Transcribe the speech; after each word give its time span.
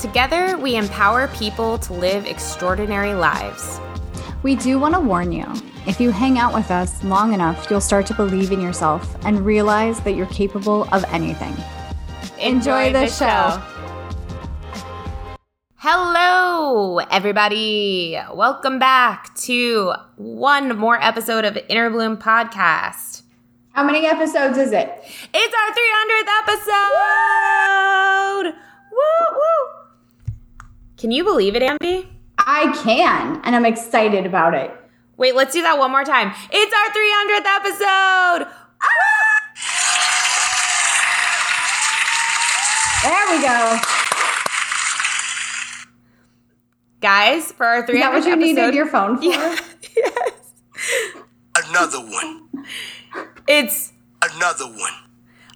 Together, 0.00 0.56
we 0.56 0.76
empower 0.76 1.28
people 1.28 1.76
to 1.80 1.92
live 1.92 2.24
extraordinary 2.24 3.12
lives. 3.12 3.78
We 4.42 4.56
do 4.56 4.78
want 4.78 4.94
to 4.94 5.00
warn 5.00 5.30
you 5.30 5.44
if 5.86 6.00
you 6.00 6.10
hang 6.10 6.38
out 6.38 6.54
with 6.54 6.70
us 6.70 7.04
long 7.04 7.34
enough, 7.34 7.66
you'll 7.70 7.82
start 7.82 8.06
to 8.06 8.14
believe 8.14 8.50
in 8.52 8.60
yourself 8.62 9.14
and 9.26 9.44
realize 9.44 10.00
that 10.00 10.12
you're 10.12 10.24
capable 10.26 10.84
of 10.92 11.04
anything. 11.12 11.52
Enjoy, 12.38 12.86
Enjoy 12.86 12.92
the, 12.92 13.00
the 13.00 13.06
show. 13.08 13.60
show. 13.60 13.62
Hello, 15.76 16.98
everybody. 17.10 18.18
Welcome 18.32 18.78
back 18.78 19.34
to 19.40 19.92
one 20.16 20.78
more 20.78 20.98
episode 21.02 21.44
of 21.44 21.58
Inner 21.68 21.90
Bloom 21.90 22.16
Podcast. 22.16 23.20
How 23.72 23.84
many 23.84 24.06
episodes 24.06 24.56
is 24.56 24.72
it? 24.72 24.90
It's 25.34 25.54
our 25.54 25.74
300th 25.74 26.28
episode. 26.42 28.54
Woo, 28.92 29.26
woo. 29.32 29.79
Can 31.00 31.10
you 31.10 31.24
believe 31.24 31.56
it, 31.56 31.62
Amby? 31.62 32.06
I 32.38 32.76
can, 32.84 33.40
and 33.42 33.56
I'm 33.56 33.64
excited 33.64 34.26
about 34.26 34.52
it. 34.52 34.70
Wait, 35.16 35.34
let's 35.34 35.54
do 35.54 35.62
that 35.62 35.78
one 35.78 35.90
more 35.90 36.04
time. 36.04 36.34
It's 36.52 36.74
our 36.74 36.90
300th 36.92 37.46
episode. 37.56 38.46
Ah! 38.82 39.40
There 43.02 43.26
we 43.30 43.42
go. 43.42 43.80
Guys, 47.00 47.50
for 47.52 47.64
our 47.64 47.86
300th 47.86 47.94
Is 47.94 48.00
that 48.00 48.12
what 48.12 48.24
you 48.26 48.32
episode, 48.32 48.44
needed 48.44 48.74
your 48.74 48.86
phone 48.86 49.16
for? 49.16 49.24
Yeah, 49.24 49.56
yes. 49.96 50.52
Another 51.66 52.00
one. 52.00 52.48
It's 53.48 53.94
another 54.20 54.66
one. 54.66 54.92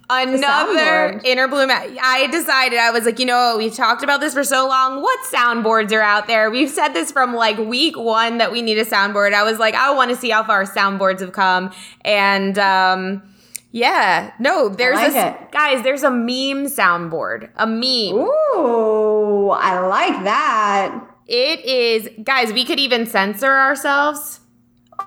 Another 0.07 1.19
inner 1.23 1.47
bloom. 1.47 1.71
I 1.71 2.27
decided 2.31 2.77
I 2.77 2.91
was 2.91 3.05
like, 3.05 3.17
you 3.17 3.25
know, 3.25 3.55
we've 3.57 3.73
talked 3.73 4.03
about 4.03 4.21
this 4.21 4.35
for 4.35 4.43
so 4.43 4.67
long. 4.67 5.01
What 5.01 5.19
soundboards 5.31 5.91
are 5.93 6.01
out 6.01 6.27
there? 6.27 6.51
We've 6.51 6.69
said 6.69 6.89
this 6.89 7.11
from 7.11 7.33
like 7.33 7.57
week 7.57 7.97
one 7.97 8.37
that 8.37 8.51
we 8.51 8.61
need 8.61 8.77
a 8.77 8.85
soundboard. 8.85 9.33
I 9.33 9.43
was 9.43 9.57
like, 9.57 9.73
I 9.73 9.91
want 9.95 10.11
to 10.11 10.15
see 10.15 10.29
how 10.29 10.43
far 10.43 10.63
soundboards 10.65 11.21
have 11.21 11.31
come, 11.33 11.73
and 12.01 12.59
um, 12.59 13.23
yeah, 13.71 14.31
no, 14.39 14.69
there's 14.69 14.95
like 14.95 15.13
a 15.15 15.43
it. 15.43 15.51
guys. 15.51 15.83
There's 15.83 16.03
a 16.03 16.11
meme 16.11 16.67
soundboard. 16.67 17.49
A 17.55 17.65
meme. 17.65 18.27
Ooh, 18.55 19.49
I 19.49 19.79
like 19.79 20.23
that. 20.23 21.03
It 21.27 21.65
is, 21.65 22.09
guys. 22.23 22.53
We 22.53 22.63
could 22.63 22.79
even 22.79 23.07
censor 23.07 23.51
ourselves. 23.51 24.39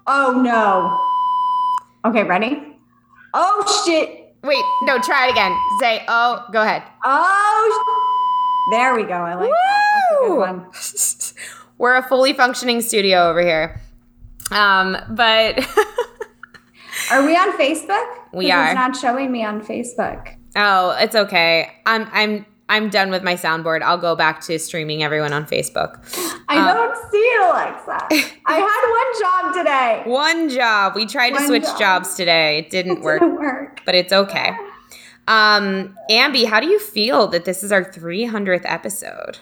Oh 0.08 0.40
no. 0.44 2.10
Okay, 2.10 2.24
ready? 2.24 2.76
Oh 3.32 3.84
shit. 3.86 4.17
Wait, 4.48 4.64
no, 4.80 4.98
try 4.98 5.26
it 5.26 5.32
again. 5.32 5.54
Say, 5.78 6.06
oh, 6.08 6.42
go 6.50 6.62
ahead. 6.62 6.82
Oh, 7.04 7.84
there 8.70 8.94
we 8.94 9.02
go. 9.02 9.12
I 9.12 9.34
like 9.34 9.42
Woo! 9.42 9.50
that. 9.50 9.92
That's 9.92 10.22
a 10.22 10.26
good 10.26 10.38
one. 10.38 11.52
We're 11.78 11.96
a 11.96 12.02
fully 12.02 12.32
functioning 12.32 12.80
studio 12.80 13.28
over 13.28 13.42
here. 13.42 13.78
Um, 14.50 14.96
but 15.10 15.58
are 17.10 17.26
we 17.26 17.36
on 17.36 17.58
Facebook? 17.58 18.06
We 18.32 18.50
are. 18.50 18.68
It's 18.68 18.74
not 18.74 18.96
showing 18.96 19.30
me 19.30 19.44
on 19.44 19.60
Facebook. 19.60 20.34
Oh, 20.56 20.96
it's 20.98 21.14
okay. 21.14 21.70
I'm 21.84 22.08
I'm 22.10 22.46
I'm 22.68 22.90
done 22.90 23.10
with 23.10 23.22
my 23.22 23.34
soundboard. 23.34 23.82
I'll 23.82 23.98
go 23.98 24.14
back 24.14 24.40
to 24.42 24.58
streaming 24.58 25.02
everyone 25.02 25.32
on 25.32 25.46
Facebook. 25.46 25.98
I 26.48 26.58
um, 26.58 26.76
don't 26.76 27.10
see 27.10 27.16
it, 27.16 27.42
Alexa. 27.42 28.08
I 28.46 28.54
had 28.54 29.52
one 29.52 29.54
job 29.54 29.64
today. 29.64 30.02
One 30.10 30.48
job. 30.48 30.94
We 30.94 31.06
tried 31.06 31.32
one 31.32 31.42
to 31.42 31.46
switch 31.46 31.64
job. 31.64 31.78
jobs 31.78 32.14
today. 32.14 32.58
It 32.58 32.70
didn't, 32.70 32.98
it 32.98 33.02
work, 33.02 33.20
didn't 33.20 33.36
work. 33.36 33.80
But 33.86 33.94
it's 33.94 34.12
okay. 34.12 34.52
Um, 35.26 35.96
Amby, 36.10 36.46
how 36.46 36.60
do 36.60 36.66
you 36.66 36.78
feel 36.78 37.26
that 37.28 37.44
this 37.44 37.62
is 37.62 37.72
our 37.72 37.84
300th 37.84 38.62
episode? 38.64 39.38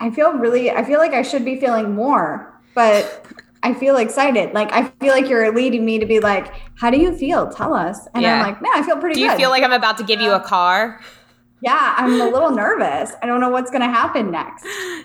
I 0.00 0.10
feel 0.10 0.32
really, 0.32 0.70
I 0.70 0.84
feel 0.84 0.98
like 0.98 1.12
I 1.12 1.22
should 1.22 1.44
be 1.44 1.58
feeling 1.58 1.94
more, 1.94 2.52
but 2.74 3.24
I 3.62 3.74
feel 3.74 3.96
excited. 3.96 4.52
Like 4.54 4.72
I 4.72 4.84
feel 5.00 5.12
like 5.12 5.28
you're 5.28 5.52
leading 5.52 5.84
me 5.84 5.98
to 5.98 6.06
be 6.06 6.20
like, 6.20 6.52
how 6.76 6.90
do 6.90 6.98
you 6.98 7.16
feel? 7.16 7.48
Tell 7.50 7.74
us. 7.74 8.06
And 8.14 8.22
yeah. 8.22 8.34
I'm 8.34 8.42
like, 8.42 8.62
man, 8.62 8.72
I 8.74 8.82
feel 8.82 8.96
pretty 8.96 9.14
good. 9.14 9.20
do 9.20 9.26
good. 9.26 9.32
you 9.32 9.38
feel 9.38 9.50
like 9.50 9.62
I'm 9.62 9.72
about 9.72 9.98
to 9.98 10.04
give 10.04 10.20
you 10.20 10.32
a 10.32 10.40
car? 10.40 11.00
Yeah, 11.60 11.94
I'm 11.96 12.20
a 12.20 12.30
little 12.30 12.50
nervous. 12.50 13.12
I 13.20 13.26
don't 13.26 13.40
know 13.40 13.48
what's 13.48 13.70
going 13.70 13.80
to 13.82 13.88
happen 13.88 14.30
next. 14.30 14.64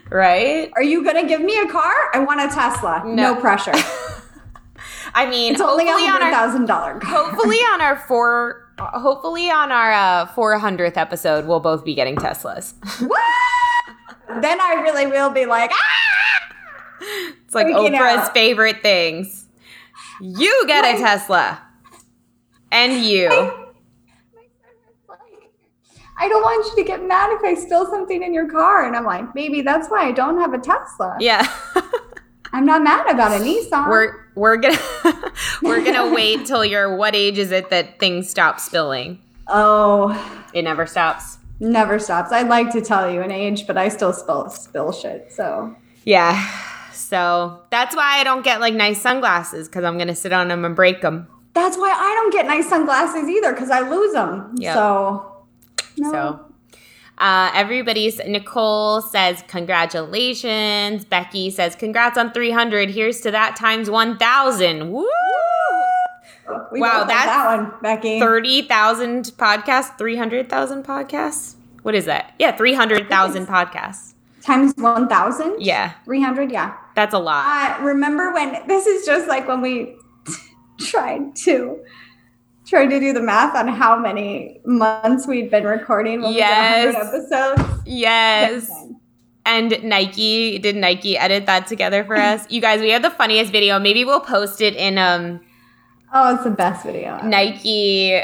Right? 0.10 0.72
Are 0.76 0.84
you 0.84 1.04
going 1.04 1.20
to 1.20 1.28
give 1.28 1.42
me 1.42 1.58
a 1.58 1.68
car? 1.68 1.92
I 2.14 2.20
want 2.20 2.42
a 2.42 2.54
Tesla. 2.54 3.02
No, 3.06 3.34
no 3.34 3.36
pressure. 3.36 3.74
I 5.16 5.30
mean, 5.30 5.54
it's 5.54 5.62
only 5.62 5.88
a 5.88 5.94
hundred 5.94 6.32
thousand 6.32 6.66
dollar. 6.66 7.00
Hopefully, 7.04 7.58
on 7.58 7.82
our 7.82 7.98
four, 7.98 8.74
hopefully 8.80 9.50
on 9.50 9.72
our 9.72 10.28
four 10.28 10.56
uh, 10.56 10.60
hundredth 10.60 10.98
episode, 10.98 11.46
we'll 11.46 11.60
both 11.60 11.86
be 11.86 11.94
getting 11.94 12.16
Teslas. 12.16 12.74
then 14.42 14.60
I 14.60 14.82
really 14.82 15.06
will 15.06 15.30
be 15.30 15.46
like, 15.46 15.72
ah! 15.72 16.54
It's 17.46 17.54
like 17.54 17.68
Freaking 17.68 17.96
Oprah's 17.96 18.28
out. 18.28 18.34
favorite 18.34 18.82
things. 18.82 19.48
You 20.20 20.64
get 20.68 20.96
a 20.96 20.98
Tesla, 20.98 21.62
and 22.72 23.04
you. 23.04 23.30
I 23.30 23.63
don't 26.28 26.42
want 26.42 26.66
you 26.66 26.84
to 26.84 26.88
get 26.88 27.06
mad 27.06 27.32
if 27.32 27.44
I 27.44 27.54
steal 27.54 27.86
something 27.86 28.24
in 28.24 28.34
your 28.34 28.50
car. 28.50 28.86
And 28.86 28.96
I'm 28.96 29.06
like, 29.06 29.34
maybe 29.36 29.62
that's 29.62 29.90
why 29.90 30.08
I 30.08 30.12
don't 30.12 30.40
have 30.40 30.54
a 30.54 30.60
Tesla. 30.60 31.18
Yeah. 31.20 31.48
I'm 32.54 32.66
not 32.66 32.84
mad 32.84 33.10
about 33.10 33.32
a 33.32 33.44
Nissan. 33.44 33.90
We're 33.90 34.28
we're 34.36 34.58
gonna 34.58 34.78
we're 35.64 35.84
gonna 35.84 36.14
wait 36.14 36.46
till 36.46 36.64
you're 36.64 36.96
what 36.96 37.16
age 37.16 37.40
is 37.40 37.52
it 37.52 37.72
that 37.72 38.00
things 38.00 38.30
stop 38.30 38.60
spilling? 38.60 39.20
Oh. 39.48 40.12
It 40.54 40.62
never 40.62 40.86
stops. 40.86 41.40
Never 41.60 41.98
stops. 41.98 42.32
I'd 42.32 42.50
like 42.50 42.72
to 42.74 42.82
tell 42.82 43.12
you 43.12 43.22
an 43.22 43.32
age, 43.32 43.66
but 43.66 43.78
I 43.78 43.90
still 43.90 44.14
spill 44.14 44.50
spill 44.50 44.92
shit. 44.92 45.32
So 45.32 45.76
Yeah. 46.06 46.48
So 46.94 47.62
that's 47.72 47.96
why 47.96 48.20
I 48.20 48.24
don't 48.24 48.44
get 48.44 48.60
like 48.60 48.76
nice 48.76 49.02
sunglasses 49.02 49.68
because 49.68 49.84
I'm 49.84 49.98
gonna 49.98 50.16
sit 50.16 50.32
on 50.32 50.48
them 50.48 50.64
and 50.64 50.76
break 50.76 51.02
them. 51.02 51.28
That's 51.54 51.78
why 51.78 51.92
I 51.92 52.14
don't 52.16 52.34
get 52.34 52.46
nice 52.46 52.68
sunglasses 52.70 53.28
either 53.30 53.54
because 53.54 53.70
I 53.70 53.88
lose 53.88 54.14
them. 54.14 54.56
Yep. 54.58 54.74
So 54.76 55.33
no. 55.98 56.12
So 56.12 56.54
uh, 57.18 57.52
everybody's 57.54 58.20
Nicole 58.26 59.02
says 59.02 59.44
congratulations. 59.48 61.06
Becky 61.06 61.50
says 61.50 61.76
congrats 61.76 62.18
on 62.18 62.32
300. 62.32 62.90
Here's 62.90 63.22
to 63.22 63.32
that 63.32 63.56
times 63.56 63.90
1,000. 63.90 64.92
Woo! 64.92 65.08
We 66.72 66.82
wow, 66.82 67.06
that's 67.06 67.26
that 67.26 67.58
one, 67.58 67.74
Becky. 67.82 68.20
30,000 68.20 69.26
podcasts, 69.38 69.98
300,000 69.98 70.84
podcasts. 70.84 71.56
What 71.84 71.96
is 71.96 72.06
that? 72.06 72.34
Yeah, 72.40 72.56
300,000 72.56 73.48
podcasts. 73.48 74.14
Times 74.42 74.74
1,000? 74.76 75.62
Yeah. 75.62 75.94
300, 76.04 76.52
yeah. 76.52 76.76
That's 76.96 77.14
a 77.14 77.20
lot. 77.20 77.80
Uh, 77.80 77.84
remember 77.84 78.34
when 78.34 78.68
this 78.68 78.88
is 78.88 79.06
just 79.06 79.28
like 79.28 79.48
when 79.48 79.62
we 79.62 79.96
tried 80.80 81.36
to 81.38 81.80
trying 82.66 82.90
to 82.90 83.00
do 83.00 83.14
the 83.14 83.22
math 83.22 83.56
on 83.56 83.68
how 83.68 83.98
many 83.98 84.62
months 84.66 85.28
we'd 85.28 85.50
been 85.52 85.66
recording 85.66 86.22
when 86.22 86.34
yes. 86.34 86.86
we 86.86 86.92
did 86.92 86.98
100 86.98 87.56
episodes. 87.56 87.82
Yes. 87.86 88.72
And 89.46 89.84
Nike, 89.84 90.58
did 90.60 90.76
Nike 90.76 91.18
edit 91.18 91.46
that 91.48 91.68
together 91.68 92.04
for 92.04 92.16
us? 92.16 92.46
you 92.50 92.62
guys, 92.62 92.80
we 92.80 92.92
have 92.92 93.02
the 93.02 93.10
funniest 93.10 93.52
video. 93.52 93.80
Maybe 93.80 94.06
we'll 94.06 94.22
post 94.22 94.62
it 94.62 94.76
in 94.76 94.98
um 94.98 95.42
Oh, 96.16 96.36
it's 96.36 96.44
the 96.44 96.52
best 96.52 96.86
video. 96.86 97.20
Nike 97.24 98.24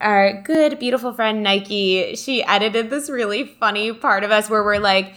our 0.00 0.42
good 0.42 0.78
beautiful 0.78 1.12
friend 1.12 1.42
Nike, 1.42 2.14
she 2.14 2.44
edited 2.44 2.90
this 2.90 3.10
really 3.10 3.44
funny 3.44 3.92
part 3.92 4.22
of 4.22 4.30
us 4.30 4.48
where 4.48 4.62
we're 4.62 4.78
like 4.78 5.14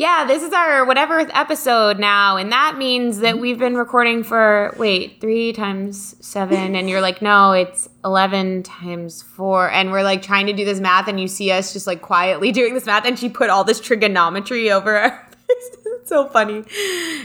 yeah, 0.00 0.24
this 0.26 0.42
is 0.42 0.50
our 0.54 0.86
whatever 0.86 1.18
episode 1.34 1.98
now, 1.98 2.38
and 2.38 2.50
that 2.52 2.78
means 2.78 3.18
that 3.18 3.38
we've 3.38 3.58
been 3.58 3.74
recording 3.74 4.24
for 4.24 4.74
wait 4.78 5.20
three 5.20 5.52
times 5.52 6.16
seven, 6.20 6.74
and 6.74 6.88
you're 6.88 7.02
like, 7.02 7.20
no, 7.20 7.52
it's 7.52 7.86
eleven 8.02 8.62
times 8.62 9.20
four, 9.20 9.70
and 9.70 9.92
we're 9.92 10.02
like 10.02 10.22
trying 10.22 10.46
to 10.46 10.54
do 10.54 10.64
this 10.64 10.80
math, 10.80 11.06
and 11.06 11.20
you 11.20 11.28
see 11.28 11.50
us 11.50 11.74
just 11.74 11.86
like 11.86 12.00
quietly 12.00 12.50
doing 12.60 12.72
this 12.72 12.86
math, 12.86 13.04
and 13.04 13.18
she 13.18 13.28
put 13.28 13.50
all 13.50 13.62
this 13.62 13.78
trigonometry 13.78 14.70
over 14.70 14.96
our 14.96 15.10
face. 15.32 15.76
it's 15.84 16.08
so 16.08 16.26
funny. 16.28 16.64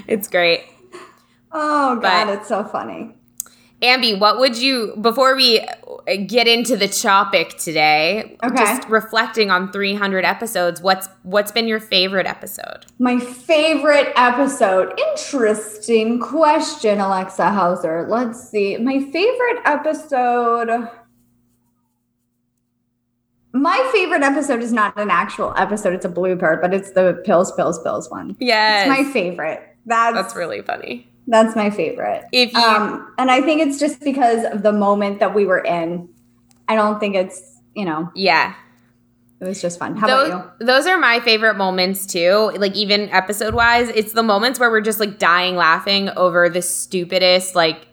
It's 0.05 0.27
great. 0.27 0.65
Oh 1.53 1.97
god, 2.01 2.25
but, 2.25 2.39
it's 2.39 2.49
so 2.49 2.65
funny. 2.65 3.15
Ambi, 3.85 4.19
what 4.19 4.39
would 4.39 4.57
you 4.57 4.95
before 4.99 5.35
we 5.35 5.65
get 6.27 6.47
into 6.47 6.75
the 6.75 6.87
topic 6.87 7.57
today? 7.57 8.37
Okay. 8.43 8.55
Just 8.55 8.87
reflecting 8.89 9.51
on 9.51 9.71
300 9.71 10.25
episodes. 10.25 10.81
What's 10.81 11.07
what's 11.23 11.51
been 11.51 11.67
your 11.67 11.79
favorite 11.79 12.25
episode? 12.27 12.85
My 12.99 13.19
favorite 13.19 14.11
episode. 14.15 14.99
Interesting 15.11 16.19
question, 16.19 16.99
Alexa 16.99 17.51
Hauser. 17.51 18.07
Let's 18.09 18.49
see. 18.49 18.77
My 18.77 18.99
favorite 18.99 19.61
episode. 19.65 20.89
My 23.53 23.89
favorite 23.93 24.21
episode 24.21 24.61
is 24.61 24.73
not 24.73 24.99
an 24.99 25.09
actual 25.09 25.53
episode, 25.55 25.93
it's 25.93 26.03
a 26.03 26.09
blooper, 26.09 26.59
but 26.59 26.73
it's 26.73 26.91
the 26.91 27.21
pills, 27.23 27.53
pills, 27.53 27.81
pills 27.81 28.11
one. 28.11 28.35
Yeah. 28.37 28.81
It's 28.81 28.89
my 28.89 29.09
favorite. 29.13 29.63
That's 29.85 30.13
That's 30.13 30.35
really 30.35 30.61
funny. 30.61 31.09
That's 31.27 31.55
my 31.55 31.69
favorite. 31.69 32.25
If 32.31 32.53
you 32.53 32.59
Um, 32.59 33.13
and 33.17 33.31
I 33.31 33.41
think 33.41 33.61
it's 33.61 33.79
just 33.79 33.99
because 34.01 34.45
of 34.45 34.63
the 34.63 34.71
moment 34.71 35.19
that 35.19 35.33
we 35.33 35.45
were 35.45 35.59
in. 35.63 36.09
I 36.67 36.75
don't 36.75 36.99
think 36.99 37.15
it's, 37.15 37.59
you 37.75 37.85
know, 37.85 38.11
yeah. 38.15 38.53
it 39.39 39.45
was 39.45 39.61
just 39.61 39.77
fun. 39.79 39.95
How 39.95 40.07
those, 40.07 40.27
about 40.29 40.55
you? 40.59 40.65
those 40.65 40.87
are 40.87 40.97
my 40.97 41.19
favorite 41.19 41.55
moments 41.55 42.05
too. 42.05 42.51
Like 42.57 42.75
even 42.75 43.09
episode 43.09 43.53
wise, 43.53 43.89
it's 43.89 44.13
the 44.13 44.23
moments 44.23 44.59
where 44.59 44.69
we're 44.71 44.81
just 44.81 44.99
like 44.99 45.19
dying 45.19 45.55
laughing 45.55 46.09
over 46.09 46.49
the 46.49 46.61
stupidest 46.61 47.55
like 47.55 47.87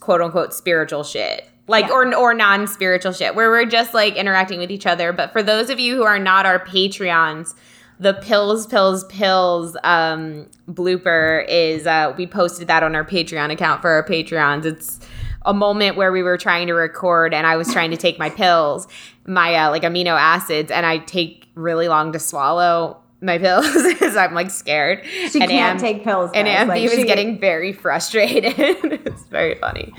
quote 0.00 0.20
unquote 0.20 0.54
spiritual 0.54 1.04
shit. 1.04 1.48
Like 1.68 1.86
Yeah. 1.86 1.94
or 1.94 2.14
or 2.14 2.32
non-spiritual 2.34 3.12
shit 3.12 3.34
where 3.34 3.50
we're 3.50 3.64
just 3.66 3.92
like 3.94 4.14
interacting 4.14 4.60
with 4.60 4.70
each 4.70 4.86
other. 4.86 5.12
But 5.12 5.32
for 5.32 5.42
those 5.42 5.68
of 5.70 5.80
you 5.80 5.96
who 5.96 6.04
are 6.04 6.18
not 6.18 6.46
our 6.46 6.64
Patreons, 6.64 7.54
the 7.98 8.14
pills 8.14 8.66
pills 8.66 9.04
pills 9.04 9.76
um 9.82 10.46
blooper 10.68 11.46
is 11.48 11.86
uh 11.86 12.14
we 12.16 12.26
posted 12.26 12.68
that 12.68 12.82
on 12.82 12.94
our 12.94 13.04
Patreon 13.04 13.50
account 13.50 13.80
for 13.80 13.90
our 13.90 14.04
Patreons. 14.04 14.64
It's 14.64 15.00
a 15.46 15.54
moment 15.54 15.96
where 15.96 16.12
we 16.12 16.22
were 16.22 16.36
trying 16.36 16.66
to 16.66 16.74
record 16.74 17.32
and 17.32 17.46
I 17.46 17.56
was 17.56 17.72
trying 17.72 17.92
to 17.92 17.96
take 17.96 18.18
my 18.18 18.28
pills, 18.28 18.88
my 19.26 19.54
uh, 19.54 19.70
like 19.70 19.82
amino 19.82 20.18
acids, 20.18 20.70
and 20.70 20.84
I 20.84 20.98
take 20.98 21.48
really 21.54 21.88
long 21.88 22.12
to 22.12 22.18
swallow 22.18 23.00
my 23.22 23.38
pills 23.38 23.66
because 23.88 24.14
I'm 24.16 24.34
like 24.34 24.50
scared. 24.50 25.04
She 25.30 25.40
and 25.40 25.50
can't 25.50 25.52
Am- 25.52 25.78
take 25.78 26.04
pills. 26.04 26.30
and 26.34 26.46
guys. 26.46 26.66
Ambi 26.66 26.68
Like, 26.68 26.96
was 26.96 27.04
getting 27.04 27.38
very 27.40 27.72
frustrated. 27.72 28.54
it's 28.58 29.24
very 29.24 29.54
funny. 29.56 29.92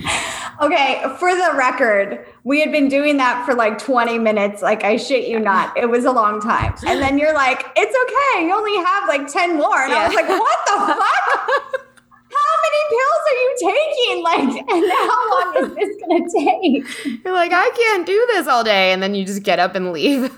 Okay, 0.60 1.02
for 1.18 1.34
the 1.34 1.52
record, 1.56 2.24
we 2.44 2.60
had 2.60 2.70
been 2.72 2.88
doing 2.88 3.16
that 3.18 3.44
for 3.44 3.54
like 3.54 3.78
20 3.78 4.18
minutes. 4.18 4.62
Like, 4.62 4.84
I 4.84 4.96
shit 4.96 5.28
you 5.28 5.38
not. 5.40 5.76
It 5.76 5.86
was 5.90 6.04
a 6.04 6.12
long 6.12 6.40
time. 6.40 6.74
And 6.86 7.00
then 7.02 7.18
you're 7.18 7.34
like, 7.34 7.66
it's 7.76 7.96
okay. 8.36 8.46
You 8.46 8.54
only 8.54 8.76
have 8.84 9.08
like 9.08 9.26
10 9.32 9.56
more. 9.56 9.78
And 9.82 9.92
I 9.92 10.06
was 10.06 10.14
like, 10.14 10.28
what 10.28 10.58
the 10.66 10.72
fuck? 10.94 11.84
How 12.30 12.54
many 12.62 12.82
pills 12.90 13.22
are 13.26 13.38
you 13.40 13.56
taking? 13.72 14.22
Like, 14.22 14.70
and 14.70 14.92
how 14.92 15.30
long 15.30 15.64
is 15.64 15.74
this 15.74 15.96
going 16.06 16.24
to 16.24 16.30
take? 16.38 17.24
You're 17.24 17.34
like, 17.34 17.52
I 17.52 17.70
can't 17.76 18.06
do 18.06 18.26
this 18.32 18.46
all 18.46 18.62
day, 18.62 18.92
and 18.92 19.02
then 19.02 19.14
you 19.14 19.24
just 19.24 19.42
get 19.42 19.58
up 19.58 19.74
and 19.74 19.92
leave. 19.92 20.30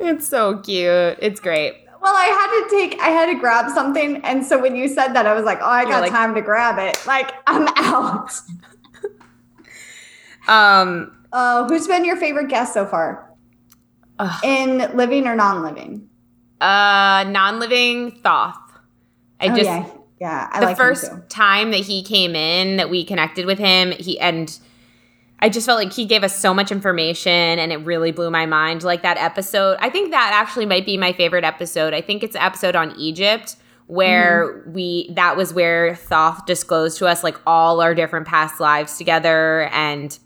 It's 0.00 0.26
so 0.28 0.58
cute. 0.58 1.18
It's 1.20 1.40
great. 1.40 1.84
Well, 2.00 2.14
I 2.14 2.26
had 2.26 2.68
to 2.68 2.76
take, 2.76 3.00
I 3.00 3.08
had 3.08 3.26
to 3.26 3.34
grab 3.34 3.70
something. 3.72 4.24
And 4.24 4.44
so 4.46 4.60
when 4.60 4.76
you 4.76 4.86
said 4.88 5.14
that, 5.14 5.26
I 5.26 5.34
was 5.34 5.44
like, 5.44 5.58
oh, 5.60 5.66
I 5.66 5.82
You're 5.82 5.90
got 5.90 6.00
like- 6.02 6.12
time 6.12 6.34
to 6.34 6.40
grab 6.40 6.78
it. 6.78 7.04
Like, 7.06 7.32
I'm 7.46 7.66
out. 7.76 8.30
Um, 10.46 11.12
Uh, 11.32 11.68
who's 11.68 11.86
been 11.86 12.04
your 12.06 12.16
favorite 12.16 12.48
guest 12.48 12.72
so 12.72 12.86
far? 12.86 13.30
In 14.42 14.78
living 14.96 15.26
or 15.26 15.36
non 15.36 15.62
living? 15.62 16.08
uh, 16.60 17.24
non-living 17.28 18.12
Thoth. 18.22 18.56
I 19.40 19.46
Oh, 19.48 19.54
just 19.54 19.64
yeah. 19.64 19.86
Yeah. 20.20 20.48
I 20.50 20.60
the 20.60 20.66
like 20.66 20.76
first 20.76 21.10
time 21.28 21.70
that 21.70 21.80
he 21.80 22.02
came 22.02 22.34
in 22.34 22.78
that 22.78 22.90
we 22.90 23.04
connected 23.04 23.46
with 23.46 23.58
him 23.58 23.92
he 23.92 24.18
and 24.18 24.58
i 25.40 25.48
just 25.48 25.66
felt 25.66 25.78
like 25.78 25.92
he 25.92 26.04
gave 26.04 26.24
us 26.24 26.36
so 26.38 26.52
much 26.52 26.70
information 26.72 27.58
and 27.58 27.72
it 27.72 27.76
really 27.78 28.10
blew 28.12 28.30
my 28.30 28.44
mind. 28.46 28.82
Like 28.82 29.02
that 29.02 29.16
episode 29.18 29.76
i 29.80 29.90
think 29.90 30.10
that 30.10 30.30
actually 30.34 30.66
might 30.66 30.84
be 30.86 30.96
my 30.96 31.12
favorite 31.12 31.44
episode. 31.44 31.94
I 31.94 32.00
think 32.00 32.22
it's 32.22 32.34
an 32.36 32.42
episode 32.42 32.74
on 32.76 32.94
egypt 32.98 33.56
where 33.86 34.48
Mm-hmm. 34.60 34.72
we 34.72 35.10
that 35.14 35.36
was 35.36 35.54
where 35.54 35.94
thoth 35.94 36.44
disclosed 36.46 36.98
to 36.98 37.06
us 37.06 37.24
like 37.24 37.36
all 37.46 37.80
our 37.80 37.94
different 37.94 38.26
past 38.26 38.60
lives 38.60 38.98
together 38.98 39.62
and 39.72 40.18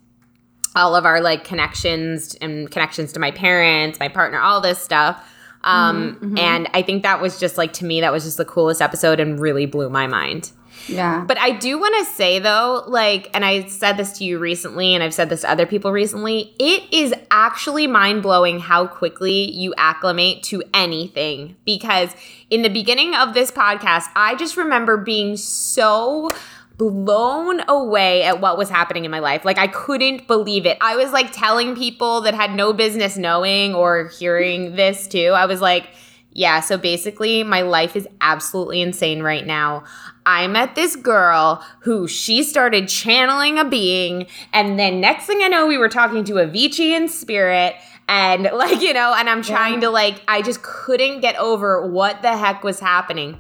all 0.75 0.97
of 0.97 1.05
our 1.05 1.21
like 1.21 1.45
connections 1.45 2.35
and 2.41 2.71
connections 2.71 3.13
to 3.13 3.21
my 3.21 3.31
parents 3.31 4.01
my 4.01 4.09
partner 4.09 4.41
all 4.41 4.61
this 4.61 4.79
stuff. 4.79 5.17
Um 5.63 6.17
Mm-hmm, 6.17 6.39
and 6.39 6.69
i 6.75 6.83
think 6.83 7.05
that 7.05 7.21
was 7.23 7.39
just 7.39 7.57
like 7.57 7.73
to 7.75 7.85
me 7.85 8.01
that 8.01 8.11
was 8.13 8.25
just 8.25 8.37
the 8.37 8.45
coolest 8.45 8.83
episode 8.83 9.21
and 9.21 9.39
really 9.39 9.67
blew 9.67 9.89
my 9.89 10.07
mind 10.09 10.51
Yeah. 10.89 11.25
but 11.27 11.39
I 11.39 11.51
do 11.51 11.79
want 11.79 11.95
to 11.99 12.13
say 12.13 12.39
though, 12.39 12.85
like, 12.87 13.31
and 13.35 13.45
I 13.45 13.67
said 13.67 13.97
this 13.97 14.19
to 14.19 14.25
you 14.25 14.39
recently, 14.39 14.95
and 14.95 15.03
I've 15.03 15.15
said 15.15 15.29
this 15.29 15.43
to 15.43 15.51
other 15.51 15.67
people 15.67 15.93
recently, 15.93 16.55
it 16.59 16.83
is 16.93 17.15
actually 17.31 17.87
mind 17.87 18.23
blowing 18.23 18.61
how 18.61 18.87
quickly 18.87 19.51
you 19.51 19.75
acclimate 19.77 20.43
to 20.45 20.63
anything. 20.75 21.57
Because 21.65 22.15
in 22.51 22.63
the 22.63 22.69
beginning 22.69 23.15
of 23.15 23.35
this 23.35 23.51
podcast, 23.51 24.07
I 24.17 24.35
just 24.37 24.57
remember 24.57 24.97
being 24.97 25.37
so 25.37 26.31
blown 26.79 27.61
away 27.69 28.25
at 28.25 28.41
what 28.41 28.59
was 28.59 28.69
happening 28.69 29.05
in 29.05 29.11
my 29.11 29.21
life. 29.21 29.45
Like, 29.45 29.59
I 29.59 29.69
couldn't 29.69 30.27
believe 30.27 30.67
it. 30.67 30.79
I 30.81 30.97
was 30.97 31.13
like 31.13 31.33
telling 31.33 31.77
people 31.77 32.23
that 32.23 32.35
had 32.35 32.55
no 32.55 32.73
business 32.73 33.17
knowing 33.17 33.75
or 33.75 34.09
hearing 34.09 34.75
this 34.75 35.07
too. 35.07 35.33
I 35.35 35.47
was 35.47 35.61
like, 35.61 35.89
yeah, 36.35 36.61
so 36.61 36.79
basically, 36.79 37.43
my 37.43 37.61
life 37.61 37.95
is 37.95 38.09
absolutely 38.23 38.81
insane 38.81 39.23
right 39.23 39.47
now. 39.47 39.85
I 40.25 40.47
met 40.47 40.75
this 40.75 40.97
girl 40.97 41.63
who 41.81 42.09
she 42.09 42.43
started 42.43 42.89
channeling 42.89 43.59
a 43.59 43.65
being, 43.67 44.27
and 44.53 44.79
then 44.79 45.01
next 45.01 45.27
thing 45.27 45.43
I 45.43 45.49
know, 45.49 45.67
we 45.67 45.77
were 45.77 45.91
talking 45.91 46.25
to 46.25 46.35
Avicii 46.35 46.97
in 46.97 47.09
spirit, 47.09 47.75
and 48.09 48.45
like, 48.55 48.81
you 48.81 48.95
know, 48.95 49.15
and 49.15 49.29
I'm 49.29 49.43
trying 49.43 49.83
to 49.83 49.91
like, 49.91 50.23
I 50.27 50.41
just 50.41 50.63
couldn't 50.63 51.21
get 51.21 51.37
over 51.37 51.87
what 51.87 52.23
the 52.23 52.37
heck 52.37 52.65
was 52.65 52.81
happening. 52.81 53.39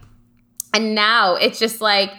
And 0.74 0.94
now 0.94 1.36
it's 1.36 1.58
just 1.58 1.80
like, 1.80 2.12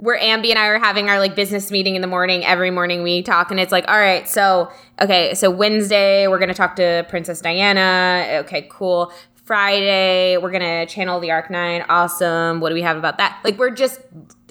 where 0.00 0.18
Ambi 0.18 0.48
and 0.48 0.58
I 0.58 0.66
are 0.68 0.78
having 0.78 1.10
our 1.10 1.18
like 1.18 1.36
business 1.36 1.70
meeting 1.70 1.94
in 1.94 2.00
the 2.00 2.06
morning. 2.08 2.42
Every 2.42 2.70
morning 2.70 3.02
we 3.02 3.20
talk, 3.22 3.50
and 3.50 3.60
it's 3.60 3.70
like, 3.70 3.86
all 3.86 3.98
right, 3.98 4.26
so 4.26 4.70
okay, 5.00 5.34
so 5.34 5.50
Wednesday 5.50 6.26
we're 6.26 6.38
gonna 6.38 6.54
talk 6.54 6.76
to 6.76 7.04
Princess 7.10 7.42
Diana. 7.42 8.40
Okay, 8.44 8.66
cool. 8.70 9.12
Friday 9.50 10.36
we're 10.36 10.52
gonna 10.52 10.86
channel 10.86 11.18
the 11.18 11.32
Arc 11.32 11.50
Nine. 11.50 11.84
Awesome. 11.88 12.60
What 12.60 12.68
do 12.68 12.74
we 12.76 12.82
have 12.82 12.96
about 12.96 13.18
that? 13.18 13.40
Like 13.42 13.58
we're 13.58 13.72
just, 13.72 14.00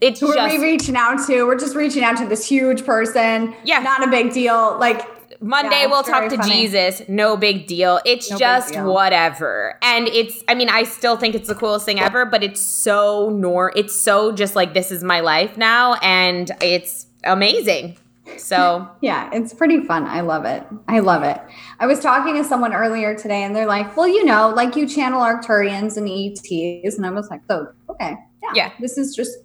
it's 0.02 0.20
Who 0.20 0.30
are 0.30 0.36
just 0.36 0.58
we 0.58 0.62
reaching 0.62 0.98
out 0.98 1.26
to? 1.28 1.44
We're 1.46 1.58
just 1.58 1.74
reaching 1.74 2.04
out 2.04 2.18
to 2.18 2.26
this 2.26 2.46
huge 2.46 2.86
person. 2.86 3.56
Yeah. 3.64 3.80
Not 3.80 4.06
a 4.06 4.12
big 4.12 4.34
deal. 4.34 4.78
Like 4.78 5.08
Monday 5.42 5.84
Yeah, 5.84 5.86
we'll 5.86 6.04
talk 6.04 6.30
to 6.30 6.36
funny. 6.36 6.52
Jesus. 6.52 7.02
No 7.08 7.38
big 7.38 7.66
deal. 7.66 8.02
It's 8.04 8.30
No 8.30 8.38
just 8.38 8.74
deal. 8.74 8.94
whatever. 8.94 9.80
And 9.82 10.10
it's 10.10 10.44
I 10.50 10.54
mean, 10.56 10.68
I 10.68 10.84
still 10.84 11.16
think 11.16 11.34
it's 11.34 11.48
the 11.48 11.56
coolest 11.56 11.86
thing 11.86 12.02
ever, 12.02 12.26
but 12.26 12.44
it's 12.44 12.60
so 12.60 13.30
nor 13.30 13.72
it's 13.78 13.96
so 13.98 14.34
just 14.34 14.54
like 14.58 14.74
this 14.74 14.92
is 14.92 15.02
my 15.02 15.22
life 15.22 15.56
now 15.56 15.94
and 16.02 16.52
it's 16.60 17.06
amazing. 17.24 17.96
So 18.38 18.88
Yeah, 19.02 19.30
it's 19.34 19.54
pretty 19.54 19.82
fun. 19.86 20.06
I 20.06 20.22
love 20.22 20.46
it. 20.46 20.64
I 20.88 21.00
love 21.00 21.24
it. 21.24 21.40
I 21.80 21.88
was 21.88 22.00
talking 22.00 22.36
to 22.36 22.44
someone 22.44 22.74
earlier 22.74 23.16
today 23.18 23.44
and 23.44 23.56
they're 23.56 23.66
like, 23.66 23.96
well, 23.98 24.08
you 24.08 24.26
know, 24.26 24.50
like 24.56 24.76
you 24.76 24.88
channel 24.88 25.22
Arcturians 25.22 25.98
and 25.98 26.08
ETs. 26.10 26.98
And 26.98 27.06
I 27.06 27.12
was 27.12 27.30
like, 27.30 27.42
oh, 27.50 27.68
okay. 27.90 28.16
Yeah. 28.44 28.50
Yeah. 28.54 28.72
This 28.80 28.98
is 28.98 29.16
just, 29.16 29.38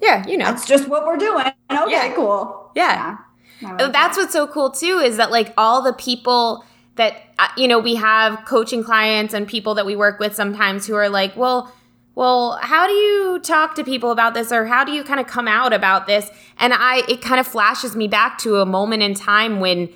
yeah, 0.00 0.26
you 0.26 0.36
know. 0.38 0.46
that's 0.46 0.66
just 0.66 0.88
what 0.88 1.06
we're 1.06 1.16
doing. 1.18 1.44
Okay, 1.70 1.90
Yeah. 1.90 2.14
cool. 2.14 2.70
Yeah. 2.74 3.16
Like 3.62 3.74
Oh, 3.80 3.88
That's 3.90 4.16
that. 4.16 4.22
what's 4.22 4.32
so 4.32 4.46
cool 4.46 4.70
too 4.70 4.98
is 4.98 5.16
that 5.18 5.30
like 5.30 5.52
all 5.58 5.82
the 5.82 5.92
people 5.92 6.64
that 6.96 7.14
uh, 7.38 7.48
you 7.56 7.68
know 7.68 7.78
we 7.78 7.94
have 7.96 8.44
coaching 8.46 8.82
clients 8.82 9.34
and 9.34 9.46
people 9.46 9.74
that 9.74 9.84
we 9.86 9.94
work 9.96 10.18
with 10.18 10.34
sometimes 10.34 10.86
who 10.86 10.94
are 10.94 11.08
like, 11.10 11.36
well, 11.36 11.70
well, 12.14 12.58
how 12.60 12.86
do 12.86 12.92
you 12.92 13.38
talk 13.42 13.74
to 13.76 13.84
people 13.84 14.10
about 14.10 14.34
this 14.34 14.52
or 14.52 14.66
how 14.66 14.84
do 14.84 14.92
you 14.92 15.04
kind 15.04 15.20
of 15.20 15.26
come 15.26 15.48
out 15.48 15.72
about 15.72 16.06
this? 16.06 16.30
And 16.58 16.72
I 16.74 17.02
it 17.08 17.22
kind 17.22 17.40
of 17.40 17.46
flashes 17.46 17.94
me 17.96 18.08
back 18.08 18.38
to 18.38 18.56
a 18.56 18.66
moment 18.66 19.02
in 19.02 19.14
time 19.14 19.60
when 19.60 19.88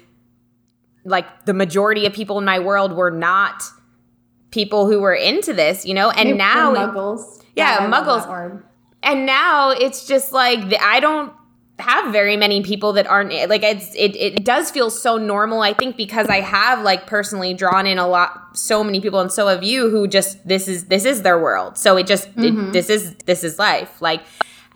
like 1.05 1.45
the 1.45 1.53
majority 1.55 2.07
of 2.07 2.13
people 2.13 2.39
in 2.39 2.45
my 2.45 2.59
world 2.59 2.93
were 2.93 3.11
not 3.11 3.63
people 4.51 4.87
who 4.87 5.01
were 5.01 5.15
into 5.15 5.53
this, 5.53 5.85
you 5.85 5.93
know? 5.93 6.11
And 6.11 6.31
They're 6.31 6.37
now 6.37 6.73
muggles. 6.75 7.43
Yeah, 7.57 7.87
love 7.89 8.07
muggles. 8.07 8.63
and 9.03 9.27
now 9.27 9.71
it's 9.71 10.07
just 10.07 10.33
like 10.33 10.69
the- 10.71 10.83
I 10.83 11.01
don't 11.01 11.33
have 11.81 12.13
very 12.13 12.37
many 12.37 12.63
people 12.63 12.93
that 12.93 13.07
aren't 13.07 13.33
like 13.49 13.63
it's 13.65 13.93
it, 13.97 14.15
it 14.17 14.45
does 14.45 14.71
feel 14.71 14.91
so 14.91 15.19
normal 15.19 15.61
i 15.61 15.73
think 15.73 15.97
because 15.97 16.29
i 16.29 16.41
have 16.41 16.83
like 16.83 17.05
personally 17.07 17.53
drawn 17.53 17.85
in 17.87 17.99
a 17.99 18.07
lot 18.07 18.57
so 18.57 18.85
many 18.85 19.01
people 19.01 19.19
and 19.19 19.33
so 19.33 19.49
have 19.49 19.65
you 19.65 19.91
who 19.91 20.07
just 20.07 20.47
this 20.47 20.69
is 20.69 20.85
this 20.85 21.05
is 21.05 21.23
their 21.23 21.39
world 21.39 21.77
so 21.77 21.97
it 21.97 22.07
just 22.07 22.29
it, 22.37 22.73
this 22.73 22.89
is 22.89 23.15
this 23.27 23.43
is 23.43 23.59
life 23.59 24.01
like 24.01 24.23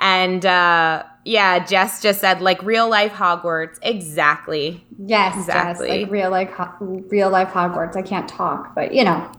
and 0.01 0.45
uh 0.45 1.03
yeah 1.25 1.65
jess 1.65 2.03
just 2.03 2.21
said 2.21 2.41
like 2.41 2.61
real 2.65 2.89
life 2.89 3.13
hogwarts 3.13 3.79
exactly 3.83 4.85
Yes, 5.01 5.37
Exactly. 5.37 5.87
exactly. 5.87 6.03
like 6.03 6.11
real 6.11 6.31
life, 6.31 6.51
Ho- 6.51 7.05
real 7.09 7.31
life 7.31 7.51
Hogwarts. 7.51 7.95
I 7.97 8.03
can't 8.03 8.29
talk, 8.29 8.75
but 8.75 8.93
you 8.93 9.05
know, 9.05 9.31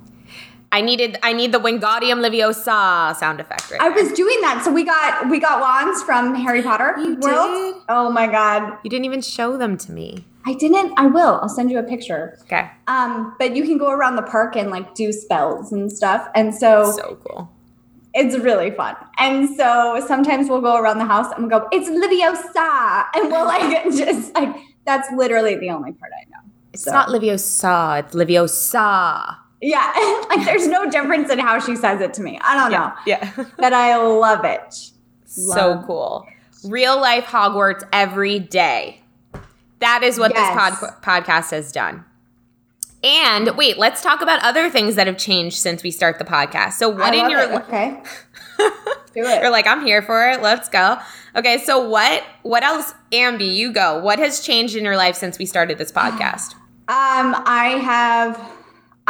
I 0.72 0.82
needed 0.82 1.18
I 1.24 1.34
need 1.34 1.52
the 1.52 1.60
Wingardium 1.60 2.20
Leviosa 2.26 3.16
sound 3.16 3.40
effect 3.40 3.72
right. 3.72 3.82
I 3.82 3.90
was 3.90 4.12
doing 4.14 4.40
that. 4.42 4.62
So 4.64 4.72
we 4.72 4.84
got 4.84 5.30
we 5.30 5.40
got 5.40 5.60
wands 5.62 6.04
from 6.04 6.36
Harry 6.36 6.62
Potter 6.62 6.94
You 7.00 7.16
World. 7.16 7.76
did? 7.76 7.84
Oh 7.90 8.12
my 8.12 8.28
god. 8.28 8.78
You 8.84 8.90
didn't 8.90 9.06
even 9.06 9.22
show 9.22 9.58
them 9.58 9.78
to 9.78 9.92
me. 9.92 10.26
I 10.46 10.54
didn't. 10.54 10.94
I 10.98 11.06
will. 11.08 11.40
I'll 11.42 11.50
send 11.50 11.70
you 11.72 11.80
a 11.80 11.84
picture. 11.84 12.38
Okay. 12.44 12.70
Um, 12.88 13.36
but 13.40 13.56
you 13.56 13.64
can 13.64 13.78
go 13.78 13.90
around 13.92 14.16
the 14.16 14.22
park 14.24 14.56
and 14.56 14.70
like 14.72 14.96
do 14.96 15.12
spells 15.12 15.72
and 15.72 15.92
stuff. 15.92 16.28
And 16.34 16.56
so, 16.56 16.92
So 16.96 17.18
cool. 17.28 17.52
it's 18.14 18.38
really 18.38 18.72
fun. 18.72 18.96
And 19.18 19.50
so 19.58 20.04
sometimes 20.08 20.50
we'll 20.50 20.62
go 20.62 20.78
around 20.78 20.98
the 21.00 21.06
house 21.06 21.32
and 21.36 21.48
we'll 21.48 21.60
go, 21.60 21.68
it's 21.72 21.90
Liviosa. 21.90 23.06
And 23.16 23.30
we'll 23.32 23.46
like 23.46 23.84
just 23.96 24.34
like 24.34 24.56
that's 24.86 25.12
literally 25.12 25.56
the 25.56 25.70
only 25.72 25.92
part 25.92 26.12
I 26.20 26.24
know. 26.30 26.52
It's 26.74 26.84
So- 26.84 26.92
not 26.92 27.10
Leviosa, 27.10 28.00
it's 28.00 28.16
Leviosa. 28.16 29.38
Yeah. 29.62 29.92
like 30.30 30.46
there's 30.46 30.68
no 30.68 30.90
difference 30.90 31.30
in 31.30 31.40
how 31.40 31.60
she 31.60 31.76
says 31.76 32.02
it 32.02 32.14
to 32.16 32.22
me. 32.22 32.40
I 32.42 32.56
don't 32.56 32.72
know. 32.72 32.92
Yeah. 33.06 33.32
But 33.58 33.74
I 33.74 33.98
love 33.98 34.46
it. 34.46 34.74
so 35.26 35.42
Love 35.50 35.86
cool. 35.86 36.28
Real 36.64 37.00
life 37.00 37.26
Hogwarts 37.26 37.84
every 37.94 38.40
day. 38.40 39.02
That 39.80 40.04
is 40.04 40.20
what 40.20 40.32
Yes. 40.34 40.80
this 40.80 40.80
pod- 40.80 41.02
podcast 41.04 41.52
has 41.52 41.72
done. 41.72 42.04
And 43.02 43.56
wait, 43.56 43.78
let's 43.78 44.02
talk 44.02 44.22
about 44.22 44.44
other 44.44 44.70
things 44.70 44.96
that 44.96 45.08
have 45.08 45.18
changed 45.18 45.58
since 45.58 45.84
we 45.84 45.92
start 45.92 46.20
the 46.20 46.26
podcast. 46.26 46.74
So, 46.74 46.90
what 46.90 47.14
in 47.16 47.30
your 47.30 47.40
it. 47.40 47.52
okay. 47.52 48.02
Do 48.60 49.24
it. 49.24 49.42
You're 49.42 49.50
like, 49.50 49.66
I'm 49.68 49.86
here 49.86 50.02
for 50.02 50.30
it. 50.30 50.42
Let's 50.42 50.68
go. 50.68 50.98
Okay, 51.36 51.60
so 51.60 51.88
what 51.88 52.24
what 52.42 52.62
else, 52.64 52.94
Ambi, 53.14 53.56
you 53.56 53.72
go. 53.72 54.00
What 54.00 54.20
has 54.20 54.42
changed 54.42 54.76
in 54.76 54.84
your 54.84 54.98
life 54.98 55.16
since 55.16 55.40
we 55.40 55.46
started 55.46 55.78
this 55.78 55.92
podcast? 55.94 56.56
Um, 56.90 57.36
I 57.46 57.80
have 57.82 58.38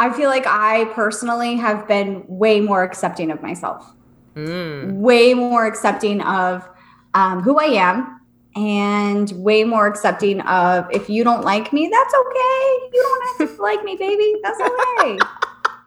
I 0.00 0.12
feel 0.12 0.30
like 0.30 0.46
I 0.46 0.86
personally 0.94 1.56
have 1.56 1.86
been 1.86 2.24
way 2.26 2.60
more 2.60 2.82
accepting 2.82 3.30
of 3.30 3.42
myself. 3.42 3.94
Mm. 4.36 4.92
way 4.92 5.34
more 5.34 5.66
accepting 5.66 6.20
of 6.20 6.66
um, 7.14 7.42
who 7.42 7.58
I 7.58 7.64
am 7.64 8.20
and 8.54 9.30
way 9.32 9.64
more 9.64 9.88
accepting 9.88 10.40
of 10.42 10.86
if 10.92 11.10
you 11.10 11.24
don't 11.24 11.42
like 11.42 11.72
me, 11.72 11.88
that's 11.92 12.14
okay. 12.14 12.88
You 12.92 13.02
don't 13.02 13.40
have 13.40 13.56
to 13.56 13.62
like 13.68 13.82
me, 13.82 13.96
baby. 13.96 14.36
That's 14.42 14.60
okay. 14.60 15.18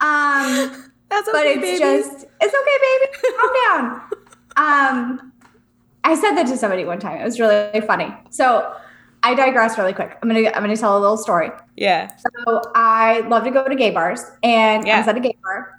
Um, 0.02 0.92
That's 1.10 1.30
but 1.32 1.46
it's 1.46 1.62
baby. 1.62 1.80
just 1.80 2.26
it's 2.42 2.56
okay, 2.56 2.78
baby. 2.82 3.36
Calm 3.38 3.52
down. 3.66 4.02
Um, 4.58 5.34
I 6.04 6.16
said 6.16 6.34
that 6.34 6.48
to 6.48 6.58
somebody 6.58 6.86
one 6.86 7.00
time. 7.00 7.22
It 7.22 7.24
was 7.24 7.40
really 7.40 7.82
funny. 7.82 8.14
So 8.30 8.76
I 9.24 9.36
digress 9.36 9.78
really 9.78 9.94
quick. 9.94 10.18
I'm 10.22 10.28
gonna 10.30 10.48
I'm 10.50 10.62
gonna 10.64 10.76
tell 10.78 10.98
a 10.98 11.00
little 11.00 11.18
story. 11.18 11.50
yeah. 11.78 12.12
So 12.18 12.62
I 12.76 13.22
love 13.22 13.44
to 13.46 13.52
go 13.52 13.68
to 13.68 13.76
gay 13.76 13.92
bars, 13.92 14.24
and 14.44 14.86
Yeah. 14.86 14.98
I 14.98 15.00
was 15.00 15.08
at 15.08 15.16
a 15.18 15.20
gay 15.22 15.38
bar, 15.42 15.74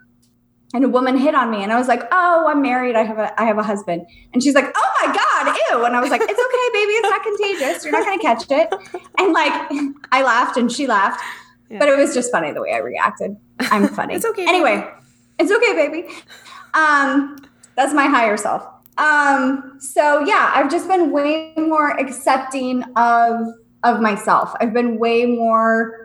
and 0.73 0.85
a 0.85 0.89
woman 0.89 1.17
hit 1.19 1.35
on 1.35 1.51
me, 1.51 1.63
and 1.63 1.71
I 1.73 1.77
was 1.79 1.87
like, 1.89 2.03
"Oh, 2.11 2.47
I'm 2.49 2.63
married. 2.63 2.97
I 2.97 3.03
have 3.03 3.19
a 3.19 3.39
I 3.41 3.45
have 3.45 3.59
a 3.59 3.63
husband." 3.63 4.07
And 4.33 4.43
she's 4.43 4.55
like, 4.55 4.73
"Oh 4.75 4.91
my 5.03 5.15
god, 5.15 5.57
ew!" 5.71 5.85
And 5.85 5.95
I 5.95 6.01
was 6.01 6.11
like, 6.11 6.23
"It's 6.23 6.31
okay, 6.31 6.67
baby. 6.73 6.93
It's 6.93 7.11
not 7.11 7.23
contagious. 7.23 7.85
You're 7.85 7.93
not 7.93 8.05
gonna 8.07 8.19
catch 8.23 8.45
it." 8.51 8.73
And 9.19 9.33
like, 9.33 9.53
I 10.13 10.23
laughed, 10.23 10.57
and 10.57 10.73
she 10.73 10.87
laughed, 10.87 11.23
Yeah. 11.71 11.79
but 11.81 11.89
it 11.89 11.97
was 11.99 12.15
just 12.15 12.33
funny 12.33 12.51
the 12.53 12.63
way 12.63 12.73
I 12.73 12.79
reacted. 12.79 13.37
I'm 13.61 13.89
funny. 13.89 14.15
It's 14.17 14.25
okay, 14.25 14.47
Anyway, 14.49 14.89
it's 15.39 15.53
okay, 15.53 15.73
baby. 15.75 16.09
Um, 16.73 17.37
that's 17.77 17.93
my 17.93 18.07
higher 18.07 18.37
self. 18.37 18.67
Um, 18.97 19.77
so 19.81 20.21
yeah, 20.21 20.53
I've 20.55 20.71
just 20.71 20.89
been 20.89 21.11
way 21.11 21.53
more 21.57 21.99
accepting 21.99 22.83
of 22.97 23.47
of 23.83 24.01
myself. 24.01 24.55
I've 24.61 24.73
been 24.73 24.99
way 24.99 25.27
more 25.27 26.05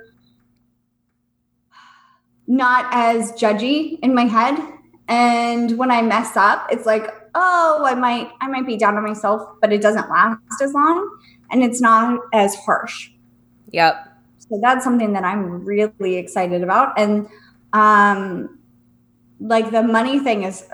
not 2.47 2.87
as 2.91 3.31
judgy 3.33 3.99
in 4.01 4.13
my 4.13 4.25
head. 4.25 4.59
And 5.07 5.77
when 5.77 5.91
I 5.91 6.01
mess 6.01 6.35
up, 6.35 6.67
it's 6.71 6.85
like, 6.85 7.07
oh, 7.35 7.83
I 7.85 7.93
might 7.93 8.31
I 8.41 8.47
might 8.47 8.65
be 8.65 8.75
down 8.75 8.97
on 8.97 9.03
myself, 9.03 9.47
but 9.61 9.71
it 9.71 9.81
doesn't 9.81 10.09
last 10.09 10.61
as 10.61 10.73
long 10.73 11.17
and 11.51 11.63
it's 11.63 11.79
not 11.79 12.19
as 12.33 12.55
harsh. 12.55 13.11
Yep. 13.71 13.95
So 14.39 14.59
that's 14.61 14.83
something 14.83 15.13
that 15.13 15.23
I'm 15.23 15.63
really 15.63 16.17
excited 16.17 16.63
about. 16.63 16.99
And 16.99 17.27
um 17.73 18.59
like 19.39 19.71
the 19.71 19.83
money 19.83 20.19
thing 20.19 20.43
is 20.43 20.67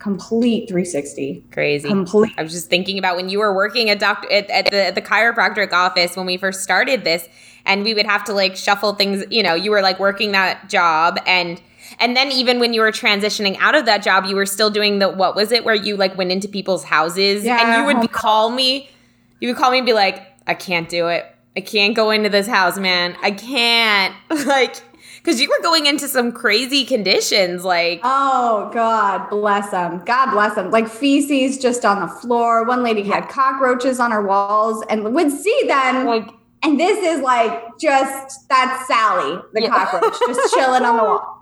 complete 0.00 0.68
360. 0.68 1.44
Crazy. 1.52 1.86
Complete 1.86 2.32
I 2.36 2.42
was 2.42 2.52
just 2.52 2.68
thinking 2.68 2.98
about 2.98 3.14
when 3.14 3.28
you 3.28 3.38
were 3.38 3.54
working 3.54 3.88
at 3.90 4.00
doctor 4.00 4.30
at, 4.32 4.50
at 4.50 4.70
the 4.70 4.86
at 4.86 4.94
the 4.96 5.02
chiropractic 5.02 5.72
office 5.72 6.16
when 6.16 6.26
we 6.26 6.36
first 6.36 6.62
started 6.62 7.04
this, 7.04 7.28
and 7.64 7.84
we 7.84 7.94
would 7.94 8.06
have 8.06 8.24
to 8.24 8.32
like 8.32 8.56
shuffle 8.56 8.94
things. 8.94 9.24
You 9.30 9.44
know, 9.44 9.54
you 9.54 9.70
were 9.70 9.82
like 9.82 10.00
working 10.00 10.32
that 10.32 10.68
job, 10.68 11.20
and 11.26 11.60
and 12.00 12.16
then 12.16 12.32
even 12.32 12.58
when 12.58 12.72
you 12.72 12.80
were 12.80 12.90
transitioning 12.90 13.56
out 13.60 13.74
of 13.74 13.84
that 13.86 14.02
job, 14.02 14.24
you 14.24 14.34
were 14.34 14.46
still 14.46 14.70
doing 14.70 14.98
the 14.98 15.08
what 15.08 15.36
was 15.36 15.52
it 15.52 15.64
where 15.64 15.74
you 15.74 15.96
like 15.96 16.16
went 16.16 16.32
into 16.32 16.48
people's 16.48 16.82
houses, 16.82 17.44
Yeah, 17.44 17.60
and 17.60 17.88
you 17.88 18.00
would 18.00 18.10
call 18.10 18.50
me, 18.50 18.90
you 19.38 19.48
would 19.48 19.56
call 19.56 19.70
me 19.70 19.78
and 19.78 19.86
be 19.86 19.92
like, 19.92 20.26
I 20.46 20.54
can't 20.54 20.88
do 20.88 21.08
it. 21.08 21.26
I 21.56 21.60
can't 21.60 21.94
go 21.94 22.10
into 22.10 22.28
this 22.28 22.46
house, 22.46 22.78
man. 22.78 23.16
I 23.22 23.30
can't 23.32 24.14
like. 24.46 24.82
Because 25.22 25.40
you 25.40 25.48
were 25.48 25.62
going 25.62 25.86
into 25.86 26.08
some 26.08 26.32
crazy 26.32 26.84
conditions, 26.84 27.64
like 27.64 28.00
Oh 28.04 28.70
God, 28.72 29.28
bless 29.30 29.70
them. 29.70 30.02
God 30.06 30.32
bless 30.32 30.54
them. 30.54 30.70
Like 30.70 30.88
feces 30.88 31.58
just 31.58 31.84
on 31.84 32.00
the 32.00 32.08
floor. 32.08 32.64
One 32.64 32.82
lady 32.82 33.02
had 33.02 33.28
cockroaches 33.28 34.00
on 34.00 34.10
her 34.12 34.22
walls 34.26 34.84
and 34.88 35.04
would 35.14 35.30
see 35.30 35.62
them. 35.66 36.06
like 36.06 36.28
And 36.62 36.78
this 36.80 36.98
is 36.98 37.20
like 37.22 37.62
just 37.80 38.48
that's 38.48 38.86
Sally, 38.86 39.38
the 39.52 39.62
Yeah. 39.62 39.68
cockroach, 39.68 40.14
just 40.26 40.54
chilling 40.54 40.84
on 40.84 40.96
the 40.96 41.02
wall. 41.04 41.36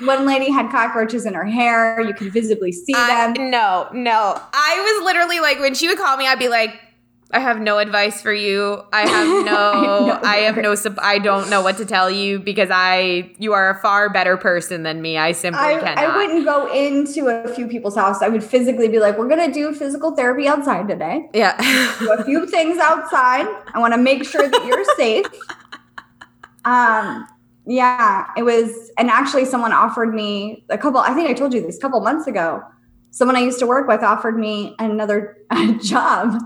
One 0.00 0.24
lady 0.24 0.50
had 0.50 0.70
cockroaches 0.70 1.26
in 1.26 1.34
her 1.34 1.44
hair. 1.44 2.00
You 2.00 2.14
could 2.14 2.32
visibly 2.32 2.72
see 2.72 2.94
I, 2.96 3.32
them. 3.34 3.50
no, 3.50 3.86
no. 3.92 4.40
I 4.52 4.96
was 4.98 5.04
literally 5.04 5.40
like, 5.40 5.58
when 5.60 5.74
she 5.74 5.88
would 5.88 5.98
call 5.98 6.16
me, 6.16 6.26
I'd 6.26 6.38
be 6.38 6.48
like, 6.48 6.70
I 7.32 7.38
have 7.38 7.60
no 7.60 7.78
advice 7.78 8.20
for 8.20 8.32
you. 8.32 8.82
I 8.92 9.02
have 9.02 9.44
no, 9.44 10.20
I 10.22 10.36
have 10.38 10.56
no, 10.56 10.74
sup- 10.74 10.98
I 11.00 11.18
don't 11.18 11.48
know 11.48 11.62
what 11.62 11.76
to 11.76 11.84
tell 11.84 12.10
you 12.10 12.40
because 12.40 12.70
I, 12.72 13.32
you 13.38 13.52
are 13.52 13.70
a 13.70 13.80
far 13.80 14.10
better 14.10 14.36
person 14.36 14.82
than 14.82 15.00
me. 15.00 15.16
I 15.16 15.32
simply 15.32 15.60
I, 15.60 15.78
cannot. 15.78 15.98
I 15.98 16.16
wouldn't 16.16 16.44
go 16.44 16.72
into 16.72 17.28
a 17.28 17.54
few 17.54 17.68
people's 17.68 17.94
house. 17.94 18.20
I 18.20 18.28
would 18.28 18.42
physically 18.42 18.88
be 18.88 18.98
like, 18.98 19.16
we're 19.16 19.28
gonna 19.28 19.52
do 19.52 19.72
physical 19.72 20.16
therapy 20.16 20.48
outside 20.48 20.88
today. 20.88 21.28
yeah. 21.32 21.56
do 21.98 22.12
a 22.12 22.24
few 22.24 22.46
things 22.50 22.78
outside. 22.78 23.46
I 23.74 23.78
want 23.78 23.94
to 23.94 23.98
make 23.98 24.24
sure 24.24 24.48
that 24.48 24.66
you're 24.66 24.84
safe. 24.96 25.26
Um, 26.64 27.26
yeah, 27.66 28.26
it 28.36 28.42
was, 28.42 28.90
and 28.98 29.08
actually, 29.08 29.44
someone 29.44 29.72
offered 29.72 30.12
me 30.12 30.64
a 30.68 30.78
couple. 30.78 31.00
I 31.00 31.14
think 31.14 31.30
I 31.30 31.34
told 31.34 31.54
you 31.54 31.60
this 31.62 31.76
a 31.76 31.80
couple 31.80 32.00
months 32.00 32.26
ago. 32.26 32.62
Someone 33.12 33.36
I 33.36 33.40
used 33.40 33.58
to 33.60 33.66
work 33.66 33.86
with 33.86 34.02
offered 34.02 34.38
me 34.38 34.74
another 34.78 35.36
uh, 35.50 36.40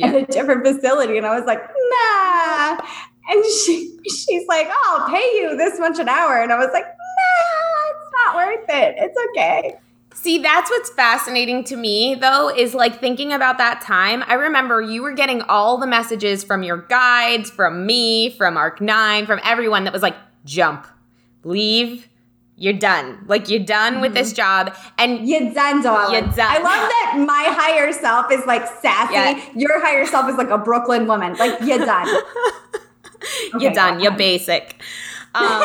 job 0.00 0.14
at 0.14 0.14
a 0.14 0.26
different 0.26 0.64
facility, 0.64 1.16
and 1.18 1.26
I 1.26 1.38
was 1.38 1.46
like, 1.46 1.60
nah. 1.60 2.86
And 3.28 3.44
she, 3.44 3.96
she's 4.08 4.46
like, 4.48 4.68
oh, 4.70 4.98
I'll 5.00 5.08
pay 5.08 5.40
you 5.40 5.56
this 5.56 5.78
much 5.78 5.98
an 5.98 6.08
hour, 6.08 6.40
and 6.42 6.52
I 6.52 6.58
was 6.58 6.70
like, 6.72 6.84
nah, 6.84 7.90
it's 7.90 8.10
not 8.12 8.36
worth 8.36 8.68
it. 8.68 8.94
It's 8.98 9.18
okay. 9.30 9.74
See, 10.14 10.38
that's 10.38 10.70
what's 10.70 10.90
fascinating 10.90 11.64
to 11.64 11.76
me, 11.76 12.14
though, 12.14 12.48
is 12.48 12.74
like 12.74 13.00
thinking 13.00 13.32
about 13.32 13.58
that 13.58 13.80
time. 13.80 14.22
I 14.26 14.34
remember 14.34 14.80
you 14.80 15.02
were 15.02 15.12
getting 15.12 15.42
all 15.42 15.78
the 15.78 15.86
messages 15.86 16.44
from 16.44 16.62
your 16.62 16.76
guides, 16.76 17.50
from 17.50 17.86
me, 17.86 18.30
from 18.30 18.56
Arc 18.56 18.80
9, 18.80 19.26
from 19.26 19.40
everyone 19.42 19.84
that 19.84 19.92
was 19.92 20.02
like, 20.02 20.16
jump, 20.44 20.86
leave, 21.44 22.08
you're 22.62 22.72
done. 22.72 23.18
Like, 23.26 23.48
you're 23.48 23.64
done 23.64 24.00
with 24.00 24.14
this 24.14 24.32
job. 24.32 24.72
And 24.96 25.28
you're 25.28 25.52
done, 25.52 25.82
darling. 25.82 26.14
You're 26.14 26.32
done. 26.32 26.48
I 26.48 26.58
love 26.58 26.62
that 26.62 27.14
my 27.26 27.44
higher 27.48 27.92
self 27.92 28.30
is 28.30 28.46
like 28.46 28.64
sassy. 28.80 29.14
Yeah. 29.14 29.44
Your 29.56 29.80
higher 29.84 30.06
self 30.06 30.30
is 30.30 30.36
like 30.36 30.48
a 30.48 30.58
Brooklyn 30.58 31.08
woman. 31.08 31.34
Like 31.34 31.60
you're 31.62 31.78
done. 31.84 32.06
you're 33.58 33.72
done. 33.72 33.98
You're 33.98 34.16
basic. 34.16 34.80
Um, 35.34 35.64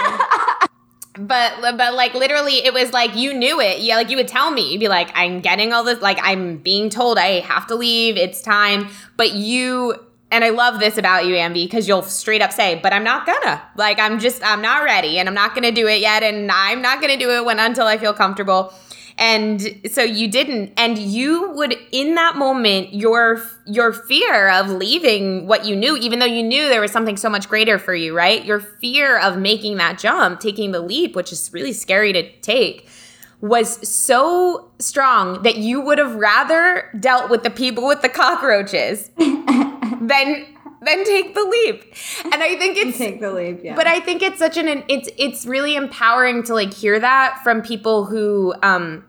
but 1.19 1.77
but 1.77 1.93
like 1.93 2.15
literally, 2.15 2.65
it 2.65 2.73
was 2.73 2.91
like 2.93 3.15
you 3.15 3.31
knew 3.31 3.61
it. 3.61 3.81
Yeah, 3.81 3.97
like 3.97 4.09
you 4.09 4.17
would 4.17 4.27
tell 4.27 4.49
me. 4.49 4.71
You'd 4.71 4.79
be 4.79 4.87
like, 4.87 5.11
I'm 5.13 5.39
getting 5.41 5.73
all 5.73 5.83
this. 5.83 6.01
Like 6.01 6.17
I'm 6.23 6.57
being 6.57 6.89
told 6.89 7.19
I 7.19 7.41
have 7.41 7.67
to 7.67 7.75
leave. 7.75 8.17
It's 8.17 8.41
time. 8.41 8.89
But 9.17 9.33
you 9.33 10.03
and 10.31 10.43
I 10.43 10.49
love 10.49 10.79
this 10.79 10.97
about 10.97 11.25
you, 11.25 11.35
Ambi, 11.35 11.65
because 11.65 11.87
you'll 11.87 12.01
straight 12.03 12.41
up 12.41 12.51
say, 12.51 12.79
"But 12.81 12.93
I'm 12.93 13.03
not 13.03 13.25
gonna." 13.25 13.61
Like 13.75 13.99
I'm 13.99 14.19
just 14.19 14.43
I'm 14.45 14.61
not 14.61 14.83
ready, 14.83 15.19
and 15.19 15.27
I'm 15.27 15.35
not 15.35 15.55
gonna 15.55 15.71
do 15.71 15.87
it 15.87 16.01
yet, 16.01 16.23
and 16.23 16.51
I'm 16.51 16.81
not 16.81 17.01
gonna 17.01 17.17
do 17.17 17.31
it 17.31 17.45
when 17.45 17.59
until 17.59 17.87
I 17.87 17.97
feel 17.97 18.13
comfortable. 18.13 18.73
And 19.19 19.81
so 19.89 20.03
you 20.03 20.27
didn't, 20.27 20.73
and 20.77 20.97
you 20.97 21.49
would 21.51 21.75
in 21.91 22.13
that 22.15 22.35
moment 22.35 22.93
your 22.93 23.41
your 23.65 23.91
fear 23.91 24.49
of 24.49 24.69
leaving 24.69 25.47
what 25.47 25.65
you 25.65 25.75
knew, 25.75 25.97
even 25.97 26.19
though 26.19 26.25
you 26.25 26.43
knew 26.43 26.67
there 26.69 26.81
was 26.81 26.91
something 26.91 27.17
so 27.17 27.29
much 27.29 27.49
greater 27.49 27.79
for 27.79 27.95
you, 27.95 28.15
right? 28.15 28.45
Your 28.45 28.59
fear 28.59 29.17
of 29.17 29.37
making 29.37 29.77
that 29.77 29.97
jump, 29.97 30.39
taking 30.39 30.71
the 30.71 30.81
leap, 30.81 31.15
which 31.15 31.31
is 31.31 31.51
really 31.51 31.73
scary 31.73 32.13
to 32.13 32.31
take, 32.41 32.87
was 33.41 33.87
so 33.87 34.71
strong 34.77 35.41
that 35.43 35.57
you 35.57 35.81
would 35.81 35.97
have 35.97 36.15
rather 36.15 36.89
dealt 36.99 37.31
with 37.31 37.43
the 37.43 37.49
people 37.49 37.87
with 37.87 38.01
the 38.01 38.09
cockroaches 38.09 39.09
than 40.01 40.45
then 40.81 41.03
take 41.05 41.33
the 41.33 41.43
leap. 41.43 41.83
And 42.25 42.35
I 42.35 42.55
think 42.57 42.77
it's 42.77 42.97
Take 42.97 43.19
the 43.19 43.31
leap, 43.31 43.61
yeah. 43.63 43.75
but 43.75 43.87
I 43.87 43.99
think 43.99 44.21
it's 44.21 44.39
such 44.39 44.57
an 44.57 44.83
it's 44.87 45.09
it's 45.17 45.45
really 45.45 45.75
empowering 45.75 46.43
to 46.43 46.53
like 46.53 46.73
hear 46.73 46.99
that 46.99 47.41
from 47.43 47.61
people 47.61 48.05
who 48.05 48.53
um 48.63 49.03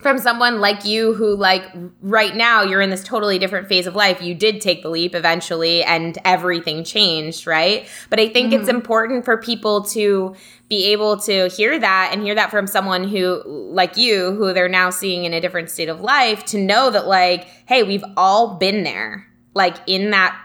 from 0.00 0.18
someone 0.18 0.60
like 0.60 0.84
you 0.84 1.14
who 1.14 1.34
like 1.34 1.64
right 2.02 2.36
now 2.36 2.62
you're 2.62 2.82
in 2.82 2.90
this 2.90 3.02
totally 3.02 3.38
different 3.38 3.68
phase 3.68 3.86
of 3.86 3.94
life. 3.94 4.20
You 4.20 4.34
did 4.34 4.60
take 4.60 4.82
the 4.82 4.90
leap 4.90 5.14
eventually 5.14 5.82
and 5.82 6.18
everything 6.26 6.84
changed, 6.84 7.46
right? 7.46 7.88
But 8.10 8.20
I 8.20 8.28
think 8.28 8.52
it's 8.52 8.68
important 8.68 9.24
for 9.24 9.38
people 9.38 9.82
to 9.84 10.34
be 10.68 10.92
able 10.92 11.18
to 11.20 11.48
hear 11.48 11.78
that 11.78 12.10
and 12.12 12.22
hear 12.22 12.34
that 12.34 12.50
from 12.50 12.66
someone 12.66 13.08
who 13.08 13.42
like 13.46 13.96
you 13.96 14.32
who 14.32 14.52
they're 14.52 14.68
now 14.68 14.90
seeing 14.90 15.24
in 15.24 15.32
a 15.32 15.40
different 15.40 15.70
state 15.70 15.88
of 15.88 16.02
life 16.02 16.44
to 16.46 16.58
know 16.58 16.90
that 16.90 17.06
like 17.06 17.46
hey, 17.66 17.82
we've 17.82 18.04
all 18.16 18.56
been 18.56 18.82
there. 18.82 19.26
Like 19.54 19.76
in 19.86 20.10
that 20.10 20.38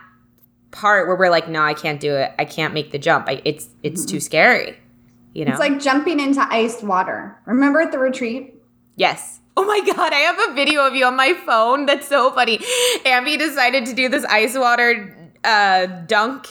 part 0.72 1.08
where 1.08 1.16
we're 1.16 1.30
like, 1.30 1.48
no, 1.50 1.62
I 1.64 1.74
can't 1.74 2.00
do 2.00 2.16
it. 2.16 2.32
I 2.38 2.46
can't 2.46 2.74
make 2.74 2.92
the 2.92 3.00
jump. 3.00 3.28
I, 3.28 3.42
it's 3.46 3.68
it's 3.84 4.06
too 4.06 4.20
scary. 4.20 4.78
You 5.34 5.46
know. 5.46 5.52
it's 5.52 5.60
like 5.60 5.80
jumping 5.80 6.20
into 6.20 6.42
iced 6.52 6.84
water. 6.84 7.38
Remember 7.46 7.82
at 7.82 7.92
the 7.92 8.00
retreat? 8.00 8.56
yes. 8.96 9.40
Oh 9.58 9.66
my 9.66 9.82
god, 9.94 10.14
I 10.14 10.20
have 10.20 10.40
a 10.52 10.54
video 10.54 10.88
of 10.88 10.96
you 10.96 11.06
on 11.06 11.18
my 11.18 11.34
phone. 11.46 11.86
That's 11.86 12.08
so 12.08 12.32
funny. 12.32 12.60
Ambi 13.06 13.38
decided 13.38 13.86
to 13.88 13.94
do 13.94 14.08
this 14.08 14.24
ice 14.26 14.58
water 14.58 15.34
uh, 15.44 15.86
dunk 16.08 16.48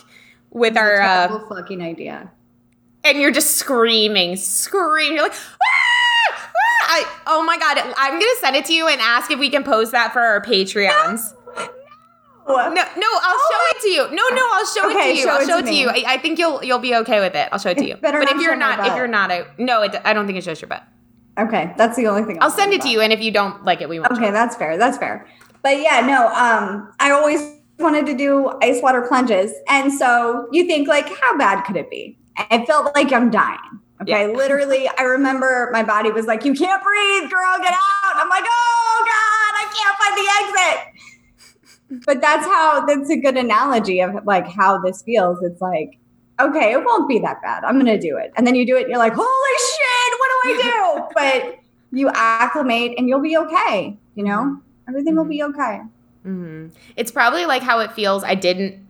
with 0.50 0.76
our 0.76 1.00
uh, 1.00 1.28
Terrible 1.28 1.48
fucking 1.48 1.80
idea. 1.80 2.30
and 3.04 3.18
you're 3.18 3.30
just 3.30 3.52
screaming, 3.56 4.36
screaming. 4.36 5.14
You're 5.16 5.22
like, 5.22 5.32
ah! 5.32 5.72
Ah! 6.32 6.52
I, 6.90 7.04
oh 7.28 7.42
my 7.44 7.56
god, 7.58 7.78
I'm 7.96 8.12
gonna 8.12 8.26
send 8.40 8.56
it 8.56 8.66
to 8.66 8.74
you 8.74 8.88
and 8.88 9.00
ask 9.00 9.30
if 9.30 9.38
we 9.38 9.48
can 9.48 9.64
post 9.64 9.92
that 9.92 10.12
for 10.12 10.20
our 10.20 10.42
Patreons. 10.42 11.32
No, 12.48 12.82
no, 12.96 13.08
I'll 13.22 13.38
show 13.50 13.62
it 13.70 13.80
to 13.82 13.88
you. 13.88 14.02
No, 14.10 14.22
no, 14.34 14.48
I'll 14.52 14.66
show 14.66 14.90
it 14.90 15.02
to 15.04 15.16
you. 15.16 15.22
show 15.22 15.30
I'll 15.30 15.42
it 15.42 15.46
show 15.46 15.60
to 15.60 15.66
it 15.66 15.70
to 15.70 15.74
you. 15.74 15.88
I, 15.88 16.14
I 16.14 16.18
think 16.18 16.38
you'll 16.38 16.62
you'll 16.64 16.78
be 16.78 16.94
okay 16.96 17.20
with 17.20 17.34
it. 17.34 17.48
I'll 17.52 17.58
show 17.58 17.70
it 17.70 17.78
to 17.78 17.86
you. 17.86 17.96
better 17.96 18.20
But 18.20 18.30
if 18.30 18.40
you're 18.40 18.56
not, 18.56 18.86
if 18.86 18.96
you're 18.96 19.06
not, 19.06 19.30
I 19.30 19.46
no, 19.58 19.82
it, 19.82 19.94
I 20.04 20.12
don't 20.12 20.26
think 20.26 20.38
it 20.38 20.44
shows 20.44 20.60
your 20.60 20.68
butt. 20.68 20.82
Okay, 21.38 21.72
that's 21.76 21.96
the 21.96 22.08
only 22.08 22.24
thing. 22.24 22.38
I'll 22.40 22.50
send 22.50 22.72
it 22.72 22.80
to 22.82 22.88
you, 22.88 23.00
and 23.00 23.12
if 23.12 23.20
you 23.20 23.30
don't 23.30 23.64
like 23.64 23.80
it, 23.80 23.88
we 23.88 24.00
won't. 24.00 24.12
Okay, 24.12 24.30
that's 24.30 24.56
fair. 24.56 24.76
That's 24.76 24.98
fair. 24.98 25.26
But 25.62 25.80
yeah, 25.80 26.00
no, 26.00 26.28
um, 26.28 26.92
I 26.98 27.10
always 27.10 27.58
wanted 27.78 28.06
to 28.06 28.14
do 28.14 28.52
ice 28.62 28.82
water 28.82 29.02
plunges. 29.02 29.52
And 29.68 29.92
so 29.92 30.48
you 30.52 30.66
think 30.66 30.88
like, 30.88 31.08
how 31.20 31.38
bad 31.38 31.62
could 31.64 31.76
it 31.76 31.90
be? 31.90 32.18
I 32.36 32.64
felt 32.66 32.94
like 32.94 33.12
I'm 33.12 33.30
dying. 33.30 33.58
Okay. 34.02 34.10
Yeah. 34.12 34.26
Literally, 34.36 34.88
I 34.98 35.02
remember 35.02 35.70
my 35.72 35.82
body 35.82 36.10
was 36.10 36.26
like, 36.26 36.44
you 36.44 36.54
can't 36.54 36.82
breathe, 36.82 37.30
girl, 37.30 37.58
get 37.58 37.72
out. 37.72 38.16
I'm 38.16 38.28
like, 38.28 38.44
oh 38.46 39.04
God, 39.04 39.52
I 39.56 39.66
can't 39.74 39.98
find 39.98 40.16
the 40.16 40.28
exit. 40.40 40.97
But 42.04 42.20
that's 42.20 42.44
how 42.44 42.84
that's 42.86 43.10
a 43.10 43.16
good 43.16 43.36
analogy 43.36 44.00
of 44.00 44.24
like 44.24 44.46
how 44.46 44.78
this 44.78 45.02
feels. 45.02 45.42
It's 45.42 45.60
like, 45.60 45.98
okay, 46.40 46.72
it 46.72 46.84
won't 46.84 47.08
be 47.08 47.18
that 47.20 47.40
bad. 47.42 47.64
I'm 47.64 47.78
gonna 47.78 47.98
do 47.98 48.16
it. 48.16 48.32
And 48.36 48.46
then 48.46 48.54
you 48.54 48.66
do 48.66 48.76
it 48.76 48.82
and 48.82 48.90
you're 48.90 48.98
like, 48.98 49.14
holy 49.14 49.58
shit, 49.58 50.18
what 50.18 50.30
do 50.30 50.50
I 50.50 50.62
do? 50.62 51.04
but 51.14 51.58
you 51.90 52.10
acclimate 52.14 52.94
and 52.98 53.08
you'll 53.08 53.22
be 53.22 53.36
okay. 53.36 53.96
You 54.14 54.24
know, 54.24 54.60
everything 54.88 55.16
will 55.16 55.24
be 55.24 55.42
okay. 55.42 55.80
hmm 56.24 56.68
It's 56.96 57.10
probably 57.10 57.46
like 57.46 57.62
how 57.62 57.80
it 57.80 57.92
feels. 57.92 58.22
I 58.24 58.34
didn't 58.34 58.86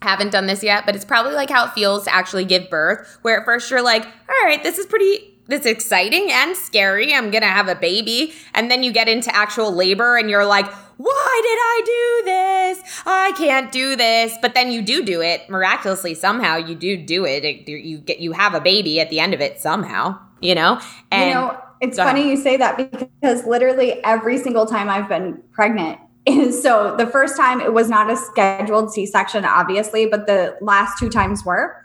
haven't 0.00 0.30
done 0.30 0.46
this 0.46 0.62
yet, 0.62 0.86
but 0.86 0.94
it's 0.94 1.04
probably 1.04 1.32
like 1.32 1.50
how 1.50 1.66
it 1.66 1.72
feels 1.72 2.04
to 2.04 2.14
actually 2.14 2.44
give 2.44 2.70
birth, 2.70 3.18
where 3.22 3.40
at 3.40 3.44
first 3.44 3.70
you're 3.70 3.82
like, 3.82 4.04
all 4.04 4.44
right, 4.44 4.62
this 4.62 4.78
is 4.78 4.86
pretty 4.86 5.37
this 5.48 5.66
exciting 5.66 6.30
and 6.30 6.56
scary. 6.56 7.12
I'm 7.12 7.30
gonna 7.30 7.46
have 7.46 7.68
a 7.68 7.74
baby. 7.74 8.32
And 8.54 8.70
then 8.70 8.82
you 8.82 8.92
get 8.92 9.08
into 9.08 9.34
actual 9.34 9.72
labor 9.74 10.16
and 10.16 10.30
you're 10.30 10.46
like, 10.46 10.66
why 10.98 11.40
did 11.42 11.58
I 11.58 11.82
do 11.84 12.24
this? 12.24 13.02
I 13.06 13.32
can't 13.36 13.72
do 13.72 13.96
this. 13.96 14.36
But 14.40 14.54
then 14.54 14.70
you 14.70 14.82
do 14.82 15.04
do 15.04 15.20
it 15.20 15.48
miraculously 15.50 16.14
somehow. 16.14 16.56
You 16.56 16.74
do 16.74 16.96
do 16.96 17.24
it. 17.24 17.68
You 17.68 17.98
get 17.98 18.20
you 18.20 18.32
have 18.32 18.54
a 18.54 18.60
baby 18.60 19.00
at 19.00 19.10
the 19.10 19.20
end 19.20 19.34
of 19.34 19.40
it 19.40 19.60
somehow. 19.60 20.18
You 20.40 20.54
know. 20.54 20.80
And 21.10 21.28
you 21.30 21.34
know, 21.34 21.60
it's 21.80 21.96
funny 21.96 22.28
you 22.28 22.36
say 22.36 22.56
that 22.56 22.76
because 22.76 23.44
literally 23.46 24.02
every 24.04 24.38
single 24.38 24.66
time 24.66 24.88
I've 24.88 25.08
been 25.08 25.42
pregnant 25.52 25.98
so 26.50 26.96
the 26.96 27.06
first 27.06 27.36
time 27.36 27.60
it 27.60 27.72
was 27.72 27.88
not 27.88 28.10
a 28.10 28.16
scheduled 28.16 28.92
C 28.92 29.06
section, 29.06 29.44
obviously, 29.44 30.06
but 30.06 30.26
the 30.26 30.56
last 30.60 30.98
two 30.98 31.08
times 31.08 31.44
were. 31.44 31.76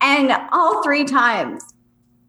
And 0.00 0.32
all 0.52 0.82
three 0.82 1.04
times, 1.04 1.62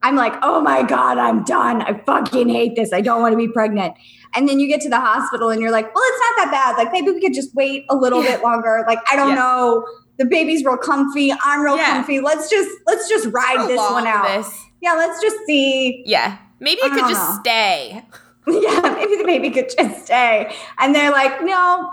I'm 0.01 0.15
like, 0.15 0.33
oh 0.41 0.61
my 0.61 0.83
God, 0.83 1.17
I'm 1.17 1.43
done. 1.43 1.81
I 1.81 1.93
fucking 2.05 2.47
hate 2.49 2.75
this. 2.75 2.93
I 2.93 3.01
don't 3.01 3.21
want 3.21 3.33
to 3.33 3.37
be 3.37 3.47
pregnant. 3.49 3.95
And 4.35 4.47
then 4.47 4.59
you 4.59 4.67
get 4.67 4.79
to 4.81 4.89
the 4.89 4.99
hospital 4.99 5.49
and 5.49 5.59
you're 5.61 5.71
like, 5.71 5.93
well, 5.93 6.03
it's 6.07 6.19
not 6.21 6.45
that 6.45 6.51
bad. 6.51 6.77
Like, 6.83 6.91
maybe 6.93 7.11
we 7.11 7.19
could 7.19 7.33
just 7.33 7.53
wait 7.55 7.85
a 7.89 7.95
little 7.95 8.23
Yeah. 8.23 8.35
bit 8.37 8.43
longer. 8.43 8.85
Like, 8.87 8.99
I 9.11 9.15
don't 9.15 9.29
Yeah. 9.29 9.35
know. 9.35 9.85
The 10.17 10.25
baby's 10.25 10.63
real 10.63 10.77
comfy. 10.77 11.33
I'm 11.43 11.61
real 11.61 11.77
Yeah. 11.77 11.91
comfy. 11.93 12.19
Let's 12.21 12.49
just 12.49 12.69
let's 12.87 13.09
just 13.09 13.27
ride 13.33 13.67
this 13.67 13.77
one 13.77 14.05
out. 14.07 14.27
this. 14.27 14.53
Yeah, 14.81 14.93
let's 14.93 15.21
just 15.21 15.37
see 15.45 16.03
Yeah. 16.05 16.37
Maybe 16.59 16.79
it 16.81 16.91
could 16.91 16.99
don't 16.99 17.09
just 17.09 17.29
know. 17.29 17.39
stay. 17.41 18.03
yeah, 18.47 18.81
maybe 18.95 19.15
the 19.17 19.23
baby 19.25 19.49
could 19.49 19.69
just 19.77 20.05
stay. 20.05 20.53
And 20.77 20.93
they're 20.95 21.11
like, 21.11 21.41
no. 21.43 21.89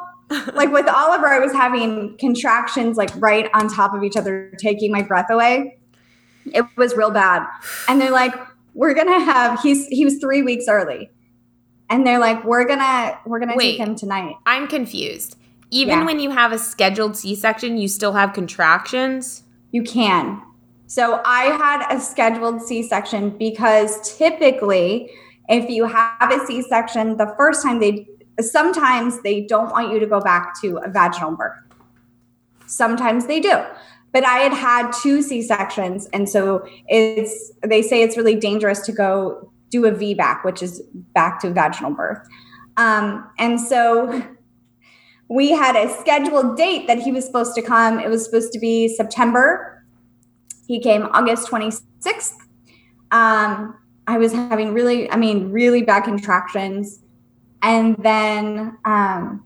Like 0.54 0.72
with 0.72 0.88
Oliver, 0.88 1.28
I 1.28 1.38
was 1.38 1.52
having 1.52 2.16
contractions 2.18 2.96
like 2.96 3.10
right 3.16 3.48
on 3.54 3.68
top 3.68 3.94
of 3.94 4.02
each 4.02 4.16
other, 4.16 4.52
taking 4.58 4.90
my 4.90 5.02
breath 5.02 5.30
away. 5.30 5.78
It 6.54 6.64
was 6.76 6.94
real 6.96 7.10
bad. 7.10 7.46
And 7.88 8.00
they're 8.00 8.10
like, 8.10 8.34
we're 8.74 8.94
gonna 8.94 9.20
have 9.20 9.60
he's 9.60 9.86
he 9.88 10.04
was 10.04 10.18
three 10.18 10.42
weeks 10.42 10.66
early. 10.68 11.10
And 11.88 12.06
they're 12.06 12.18
like, 12.18 12.44
we're 12.44 12.66
gonna 12.66 13.18
we're 13.26 13.38
gonna 13.38 13.56
Wait. 13.56 13.78
take 13.78 13.86
him 13.86 13.94
tonight. 13.94 14.34
I'm 14.46 14.66
confused. 14.68 15.36
Even 15.70 15.98
Yeah. 16.00 16.04
when 16.04 16.20
you 16.20 16.30
have 16.30 16.52
a 16.52 16.58
scheduled 16.58 17.16
C-section, 17.16 17.76
you 17.76 17.88
still 17.88 18.12
have 18.12 18.32
contractions. 18.32 19.42
You 19.72 19.82
can. 19.82 20.40
So 20.86 21.20
I 21.24 21.44
had 21.56 21.96
a 21.96 22.00
scheduled 22.00 22.62
C-section 22.62 23.30
because 23.30 24.16
typically, 24.16 25.10
if 25.48 25.68
you 25.68 25.86
have 25.86 26.30
a 26.30 26.46
C-section, 26.46 27.16
the 27.16 27.34
first 27.36 27.62
time 27.62 27.80
they 27.80 28.06
sometimes 28.40 29.22
they 29.22 29.40
don't 29.42 29.70
want 29.70 29.90
you 29.92 29.98
to 29.98 30.06
go 30.06 30.20
back 30.20 30.60
to 30.60 30.76
a 30.78 30.88
vaginal 30.90 31.34
birth. 31.36 31.56
Sometimes 32.66 33.26
they 33.26 33.40
do. 33.40 33.62
But 34.16 34.24
I 34.24 34.38
had 34.38 34.54
had 34.54 34.92
two 35.02 35.20
C-sections, 35.20 36.08
and 36.14 36.26
so 36.26 36.66
it's 36.88 37.52
they 37.62 37.82
say 37.82 38.00
it's 38.00 38.16
really 38.16 38.34
dangerous 38.34 38.80
to 38.86 38.92
go 38.92 39.52
do 39.68 39.84
a 39.84 39.92
VBAC, 39.92 40.42
which 40.42 40.62
is 40.62 40.80
back 41.12 41.38
to 41.40 41.50
vaginal 41.50 41.90
birth. 41.90 42.26
Um, 42.78 43.30
and 43.38 43.60
so 43.60 44.22
we 45.28 45.50
had 45.50 45.76
a 45.76 45.94
scheduled 46.00 46.56
date 46.56 46.86
that 46.86 46.98
he 46.98 47.12
was 47.12 47.26
supposed 47.26 47.54
to 47.56 47.60
come. 47.60 48.00
It 48.00 48.08
was 48.08 48.24
supposed 48.24 48.54
to 48.54 48.58
be 48.58 48.88
September. 48.88 49.84
He 50.66 50.80
came 50.80 51.02
August 51.12 51.48
26th. 51.48 52.38
Um, 53.10 53.78
I 54.06 54.16
was 54.16 54.32
having 54.32 54.72
really, 54.72 55.10
I 55.10 55.16
mean, 55.16 55.52
really 55.52 55.82
bad 55.82 56.04
contractions. 56.04 57.00
And 57.60 57.96
then 57.98 58.78
um, 58.86 59.44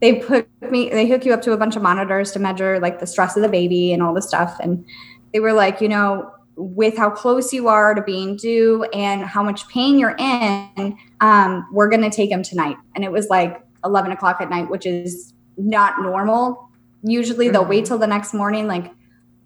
they 0.00 0.20
put 0.20 0.48
me, 0.70 0.88
they 0.88 1.06
hook 1.06 1.24
you 1.24 1.32
up 1.32 1.42
to 1.42 1.52
a 1.52 1.56
bunch 1.56 1.76
of 1.76 1.82
monitors 1.82 2.32
to 2.32 2.38
measure 2.38 2.80
like 2.80 3.00
the 3.00 3.06
stress 3.06 3.36
of 3.36 3.42
the 3.42 3.48
baby 3.48 3.92
and 3.92 4.02
all 4.02 4.14
this 4.14 4.26
stuff. 4.26 4.58
And 4.60 4.84
they 5.32 5.40
were 5.40 5.52
like, 5.52 5.80
you 5.80 5.88
know, 5.88 6.30
with 6.56 6.96
how 6.96 7.10
close 7.10 7.52
you 7.52 7.68
are 7.68 7.94
to 7.94 8.02
being 8.02 8.36
due 8.36 8.84
and 8.92 9.22
how 9.22 9.42
much 9.42 9.68
pain 9.68 9.98
you're 9.98 10.16
in, 10.18 10.96
um, 11.20 11.66
we're 11.72 11.88
going 11.88 12.02
to 12.02 12.10
take 12.10 12.30
him 12.30 12.42
tonight. 12.42 12.76
And 12.94 13.04
it 13.04 13.12
was 13.12 13.28
like 13.28 13.60
11 13.84 14.12
o'clock 14.12 14.40
at 14.40 14.50
night, 14.50 14.70
which 14.70 14.86
is 14.86 15.32
not 15.56 16.00
normal. 16.00 16.68
Usually 17.02 17.48
they'll 17.48 17.64
wait 17.64 17.86
till 17.86 17.98
the 17.98 18.06
next 18.06 18.34
morning. 18.34 18.66
Like, 18.66 18.92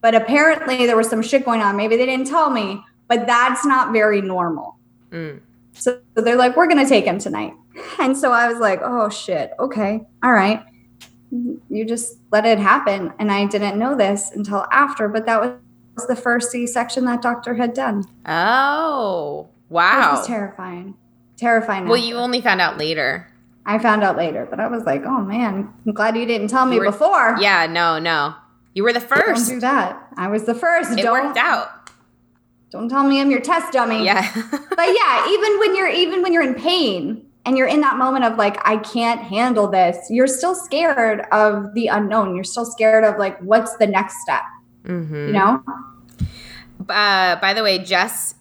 but 0.01 0.15
apparently 0.15 0.87
there 0.87 0.97
was 0.97 1.09
some 1.09 1.23
shit 1.23 1.45
going 1.45 1.63
on. 1.63 1.77
Maybe 1.77 1.97
they 1.97 2.07
didn't 2.07 2.27
tell 2.27 2.51
me, 2.51 2.83
but 3.09 3.27
that's 3.27 3.65
not 3.65 3.93
very 3.93 4.21
normal. 4.21 4.77
Mm. 5.11 5.41
So 5.73 6.01
they're 6.15 6.37
like, 6.37 6.57
we're 6.57 6.67
going 6.67 6.83
to 6.83 6.89
take 6.89 7.05
him 7.05 7.19
tonight. 7.19 7.55
And 7.99 8.17
so 8.17 8.33
I 8.33 8.49
was 8.49 8.59
like, 8.59 8.81
oh 8.83 9.09
shit. 9.09 9.53
Okay. 9.59 10.01
All 10.23 10.33
right. 10.33 10.65
You 11.31 11.85
just 11.85 12.19
let 12.31 12.45
it 12.47 12.59
happen. 12.59 13.13
And 13.19 13.33
I 13.33 13.47
didn't 13.47 13.79
know 13.79 13.97
this 13.97 14.31
until 14.33 14.67
after, 14.71 15.09
but 15.09 15.27
that 15.27 15.59
was 15.97 16.07
the 16.07 16.15
first 16.17 16.51
C 16.53 16.67
section 16.67 17.05
that 17.07 17.23
doctor 17.23 17.55
had 17.55 17.75
done. 17.75 18.05
Oh, 18.27 19.49
Which 19.69 19.75
wow. 19.77 20.17
was 20.17 20.27
terrifying. 20.27 20.95
Terrifying. 21.37 21.89
Well, 21.89 21.97
you 21.97 22.17
only 22.17 22.41
found 22.41 22.61
out 22.61 22.79
later. 22.79 23.29
I 23.67 23.79
found 23.79 24.05
out 24.05 24.17
later, 24.17 24.47
but 24.49 24.61
I 24.61 24.69
was 24.69 24.85
like, 24.85 25.03
oh 25.05 25.23
man, 25.23 25.73
I'm 25.87 25.93
glad 25.93 26.17
you 26.17 26.27
didn't 26.27 26.49
tell 26.49 26.67
me 26.67 26.79
were- 26.79 26.85
before. 26.85 27.37
Yeah, 27.41 27.67
no, 27.67 27.99
no. 27.99 28.35
You 28.75 28.83
were 28.85 28.93
the 28.93 29.01
Don't 29.01 29.09
first. 29.09 29.49
do 29.49 29.61
that. 29.61 30.09
I 30.17 30.29
was 30.29 30.45
the 30.45 30.55
first. 30.55 30.99
It 30.99 31.03
don't, 31.03 31.13
worked 31.27 31.39
out. 31.39 31.91
Don't 32.71 32.89
tell 32.89 33.05
me 33.05 33.21
I'm 33.21 33.31
your 33.31 33.41
test 33.41 33.73
dummy. 33.73 34.05
Yeah. 34.05 34.31
But 34.35 34.89
yeah, 34.89 35.29
even 35.31 35.59
when 35.61 35.77
you're 35.77 35.89
even 35.89 36.23
when 36.23 36.33
you're 36.33 36.43
in 36.43 36.55
pain 36.55 37.25
and 37.47 37.59
you're 37.59 37.67
in 37.67 37.81
that 37.83 37.97
moment 37.97 38.25
of 38.25 38.37
like, 38.39 38.57
I 38.67 38.79
can't 38.79 39.21
handle 39.21 39.69
this, 39.69 39.99
you're 40.11 40.27
still 40.27 40.55
scared 40.55 41.27
of 41.33 41.75
the 41.75 41.89
unknown. 41.89 42.35
You're 42.35 42.45
still 42.45 42.65
scared 42.65 43.05
of 43.05 43.19
like 43.19 43.39
what's 43.41 43.77
the 43.77 43.87
next 43.87 44.21
step, 44.23 44.43
hmm 44.87 45.27
you 45.27 45.33
know? 45.33 45.63
Uh, 46.89 47.37
by 47.37 47.55
the 47.55 47.63
way, 47.63 47.79
Jess 47.79 48.35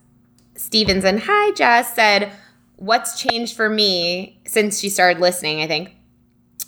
Stevenson, 0.56 1.20
hi 1.24 1.52
Jess, 1.52 1.94
said, 1.96 2.32
What's 2.78 3.22
changed 3.22 3.56
for 3.56 3.70
me 3.70 4.42
since 4.46 4.80
she 4.80 4.90
started 4.90 5.22
listening? 5.22 5.62
I 5.62 5.68
think. 5.68 5.96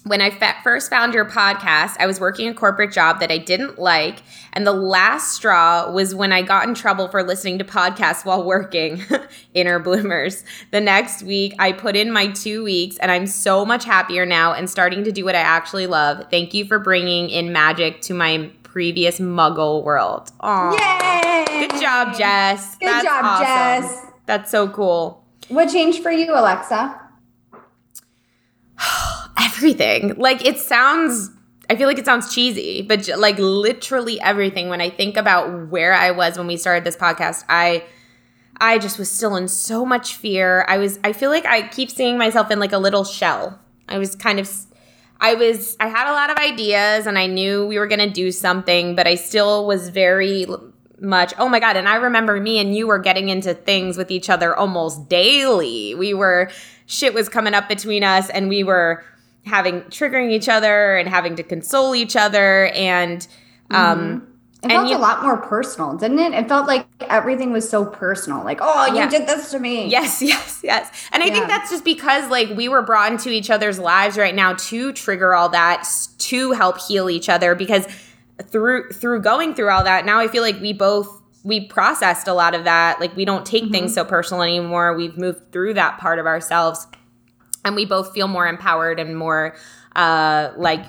When 0.05 0.21
I 0.21 0.29
first 0.63 0.91
found 0.91 1.15
your 1.15 1.25
podcast, 1.25 1.95
I 1.99 2.05
was 2.05 2.19
working 2.19 2.47
a 2.47 2.53
corporate 2.53 2.91
job 2.91 3.19
that 3.19 3.31
I 3.31 3.39
didn't 3.39 3.79
like. 3.79 4.21
And 4.53 4.65
the 4.65 4.71
last 4.71 5.33
straw 5.33 5.91
was 5.91 6.13
when 6.13 6.31
I 6.31 6.43
got 6.43 6.67
in 6.67 6.75
trouble 6.75 7.07
for 7.07 7.23
listening 7.23 7.57
to 7.57 7.65
podcasts 7.65 8.23
while 8.23 8.43
working. 8.43 9.01
Inner 9.55 9.79
bloomers. 9.79 10.43
The 10.69 10.79
next 10.79 11.23
week, 11.23 11.55
I 11.57 11.71
put 11.71 11.95
in 11.95 12.11
my 12.11 12.27
two 12.27 12.63
weeks, 12.63 12.97
and 12.97 13.11
I'm 13.11 13.25
so 13.25 13.65
much 13.65 13.83
happier 13.83 14.27
now 14.27 14.53
and 14.53 14.69
starting 14.69 15.03
to 15.05 15.11
do 15.11 15.25
what 15.25 15.33
I 15.33 15.39
actually 15.39 15.87
love. 15.87 16.27
Thank 16.29 16.53
you 16.53 16.65
for 16.65 16.77
bringing 16.77 17.31
in 17.31 17.51
magic 17.51 18.01
to 18.01 18.13
my 18.13 18.51
previous 18.61 19.19
muggle 19.19 19.83
world. 19.83 20.31
Aw. 20.41 21.47
Yay! 21.49 21.67
Good 21.67 21.81
job, 21.81 22.15
Jess. 22.15 22.75
Good 22.77 23.03
job, 23.03 23.41
Jess. 23.41 24.05
That's 24.27 24.51
so 24.51 24.69
cool. 24.69 25.25
What 25.47 25.71
changed 25.71 26.03
for 26.03 26.11
you, 26.11 26.31
Alexa? 26.31 27.01
everything. 29.45 30.15
Like 30.17 30.45
it 30.45 30.59
sounds 30.59 31.31
I 31.69 31.75
feel 31.75 31.87
like 31.87 31.97
it 31.97 32.05
sounds 32.05 32.33
cheesy, 32.33 32.81
but 32.83 33.07
like 33.17 33.39
literally 33.39 34.21
everything 34.21 34.69
when 34.69 34.81
I 34.81 34.89
think 34.89 35.17
about 35.17 35.69
where 35.69 35.93
I 35.93 36.11
was 36.11 36.37
when 36.37 36.47
we 36.47 36.57
started 36.57 36.83
this 36.83 36.97
podcast, 36.97 37.43
I 37.49 37.83
I 38.59 38.77
just 38.77 38.97
was 38.97 39.11
still 39.11 39.35
in 39.35 39.47
so 39.47 39.85
much 39.85 40.15
fear. 40.15 40.65
I 40.67 40.77
was 40.77 40.99
I 41.03 41.13
feel 41.13 41.29
like 41.29 41.45
I 41.45 41.67
keep 41.67 41.89
seeing 41.89 42.17
myself 42.17 42.51
in 42.51 42.59
like 42.59 42.71
a 42.71 42.77
little 42.77 43.03
shell. 43.03 43.59
I 43.89 43.97
was 43.97 44.15
kind 44.15 44.39
of 44.39 44.49
I 45.19 45.33
was 45.35 45.75
I 45.79 45.87
had 45.87 46.09
a 46.09 46.13
lot 46.13 46.29
of 46.29 46.37
ideas 46.37 47.07
and 47.07 47.17
I 47.17 47.27
knew 47.27 47.65
we 47.65 47.79
were 47.79 47.87
going 47.87 47.99
to 47.99 48.09
do 48.09 48.31
something, 48.31 48.95
but 48.95 49.07
I 49.07 49.15
still 49.15 49.65
was 49.65 49.89
very 49.89 50.45
much 51.01 51.33
oh 51.37 51.49
my 51.49 51.59
god 51.59 51.75
and 51.75 51.89
i 51.89 51.95
remember 51.95 52.39
me 52.39 52.57
and 52.57 52.73
you 52.73 52.87
were 52.87 52.97
getting 52.97 53.27
into 53.27 53.53
things 53.53 53.97
with 53.97 54.09
each 54.09 54.29
other 54.29 54.55
almost 54.55 55.09
daily 55.09 55.93
we 55.93 56.13
were 56.13 56.49
shit 56.85 57.13
was 57.13 57.27
coming 57.27 57.53
up 57.53 57.67
between 57.67 58.01
us 58.01 58.29
and 58.29 58.47
we 58.47 58.63
were 58.63 59.03
having 59.45 59.81
triggering 59.83 60.31
each 60.31 60.49
other 60.49 60.95
and 60.97 61.07
having 61.07 61.35
to 61.35 61.43
console 61.43 61.95
each 61.95 62.15
other 62.15 62.67
and 62.73 63.27
um 63.71 64.27
It 64.63 64.71
And 64.71 64.71
felt 64.71 64.87
you- 64.89 64.97
a 64.97 64.97
lot 64.97 65.21
more 65.21 65.37
personal, 65.37 65.93
didn't 65.95 66.17
it? 66.17 66.33
It 66.33 66.47
felt 66.47 66.65
like 66.65 66.87
everything 67.07 67.51
was 67.53 67.69
so 67.69 67.85
personal. 67.85 68.43
Like, 68.43 68.57
oh, 68.63 68.87
you 68.87 68.95
Yeah. 68.95 69.07
did 69.09 69.27
this 69.27 69.51
to 69.51 69.59
me. 69.59 69.85
Yes, 69.87 70.21
yes, 70.33 70.61
yes. 70.63 70.89
And 71.11 71.21
I 71.21 71.27
Yeah. 71.27 71.33
think 71.33 71.47
that's 71.47 71.69
just 71.69 71.83
because 71.85 72.29
like 72.31 72.49
we 72.55 72.67
were 72.67 72.81
brought 72.81 73.11
into 73.11 73.29
each 73.29 73.51
other's 73.51 73.77
lives 73.77 74.17
right 74.17 74.33
now 74.33 74.53
to 74.53 74.91
trigger 74.93 75.35
all 75.35 75.49
that 75.49 75.87
to 76.17 76.53
help 76.53 76.79
heal 76.81 77.11
each 77.11 77.29
other 77.29 77.53
because 77.53 77.87
through 78.49 78.89
through 78.89 79.21
going 79.21 79.53
through 79.53 79.69
all 79.69 79.83
that, 79.83 80.03
now 80.05 80.19
I 80.19 80.27
feel 80.27 80.41
like 80.41 80.59
we 80.59 80.73
both 80.73 81.21
we 81.43 81.61
processed 81.67 82.27
a 82.27 82.33
lot 82.33 82.55
of 82.55 82.63
that. 82.63 82.99
Like 82.99 83.15
we 83.15 83.23
don't 83.23 83.45
take 83.45 83.69
things 83.71 83.93
so 83.93 84.03
personal 84.03 84.41
anymore. 84.41 84.95
We've 84.97 85.15
moved 85.15 85.51
through 85.51 85.75
that 85.75 85.99
part 85.99 86.17
of 86.17 86.25
ourselves 86.25 86.87
and 87.65 87.75
we 87.75 87.85
both 87.85 88.13
feel 88.13 88.27
more 88.27 88.47
empowered 88.47 88.99
and 88.99 89.17
more 89.17 89.55
uh 89.95 90.51
like 90.55 90.85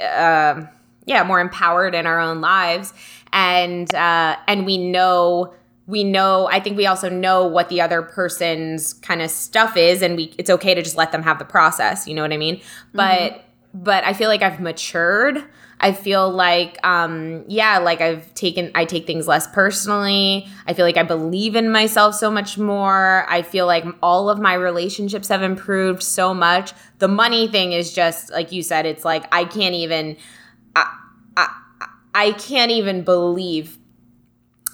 um 0.00 0.68
yeah 1.06 1.24
more 1.24 1.40
empowered 1.40 1.94
in 1.94 2.06
our 2.06 2.20
own 2.20 2.40
lives. 2.40 2.92
And 3.32 3.92
uh 3.94 4.36
and 4.46 4.66
we 4.66 4.76
know 4.78 5.54
we 5.86 6.04
know 6.04 6.48
i 6.52 6.60
think 6.60 6.76
we 6.76 6.86
also 6.86 7.08
know 7.08 7.44
what 7.44 7.68
the 7.68 7.80
other 7.80 8.02
person's 8.02 8.92
kind 8.94 9.20
of 9.20 9.30
stuff 9.30 9.76
is 9.76 10.00
and 10.00 10.16
we 10.16 10.32
it's 10.38 10.48
okay 10.48 10.74
to 10.74 10.82
just 10.82 10.96
let 10.96 11.10
them 11.10 11.22
have 11.22 11.38
the 11.40 11.44
process 11.44 12.06
you 12.06 12.14
know 12.14 12.22
what 12.22 12.32
i 12.32 12.36
mean? 12.36 12.60
But 12.92 13.44
but 13.74 14.04
i 14.04 14.12
feel 14.12 14.28
like 14.28 14.42
i've 14.42 14.60
matured 14.60 15.42
i 15.82 15.92
feel 15.92 16.30
like 16.30 16.78
um 16.84 17.44
yeah 17.48 17.78
like 17.78 18.00
i've 18.00 18.32
taken 18.34 18.70
i 18.74 18.84
take 18.84 19.06
things 19.06 19.26
less 19.26 19.46
personally. 19.48 20.46
I 20.66 20.72
feel 20.72 20.86
like 20.86 20.96
i 20.96 21.02
believe 21.02 21.56
in 21.56 21.70
myself 21.70 22.14
so 22.14 22.30
much 22.30 22.56
more. 22.56 23.26
I 23.28 23.42
feel 23.42 23.66
like 23.66 23.84
all 24.02 24.30
of 24.30 24.38
my 24.40 24.54
relationships 24.54 25.28
have 25.28 25.42
improved 25.42 26.02
so 26.02 26.32
much. 26.32 26.72
The 26.98 27.08
money 27.08 27.48
thing 27.48 27.72
is 27.72 27.92
just 27.92 28.30
like 28.32 28.52
you 28.52 28.62
said 28.62 28.86
it's 28.86 29.04
like 29.04 29.24
i 29.32 29.44
can't 29.44 29.74
even 29.74 30.16
i 30.74 30.98
i, 31.36 31.48
I 32.14 32.32
can't 32.32 32.70
even 32.70 33.02
believe 33.02 33.78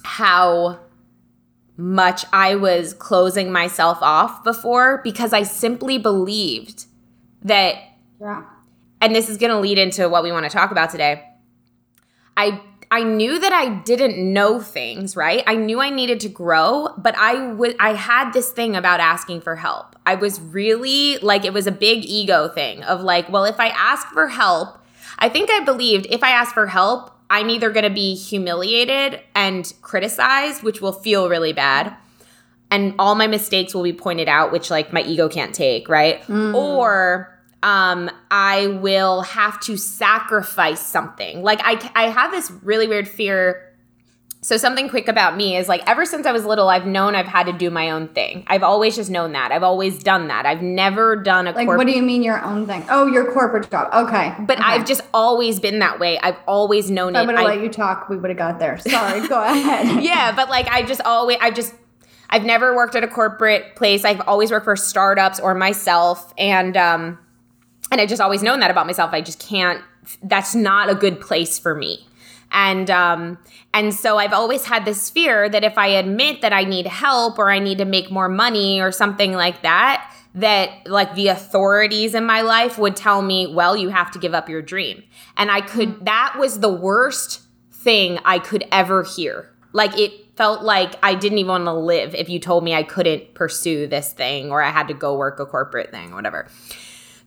how 0.03 0.79
much 1.77 2.25
I 2.33 2.55
was 2.55 2.93
closing 2.93 3.53
myself 3.53 3.99
off 4.01 4.43
before 4.43 4.99
because 5.01 5.31
I 5.31 5.43
simply 5.43 5.97
believed 5.97 6.85
that 7.43 7.75
Yeah. 8.19 8.43
And 9.01 9.15
this 9.15 9.29
is 9.29 9.37
going 9.37 9.51
to 9.51 9.59
lead 9.59 9.77
into 9.77 10.09
what 10.09 10.23
we 10.23 10.31
want 10.31 10.45
to 10.45 10.49
talk 10.49 10.71
about 10.71 10.89
today. 10.89 11.25
I 12.35 12.61
I 12.91 13.03
knew 13.03 13.37
that 13.37 13.53
I 13.53 13.69
didn't 13.69 14.17
know 14.17 14.59
things, 14.59 15.15
right? 15.15 15.43
I 15.45 15.55
knew 15.55 15.79
I 15.79 15.91
needed 15.91 16.19
to 16.21 16.29
grow, 16.29 16.89
but 16.97 17.15
I 17.17 17.51
would 17.53 17.75
I 17.79 17.93
had 17.93 18.31
this 18.31 18.51
thing 18.51 18.75
about 18.75 18.99
asking 18.99 19.41
for 19.41 19.55
help. 19.55 19.95
I 20.05 20.15
was 20.15 20.39
really 20.39 21.17
like 21.19 21.45
it 21.45 21.53
was 21.53 21.67
a 21.67 21.71
big 21.71 22.03
ego 22.05 22.47
thing 22.47 22.83
of 22.83 23.01
like, 23.01 23.29
well, 23.29 23.45
if 23.45 23.59
I 23.59 23.67
ask 23.67 24.07
for 24.07 24.27
help, 24.27 24.79
I 25.19 25.29
think 25.29 25.51
I 25.51 25.59
believed 25.59 26.07
if 26.09 26.23
I 26.23 26.31
ask 26.31 26.53
for 26.53 26.67
help, 26.67 27.11
I'm 27.29 27.51
either 27.51 27.69
going 27.69 27.83
to 27.83 27.91
be 27.91 28.15
humiliated 28.15 29.21
and 29.35 29.71
criticized, 29.83 30.63
which 30.63 30.81
will 30.81 30.93
feel 30.93 31.29
really 31.29 31.53
bad 31.53 31.95
and 32.71 32.93
all 32.99 33.15
my 33.15 33.27
mistakes 33.27 33.73
will 33.73 33.83
be 33.83 33.93
pointed 33.93 34.27
out 34.27 34.51
which 34.51 34.69
like 34.69 34.93
my 34.93 35.01
ego 35.01 35.27
can't 35.27 35.53
take 35.53 35.89
right 35.89 36.21
mm. 36.23 36.53
or 36.53 37.38
um 37.63 38.09
i 38.31 38.67
will 38.81 39.21
have 39.21 39.59
to 39.59 39.75
sacrifice 39.77 40.79
something 40.79 41.43
like 41.43 41.59
i 41.63 41.91
i 41.95 42.07
have 42.09 42.31
this 42.31 42.49
really 42.63 42.87
weird 42.87 43.07
fear 43.07 43.65
so 44.41 44.55
something 44.55 44.87
quick 44.87 45.09
about 45.09 45.35
me 45.35 45.57
is 45.57 45.67
like 45.67 45.81
ever 45.85 46.05
since 46.05 46.25
i 46.25 46.31
was 46.31 46.45
little 46.45 46.69
i've 46.69 46.85
known 46.85 47.13
i've 47.15 47.25
had 47.25 47.43
to 47.45 47.51
do 47.51 47.69
my 47.69 47.91
own 47.91 48.07
thing 48.09 48.45
i've 48.47 48.63
always 48.63 48.95
just 48.95 49.09
known 49.11 49.33
that 49.33 49.51
i've 49.51 49.63
always 49.63 50.01
done 50.01 50.27
that 50.29 50.45
i've 50.45 50.61
never 50.61 51.17
done 51.17 51.47
a 51.47 51.51
corporate 51.51 51.55
Like, 51.57 51.65
corp- 51.67 51.77
what 51.79 51.87
do 51.87 51.93
you 51.93 52.01
mean 52.01 52.23
your 52.23 52.41
own 52.45 52.65
thing? 52.65 52.85
Oh, 52.89 53.05
your 53.07 53.29
corporate 53.33 53.69
job. 53.69 53.89
Okay. 53.93 54.33
but 54.39 54.57
okay. 54.57 54.63
i've 54.65 54.85
just 54.85 55.01
always 55.13 55.59
been 55.59 55.79
that 55.79 55.99
way 55.99 56.17
i've 56.19 56.37
always 56.47 56.89
known 56.89 57.15
If 57.15 57.17
I 57.17 57.23
it 57.23 57.25
would 57.27 57.35
have 57.35 57.45
let 57.47 57.61
you 57.61 57.69
talk, 57.69 58.07
we 58.07 58.15
would 58.15 58.29
have 58.29 58.37
got 58.37 58.59
there. 58.59 58.77
Sorry. 58.79 59.27
Go 59.27 59.43
ahead. 59.43 60.01
yeah, 60.01 60.31
but 60.33 60.47
like 60.49 60.67
I 60.69 60.83
just 60.83 61.01
always 61.01 61.37
I 61.41 61.51
just 61.51 61.73
I've 62.29 62.45
never 62.45 62.73
worked 62.75 62.95
at 62.95 63.03
a 63.03 63.07
corporate 63.07 63.75
place. 63.75 64.05
I've 64.05 64.21
always 64.21 64.51
worked 64.51 64.63
for 64.65 64.75
startups 64.77 65.39
or 65.41 65.53
myself 65.55 66.31
and 66.37 66.77
um 66.77 67.17
and 67.91 67.99
I 67.99 68.05
just 68.05 68.21
always 68.21 68.43
known 68.43 68.59
that 68.59 68.71
about 68.71 68.85
myself. 68.85 69.13
I 69.13 69.21
just 69.21 69.39
can't 69.39 69.83
that's 70.23 70.55
not 70.55 70.89
a 70.89 70.95
good 70.95 71.19
place 71.21 71.59
for 71.59 71.75
me. 71.75 72.07
And 72.51 72.89
um 72.89 73.37
and 73.73 73.93
so 73.93 74.17
I've 74.17 74.33
always 74.33 74.65
had 74.65 74.85
this 74.85 75.09
fear 75.09 75.49
that 75.49 75.63
if 75.63 75.77
I 75.77 75.87
admit 75.87 76.41
that 76.41 76.53
I 76.53 76.63
need 76.63 76.87
help 76.87 77.37
or 77.37 77.51
I 77.51 77.59
need 77.59 77.77
to 77.77 77.85
make 77.85 78.11
more 78.11 78.29
money 78.29 78.81
or 78.81 78.91
something 78.91 79.33
like 79.33 79.61
that 79.61 80.13
that 80.35 80.69
like 80.85 81.15
the 81.15 81.27
authorities 81.27 82.13
in 82.13 82.23
my 82.23 82.41
life 82.41 82.77
would 82.77 82.95
tell 82.95 83.21
me, 83.21 83.47
"Well, 83.47 83.75
you 83.75 83.89
have 83.89 84.11
to 84.11 84.19
give 84.19 84.33
up 84.33 84.47
your 84.47 84.61
dream." 84.61 85.03
And 85.37 85.49
I 85.49 85.61
could 85.61 86.05
that 86.05 86.35
was 86.37 86.59
the 86.59 86.71
worst 86.71 87.41
thing 87.71 88.19
I 88.25 88.39
could 88.39 88.65
ever 88.71 89.03
hear. 89.03 89.49
Like 89.73 89.97
it 89.97 90.35
felt 90.35 90.63
like 90.63 90.95
I 91.03 91.15
didn't 91.15 91.37
even 91.39 91.49
want 91.49 91.65
to 91.65 91.73
live 91.73 92.15
if 92.15 92.29
you 92.29 92.39
told 92.39 92.63
me 92.63 92.73
I 92.73 92.83
couldn't 92.83 93.33
pursue 93.33 93.87
this 93.87 94.13
thing 94.13 94.51
or 94.51 94.61
I 94.61 94.69
had 94.69 94.87
to 94.87 94.93
go 94.93 95.17
work 95.17 95.39
a 95.39 95.45
corporate 95.45 95.91
thing 95.91 96.11
or 96.11 96.15
whatever. 96.15 96.47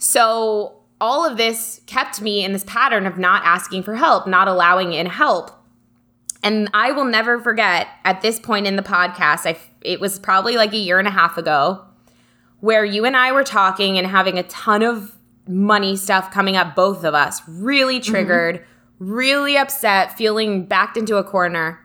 So 0.03 0.73
all 1.01 1.25
of 1.25 1.37
this 1.37 1.81
kept 1.87 2.21
me 2.21 2.45
in 2.45 2.53
this 2.53 2.65
pattern 2.65 3.07
of 3.07 3.19
not 3.19 3.45
asking 3.45 3.85
for 3.85 3.95
help, 3.95 4.27
not 4.27 4.49
allowing 4.49 4.93
in 4.93 5.07
help. 5.07 5.53
And 6.43 6.69
I 6.75 6.91
will 6.91 7.05
never 7.05 7.38
forget 7.38 7.87
at 8.05 8.21
this 8.21 8.41
point 8.41 8.67
in 8.67 8.75
the 8.75 8.83
podcast, 8.83 9.47
I 9.47 9.57
it 9.81 10.01
was 10.01 10.19
probably 10.19 10.57
like 10.57 10.73
a 10.73 10.77
year 10.77 10.99
and 10.99 11.07
a 11.07 11.12
half 11.12 11.38
ago 11.38 11.85
where 12.59 12.85
you 12.85 13.05
and 13.05 13.17
I 13.17 13.31
were 13.31 13.45
talking 13.45 13.97
and 13.97 14.07
having 14.09 14.38
a 14.38 14.43
ton 14.45 14.83
of 14.83 15.17
money 15.47 15.95
stuff 15.95 16.33
coming 16.33 16.57
up 16.57 16.75
both 16.75 17.05
of 17.05 17.15
us, 17.15 17.41
really 17.47 18.01
mm-hmm. 18.01 18.11
triggered, 18.11 18.67
really 18.99 19.57
upset, 19.57 20.17
feeling 20.19 20.65
backed 20.65 20.97
into 20.97 21.17
a 21.17 21.23
corner. 21.23 21.79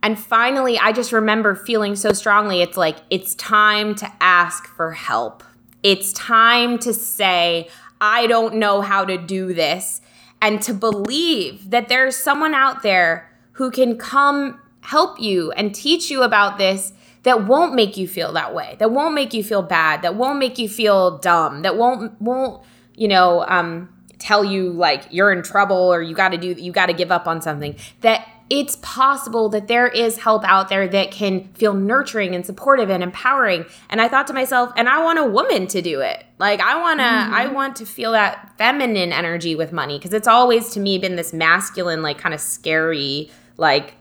And 0.00 0.16
finally, 0.16 0.78
I 0.78 0.92
just 0.92 1.10
remember 1.10 1.56
feeling 1.56 1.96
so 1.96 2.12
strongly 2.12 2.62
it's 2.62 2.76
like, 2.76 2.98
it's 3.10 3.34
time 3.34 3.96
to 3.96 4.12
ask 4.20 4.68
for 4.68 4.92
help. 4.92 5.42
It's 5.82 6.12
time 6.12 6.78
to 6.80 6.92
say, 6.92 7.68
I 8.00 8.26
don't 8.26 8.56
know 8.56 8.80
how 8.80 9.04
to 9.04 9.16
do 9.16 9.54
this. 9.54 10.00
And 10.42 10.60
to 10.62 10.74
believe 10.74 11.70
that 11.70 11.88
there's 11.88 12.16
someone 12.16 12.54
out 12.54 12.82
there 12.82 13.32
who 13.52 13.70
can 13.70 13.96
come 13.96 14.60
help 14.80 15.20
you 15.20 15.50
and 15.52 15.74
teach 15.74 16.10
you 16.10 16.22
about 16.22 16.58
this 16.58 16.92
that 17.22 17.46
won't 17.46 17.74
make 17.74 17.96
you 17.96 18.06
feel 18.06 18.32
that 18.32 18.54
way, 18.54 18.76
that 18.78 18.90
won't 18.90 19.14
make 19.14 19.34
you 19.34 19.42
feel 19.42 19.62
bad, 19.62 20.02
that 20.02 20.14
won't 20.14 20.38
make 20.38 20.58
you 20.58 20.68
feel 20.68 21.18
dumb, 21.18 21.62
that 21.62 21.76
won't, 21.76 22.20
won't, 22.20 22.62
you 22.94 23.08
know, 23.08 23.44
um, 23.48 23.88
tell 24.18 24.44
you 24.44 24.70
like 24.70 25.04
you're 25.10 25.32
in 25.32 25.42
trouble 25.42 25.76
or 25.76 26.02
you 26.02 26.14
got 26.14 26.30
to 26.30 26.38
do 26.38 26.48
you 26.52 26.72
got 26.72 26.86
to 26.86 26.92
give 26.92 27.12
up 27.12 27.26
on 27.26 27.40
something 27.42 27.76
that 28.00 28.26
it's 28.48 28.76
possible 28.76 29.48
that 29.48 29.66
there 29.66 29.88
is 29.88 30.18
help 30.18 30.44
out 30.44 30.68
there 30.68 30.86
that 30.86 31.10
can 31.10 31.48
feel 31.54 31.74
nurturing 31.74 32.34
and 32.34 32.46
supportive 32.46 32.90
and 32.90 33.02
empowering. 33.02 33.64
And 33.90 34.00
i 34.00 34.08
thought 34.08 34.26
to 34.28 34.32
myself 34.32 34.72
and 34.76 34.88
i 34.88 35.02
want 35.02 35.18
a 35.18 35.24
woman 35.24 35.66
to 35.68 35.82
do 35.82 36.00
it. 36.00 36.24
Like 36.38 36.60
i 36.60 36.80
want 36.80 37.00
to 37.00 37.04
i 37.04 37.44
mm-hmm. 37.46 37.54
want 37.54 37.76
to 37.76 37.86
feel 37.86 38.12
that 38.12 38.54
feminine 38.58 39.12
energy 39.12 39.56
with 39.56 39.72
money 39.72 39.98
because 39.98 40.12
it's 40.12 40.28
always 40.28 40.70
to 40.70 40.80
me 40.80 40.98
been 40.98 41.16
this 41.16 41.32
masculine 41.32 42.02
like 42.02 42.18
kind 42.18 42.34
of 42.34 42.40
scary 42.40 43.30
like 43.56 43.94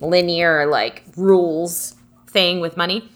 linear 0.00 0.66
like 0.66 1.02
rules 1.16 1.94
thing 2.26 2.60
with 2.60 2.76
money. 2.76 3.08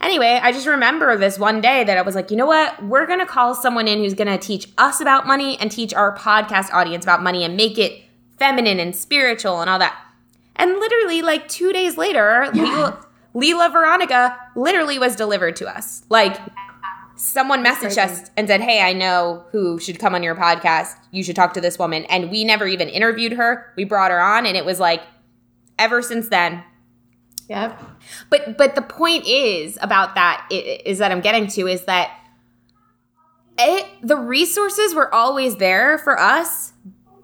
Anyway, 0.00 0.40
I 0.42 0.50
just 0.50 0.66
remember 0.66 1.16
this 1.16 1.38
one 1.38 1.60
day 1.60 1.84
that 1.84 1.96
I 1.96 2.02
was 2.02 2.16
like, 2.16 2.32
you 2.32 2.36
know 2.36 2.46
what? 2.46 2.82
We're 2.82 3.06
going 3.06 3.20
to 3.20 3.26
call 3.26 3.54
someone 3.54 3.86
in 3.86 4.00
who's 4.00 4.14
going 4.14 4.26
to 4.26 4.36
teach 4.38 4.66
us 4.76 5.00
about 5.00 5.28
money 5.28 5.56
and 5.60 5.70
teach 5.70 5.94
our 5.94 6.16
podcast 6.16 6.72
audience 6.72 7.04
about 7.04 7.22
money 7.22 7.44
and 7.44 7.56
make 7.56 7.78
it 7.78 8.02
feminine 8.42 8.80
and 8.80 8.96
spiritual 8.96 9.60
and 9.60 9.70
all 9.70 9.78
that. 9.78 9.96
And 10.56 10.72
literally, 10.72 11.22
like 11.22 11.46
two 11.46 11.72
days 11.72 11.96
later, 11.96 12.48
Leela, 12.52 13.06
Leela 13.36 13.72
Veronica 13.72 14.36
literally 14.56 14.98
was 14.98 15.14
delivered 15.14 15.54
to 15.56 15.68
us. 15.68 16.02
Like, 16.08 16.36
someone 17.14 17.64
messaged 17.64 17.98
us 17.98 18.30
and 18.36 18.48
said, 18.48 18.60
Hey, 18.60 18.82
I 18.82 18.94
know 18.94 19.44
who 19.52 19.78
should 19.78 20.00
come 20.00 20.12
on 20.16 20.24
your 20.24 20.34
podcast. 20.34 20.96
You 21.12 21.22
should 21.22 21.36
talk 21.36 21.54
to 21.54 21.60
this 21.60 21.78
woman. 21.78 22.04
And 22.06 22.32
we 22.32 22.42
never 22.42 22.66
even 22.66 22.88
interviewed 22.88 23.34
her. 23.34 23.72
We 23.76 23.84
brought 23.84 24.10
her 24.10 24.20
on, 24.20 24.44
and 24.44 24.56
it 24.56 24.64
was 24.64 24.80
like, 24.80 25.02
ever 25.78 26.02
since 26.02 26.28
then, 26.28 26.64
Yep. 27.48 27.80
but 28.28 28.58
but 28.58 28.74
the 28.74 28.82
point 28.82 29.24
is 29.26 29.78
about 29.80 30.16
that 30.16 30.46
is 30.50 30.98
that 30.98 31.12
I'm 31.12 31.20
getting 31.20 31.46
to 31.48 31.68
is 31.68 31.84
that 31.84 32.10
it, 33.58 33.86
the 34.02 34.16
resources 34.16 34.94
were 34.94 35.12
always 35.14 35.56
there 35.56 35.98
for 35.98 36.18
us 36.18 36.71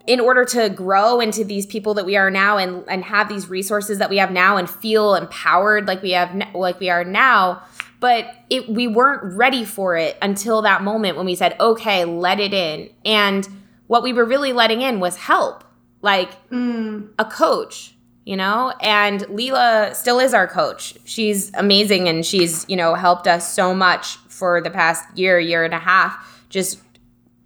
in 0.08 0.20
order 0.20 0.44
to 0.44 0.68
grow 0.70 1.20
into 1.20 1.44
these 1.44 1.66
people 1.66 1.94
that 1.94 2.04
we 2.04 2.16
are 2.16 2.30
now 2.30 2.56
and 2.56 2.82
and 2.88 3.04
have 3.04 3.28
these 3.28 3.48
resources 3.48 3.98
that 3.98 4.10
we 4.10 4.16
have 4.16 4.32
now 4.32 4.56
and 4.56 4.68
feel 4.68 5.14
empowered 5.14 5.86
like 5.86 6.02
we 6.02 6.10
have 6.10 6.34
like 6.54 6.80
we 6.80 6.90
are 6.90 7.04
now 7.04 7.62
but 8.00 8.26
it 8.50 8.68
we 8.68 8.86
weren't 8.86 9.22
ready 9.36 9.64
for 9.64 9.96
it 9.96 10.16
until 10.22 10.62
that 10.62 10.82
moment 10.82 11.16
when 11.16 11.26
we 11.26 11.34
said 11.34 11.54
okay 11.60 12.04
let 12.04 12.40
it 12.40 12.52
in 12.52 12.90
and 13.04 13.48
what 13.86 14.02
we 14.02 14.12
were 14.12 14.24
really 14.24 14.52
letting 14.52 14.82
in 14.82 14.98
was 14.98 15.16
help 15.16 15.64
like 16.02 16.48
mm. 16.50 17.08
a 17.18 17.24
coach, 17.24 17.94
you 18.24 18.36
know? 18.36 18.72
And 18.80 19.22
Leela 19.22 19.94
still 19.94 20.20
is 20.20 20.34
our 20.34 20.46
coach. 20.46 20.94
She's 21.04 21.52
amazing 21.54 22.08
and 22.08 22.24
she's, 22.24 22.68
you 22.68 22.76
know, 22.76 22.94
helped 22.94 23.26
us 23.26 23.52
so 23.52 23.74
much 23.74 24.16
for 24.28 24.60
the 24.60 24.70
past 24.70 25.04
year, 25.16 25.38
year 25.40 25.64
and 25.64 25.74
a 25.74 25.78
half. 25.78 26.44
Just 26.48 26.80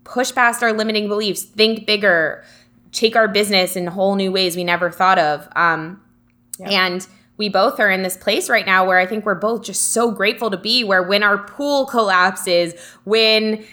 push 0.04 0.34
past 0.34 0.62
our 0.62 0.72
limiting 0.72 1.08
beliefs, 1.08 1.42
think 1.42 1.86
bigger, 1.86 2.44
take 2.92 3.16
our 3.16 3.28
business 3.28 3.76
in 3.76 3.86
whole 3.86 4.14
new 4.16 4.30
ways 4.32 4.56
we 4.56 4.64
never 4.64 4.90
thought 4.90 5.18
of. 5.18 5.48
Um, 5.56 6.00
And 6.70 7.06
we 7.38 7.48
both 7.48 7.80
are 7.80 7.90
in 7.90 8.02
this 8.02 8.16
place 8.16 8.48
right 8.50 8.66
now 8.66 8.86
where 8.86 8.98
I 8.98 9.06
think 9.06 9.24
we're 9.24 9.34
both 9.34 9.64
just 9.64 9.92
so 9.92 10.10
grateful 10.10 10.50
to 10.50 10.56
be 10.56 10.84
where 10.84 11.02
when 11.02 11.22
our 11.22 11.38
pool 11.38 11.86
collapses, 11.86 12.74
when 13.04 13.64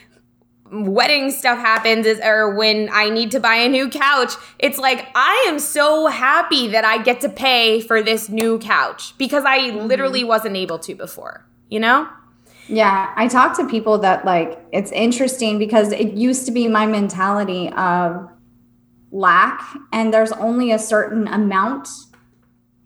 wedding 0.72 1.32
stuff 1.32 1.58
happens 1.58 2.06
is, 2.06 2.20
or 2.22 2.56
when 2.56 2.90
I 2.92 3.10
need 3.10 3.32
to 3.32 3.40
buy 3.40 3.56
a 3.56 3.68
new 3.68 3.90
couch, 3.90 4.34
it's 4.60 4.78
like 4.78 5.08
I 5.16 5.46
am 5.48 5.60
so 5.60 6.08
happy 6.08 6.68
that 6.68 6.86
I 6.86 7.02
get 7.04 7.22
to 7.22 7.30
pay 7.30 7.82
for 7.82 8.02
this 8.02 8.30
new 8.30 8.60
couch 8.60 9.18
because 9.18 9.44
I 9.46 9.72
literally 9.72 10.24
wasn't 10.24 10.56
able 10.56 10.80
to 10.80 10.96
before, 10.96 11.46
you 11.70 11.80
know? 11.80 12.08
Yeah, 12.70 13.12
I 13.16 13.28
talk 13.28 13.58
to 13.58 13.68
people 13.68 13.98
that 14.00 14.26
like 14.26 14.64
it's 14.72 14.92
interesting 14.92 15.58
because 15.58 15.92
it 15.92 16.14
used 16.14 16.46
to 16.46 16.52
be 16.52 16.68
my 16.68 16.86
mentality 16.86 17.70
of 17.70 18.30
lack 19.12 19.64
and 19.92 20.14
there's 20.14 20.32
only 20.34 20.72
a 20.72 20.78
certain 20.78 21.28
amount 21.28 21.88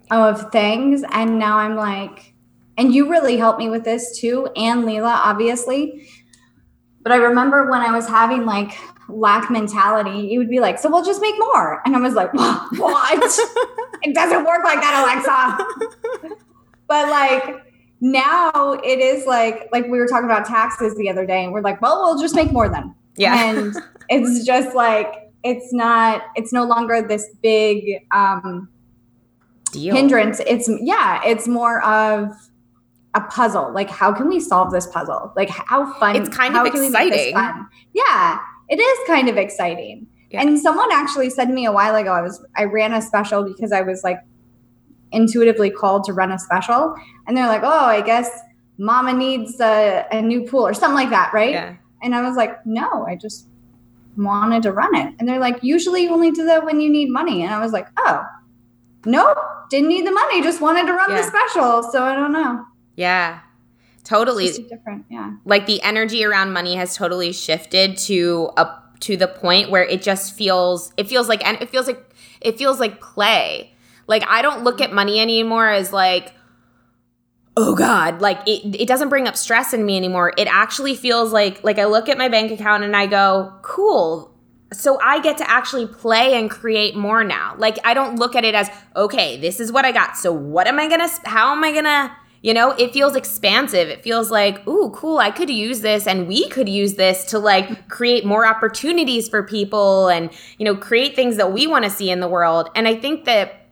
of 0.10 0.52
things 0.54 1.04
and 1.12 1.38
now 1.38 1.58
I'm 1.58 1.76
like 1.76 2.34
and 2.78 2.96
you 2.96 3.10
really 3.10 3.36
helped 3.36 3.60
me 3.60 3.70
with 3.70 3.84
this 3.84 4.18
too 4.18 4.48
and 4.56 4.86
Leela 4.86 5.16
obviously. 5.18 6.08
But 7.02 7.12
I 7.12 7.18
remember 7.18 7.70
when 7.70 7.82
I 7.82 7.92
was 7.92 8.08
having 8.08 8.46
like 8.46 8.72
lack 9.10 9.52
mentality, 9.52 10.28
you 10.28 10.40
would 10.40 10.50
be 10.50 10.62
like, 10.62 10.80
"So 10.80 10.90
we'll 10.90 11.04
just 11.04 11.22
make 11.22 11.36
more." 11.38 11.82
And 11.86 11.94
I 11.94 12.00
was 12.00 12.14
like, 12.14 12.34
"What? 12.34 13.40
it 14.02 14.16
doesn't 14.16 14.46
work 14.46 14.64
like 14.64 14.80
that, 14.80 15.04
Alexa." 15.04 16.36
but 16.88 17.10
like 17.10 17.73
now 18.04 18.74
it 18.84 19.00
is 19.00 19.26
like 19.26 19.70
like 19.72 19.86
we 19.86 19.98
were 19.98 20.06
talking 20.08 20.26
about 20.26 20.46
taxes 20.46 20.94
the 20.98 21.10
other 21.10 21.26
day 21.26 21.44
and 21.46 21.54
we're 21.54 21.62
like 21.62 21.82
well 21.82 22.02
we'll 22.04 22.22
just 22.22 22.36
make 22.36 22.52
more 22.52 22.68
then 22.68 22.94
Yeah. 23.16 23.50
and 23.50 23.74
it's 24.10 24.46
just 24.46 24.76
like 24.76 25.32
it's 25.46 25.72
not 25.74 26.22
it's 26.36 26.52
no 26.52 26.66
longer 26.66 27.02
this 27.02 27.26
big 27.42 28.06
um 28.12 28.68
Deal. 29.72 29.96
hindrance 29.96 30.42
it's 30.46 30.70
yeah 30.82 31.22
it's 31.26 31.48
more 31.48 31.82
of 31.86 32.30
a 33.16 33.22
puzzle 33.22 33.72
like 33.74 33.90
how 33.90 34.12
can 34.12 34.28
we 34.28 34.40
solve 34.42 34.72
this 34.74 34.86
puzzle 34.88 35.32
like 35.38 35.50
how 35.50 35.92
fun 35.94 36.18
It's 36.18 36.28
kind 36.30 36.58
of 36.58 36.70
can 36.72 36.82
we 36.82 36.90
make 36.90 37.12
this 37.14 37.28
exciting. 37.30 37.66
yeah 37.94 38.38
it 38.68 38.80
is 38.82 39.00
kind 39.08 39.30
of 39.30 39.38
exciting 39.38 40.08
Yeah. 40.30 40.42
and 40.42 40.60
someone 40.60 40.90
actually 40.92 41.30
said 41.30 41.46
to 41.46 41.54
me 41.54 41.66
a 41.66 41.72
while 41.72 41.96
ago 41.96 42.12
i 42.12 42.22
was 42.22 42.44
i 42.58 42.66
ran 42.66 42.92
a 42.94 43.02
special 43.02 43.44
because 43.46 43.72
i 43.72 43.82
was 43.82 44.04
like 44.04 44.18
intuitively 45.14 45.70
called 45.70 46.04
to 46.04 46.14
run 46.14 46.32
a 46.32 46.40
special 46.40 46.96
and 47.28 47.38
they're 47.38 47.48
like 47.48 47.62
oh 47.64 47.86
i 47.86 48.02
guess 48.02 48.30
mama 48.78 49.14
needs 49.14 49.60
a, 49.62 50.06
a 50.12 50.22
new 50.22 50.44
pool 50.46 50.66
or 50.66 50.74
something 50.74 50.96
like 50.96 51.10
that 51.10 51.32
right 51.34 51.52
Yeah. 51.52 51.76
and 52.02 52.14
i 52.16 52.22
was 52.28 52.36
like 52.36 52.66
no 52.66 53.06
i 53.08 53.16
just 53.16 53.48
wanted 54.18 54.64
to 54.64 54.72
run 54.72 54.94
it 54.96 55.14
and 55.20 55.28
they're 55.28 55.40
like 55.40 55.60
usually 55.64 56.04
you 56.04 56.12
only 56.12 56.32
do 56.32 56.46
that 56.46 56.66
when 56.66 56.80
you 56.82 56.90
need 56.90 57.10
money 57.10 57.42
and 57.44 57.54
i 57.54 57.60
was 57.60 57.72
like 57.72 57.88
oh 57.98 58.24
nope 59.06 59.38
didn't 59.70 59.88
need 59.90 60.06
the 60.06 60.12
money 60.12 60.42
just 60.42 60.62
wanted 60.62 60.86
to 60.86 60.94
run 60.94 61.10
Yeah. 61.12 61.18
the 61.18 61.24
special 61.28 61.84
so 61.92 62.04
i 62.04 62.16
don't 62.16 62.32
know 62.32 62.66
Yeah. 62.96 63.40
Totally. 64.04 64.52
different 64.70 65.06
yeah 65.10 65.32
like 65.46 65.66
the 65.66 65.82
energy 65.82 66.24
around 66.26 66.52
money 66.54 66.76
has 66.76 66.96
totally 66.96 67.32
shifted 67.32 67.98
to 68.10 68.52
a 68.58 68.68
to 69.00 69.16
the 69.18 69.28
point 69.28 69.70
where 69.70 69.84
it 69.84 70.02
just 70.02 70.34
feels 70.36 70.94
it 70.98 71.08
feels 71.08 71.28
like 71.30 71.46
and 71.48 71.58
it 71.62 71.70
feels 71.70 71.88
like 71.88 72.04
it 72.42 72.58
feels 72.58 72.80
like 72.80 73.00
play 73.02 73.73
like 74.08 74.24
i 74.28 74.42
don't 74.42 74.64
look 74.64 74.82
at 74.82 74.94
money 74.94 75.20
anymore 75.20 75.70
as 75.70 75.94
like 75.94 76.34
oh 77.56 77.76
god 77.76 78.22
like 78.22 78.40
it, 78.48 78.82
it 78.82 78.88
doesn't 78.88 79.10
bring 79.10 79.28
up 79.28 79.38
stress 79.38 79.74
in 79.74 79.86
me 79.86 79.98
anymore 79.98 80.34
it 80.38 80.48
actually 80.48 80.96
feels 80.96 81.32
like 81.32 81.64
like 81.64 81.78
i 81.78 81.86
look 81.86 82.10
at 82.10 82.18
my 82.18 82.28
bank 82.28 82.52
account 82.52 82.84
and 82.84 82.96
i 82.96 83.06
go 83.06 83.54
cool 83.62 84.34
so 84.74 85.00
I 85.02 85.22
get 85.22 85.38
to 85.38 85.50
actually 85.50 85.88
play 85.88 86.36
and 86.36 86.50
create 86.50 86.96
more 86.96 87.24
now. 87.24 87.56
Like 87.58 87.78
I 87.84 87.94
don't 87.94 88.18
look 88.18 88.36
at 88.36 88.44
it 88.44 88.56
as 88.56 88.70
okay, 88.96 89.40
this 89.40 89.60
is 89.60 89.72
what 89.72 89.86
I 89.86 89.92
got. 89.92 90.18
So 90.18 90.32
what 90.32 90.68
am 90.68 90.80
I 90.80 90.90
gonna? 90.90 91.10
How 91.26 91.52
am 91.52 91.64
I 91.64 91.72
gonna? 91.72 92.16
You 92.42 92.54
know, 92.54 92.72
it 92.72 92.92
feels 92.92 93.16
expansive. 93.16 93.88
It 93.88 94.04
feels 94.04 94.30
like, 94.30 94.68
ooh, 94.68 94.90
cool. 94.90 95.18
I 95.18 95.32
could 95.32 95.50
use 95.50 95.80
this, 95.80 96.06
and 96.06 96.28
we 96.28 96.50
could 96.50 96.68
use 96.68 96.96
this 96.96 97.24
to 97.26 97.40
like 97.40 97.88
create 97.88 98.26
more 98.26 98.46
opportunities 98.46 99.30
for 99.30 99.44
people, 99.44 100.10
and 100.10 100.30
you 100.58 100.66
know, 100.66 100.76
create 100.76 101.16
things 101.16 101.38
that 101.38 101.54
we 101.54 101.68
want 101.68 101.86
to 101.86 101.90
see 101.90 102.10
in 102.10 102.20
the 102.20 102.28
world. 102.28 102.70
And 102.76 102.88
I 102.88 102.96
think 102.96 103.26
that 103.26 103.63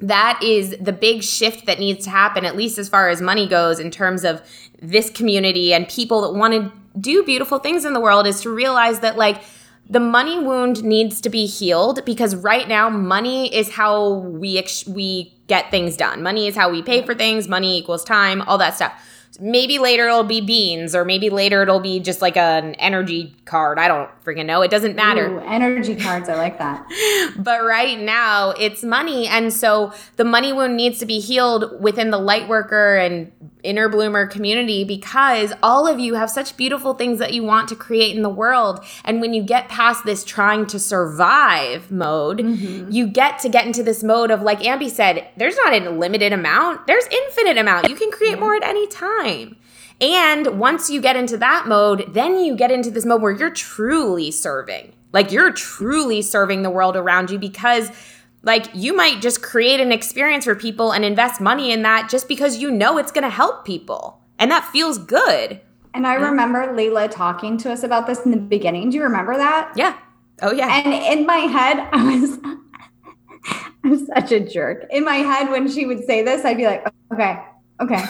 that 0.00 0.40
is 0.42 0.76
the 0.80 0.92
big 0.92 1.22
shift 1.22 1.66
that 1.66 1.78
needs 1.78 2.04
to 2.04 2.10
happen, 2.10 2.44
at 2.44 2.56
least 2.56 2.78
as 2.78 2.88
far 2.88 3.08
as 3.08 3.20
money 3.22 3.48
goes, 3.48 3.78
in 3.78 3.90
terms 3.90 4.24
of 4.24 4.42
this 4.82 5.08
community 5.10 5.72
and 5.72 5.88
people 5.88 6.20
that 6.22 6.38
want 6.38 6.52
to 6.52 6.72
do 7.00 7.22
beautiful 7.24 7.58
things 7.58 7.84
in 7.84 7.92
the 7.92 8.00
world, 8.00 8.26
is 8.26 8.40
to 8.42 8.50
realize 8.50 9.00
that 9.00 9.16
like 9.16 9.42
the 9.88 10.00
money 10.00 10.38
wound 10.38 10.82
needs 10.82 11.20
to 11.20 11.30
be 11.30 11.46
healed 11.46 12.04
because 12.04 12.34
right 12.34 12.68
now 12.68 12.90
money 12.90 13.54
is 13.54 13.70
how 13.70 14.14
we 14.14 14.58
ex- 14.58 14.86
we 14.86 15.32
get 15.46 15.70
things 15.70 15.96
done. 15.96 16.22
Money 16.22 16.46
is 16.46 16.56
how 16.56 16.70
we 16.70 16.82
pay 16.82 17.02
for 17.02 17.14
things. 17.14 17.48
Money 17.48 17.78
equals 17.78 18.04
time, 18.04 18.42
all 18.42 18.58
that 18.58 18.74
stuff. 18.74 18.92
Maybe 19.40 19.78
later 19.78 20.06
it'll 20.08 20.24
be 20.24 20.40
beans, 20.40 20.94
or 20.94 21.04
maybe 21.04 21.30
later 21.30 21.62
it'll 21.62 21.80
be 21.80 22.00
just 22.00 22.22
like 22.22 22.36
an 22.36 22.74
energy 22.76 23.34
card. 23.44 23.78
I 23.78 23.88
don't 23.88 24.10
freaking 24.24 24.46
know. 24.46 24.62
It 24.62 24.70
doesn't 24.70 24.96
matter 24.96 25.36
Ooh, 25.36 25.40
energy 25.40 25.94
cards 25.94 26.28
i 26.28 26.34
like 26.34 26.58
that 26.58 26.86
but 27.36 27.62
right 27.62 27.98
now 28.00 28.50
it's 28.50 28.82
money 28.82 29.26
and 29.26 29.52
so 29.52 29.92
the 30.16 30.24
money 30.24 30.52
wound 30.52 30.76
needs 30.76 30.98
to 30.98 31.06
be 31.06 31.20
healed 31.20 31.80
within 31.80 32.10
the 32.10 32.18
light 32.18 32.48
worker 32.48 32.96
and 32.96 33.30
inner 33.66 33.88
bloomer 33.88 34.26
community 34.26 34.84
because 34.84 35.52
all 35.62 35.86
of 35.86 35.98
you 35.98 36.14
have 36.14 36.30
such 36.30 36.56
beautiful 36.56 36.94
things 36.94 37.18
that 37.18 37.32
you 37.32 37.42
want 37.42 37.68
to 37.68 37.76
create 37.76 38.14
in 38.14 38.22
the 38.22 38.28
world. 38.28 38.84
And 39.04 39.20
when 39.20 39.34
you 39.34 39.42
get 39.42 39.68
past 39.68 40.04
this 40.04 40.24
trying 40.24 40.66
to 40.66 40.78
survive 40.78 41.90
mode 41.90 42.38
mm-hmm. 42.38 42.90
you 42.90 43.06
get 43.06 43.38
to 43.40 43.48
get 43.48 43.66
into 43.66 43.82
this 43.82 44.02
mode 44.02 44.30
of 44.30 44.42
like 44.42 44.60
ambi 44.60 44.88
said 44.88 45.28
there's 45.36 45.56
not 45.56 45.72
a 45.72 45.90
limited 45.90 46.32
amount. 46.32 46.86
There's 46.86 47.06
infinite 47.10 47.58
amount. 47.58 47.88
You 47.88 47.96
can 47.96 48.10
create 48.10 48.38
more 48.38 48.54
at 48.54 48.64
any 48.64 48.86
time. 48.86 49.56
And 50.00 50.58
once 50.58 50.90
you 50.90 51.00
get 51.00 51.16
into 51.16 51.38
that 51.38 51.66
mode, 51.66 52.12
then 52.12 52.38
you 52.44 52.54
get 52.54 52.70
into 52.70 52.90
this 52.90 53.06
mode 53.06 53.22
where 53.22 53.32
you're 53.32 53.50
truly 53.50 54.30
serving. 54.30 54.92
Like 55.12 55.32
you're 55.32 55.52
truly 55.52 56.20
serving 56.20 56.62
the 56.62 56.70
world 56.70 56.96
around 56.96 57.30
you 57.30 57.38
because 57.38 57.90
like 58.46 58.68
you 58.72 58.96
might 58.96 59.20
just 59.20 59.42
create 59.42 59.80
an 59.80 59.92
experience 59.92 60.44
for 60.44 60.54
people 60.54 60.92
and 60.92 61.04
invest 61.04 61.40
money 61.40 61.70
in 61.72 61.82
that 61.82 62.08
just 62.08 62.28
because 62.28 62.56
you 62.56 62.70
know 62.70 62.96
it's 62.96 63.12
going 63.12 63.24
to 63.24 63.30
help 63.30 63.66
people. 63.66 64.22
And 64.38 64.50
that 64.50 64.64
feels 64.66 64.96
good. 64.98 65.60
and 65.94 66.06
i 66.06 66.14
remember 66.14 66.60
layla 66.74 67.10
talking 67.10 67.56
to 67.56 67.72
us 67.72 67.82
about 67.82 68.06
this 68.06 68.20
in 68.26 68.30
the 68.30 68.36
beginning 68.36 68.90
do 68.90 68.96
you 68.98 69.02
remember 69.02 69.34
that 69.36 69.72
Yeah. 69.76 69.96
Oh 70.42 70.52
yeah. 70.52 70.82
And 70.84 70.92
in 71.18 71.26
my 71.26 71.38
head, 71.38 71.88
I 71.92 72.18
was 72.18 72.38
I'm 73.84 74.06
such 74.06 74.32
a 74.32 74.40
jerk. 74.40 74.86
In 74.90 75.04
my 75.04 75.16
head, 75.16 75.50
when 75.50 75.70
she 75.70 75.86
would 75.86 76.04
say 76.04 76.22
this, 76.22 76.44
I'd 76.44 76.56
be 76.56 76.66
like, 76.66 76.86
okay, 77.12 77.38
okay, 77.80 78.04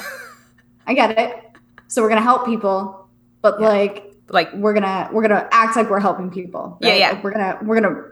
I 0.87 0.94
get 0.94 1.16
it. 1.18 1.44
So 1.88 2.03
we're 2.03 2.09
gonna 2.09 2.22
help 2.22 2.46
people, 2.46 3.09
but 3.42 3.61
like 3.61 4.14
like 4.29 4.53
we're 4.55 4.75
gonna 4.75 5.09
we're 5.12 5.22
gonna 5.22 5.49
act 5.53 5.77
like 5.77 5.88
we're 5.88 6.01
helping 6.01 6.31
people. 6.31 6.79
Yeah, 6.81 6.94
yeah. 6.94 7.11
Like, 7.11 7.25
we're 7.25 7.33
gonna 7.33 7.59
we're 7.62 7.81
gonna 7.81 8.05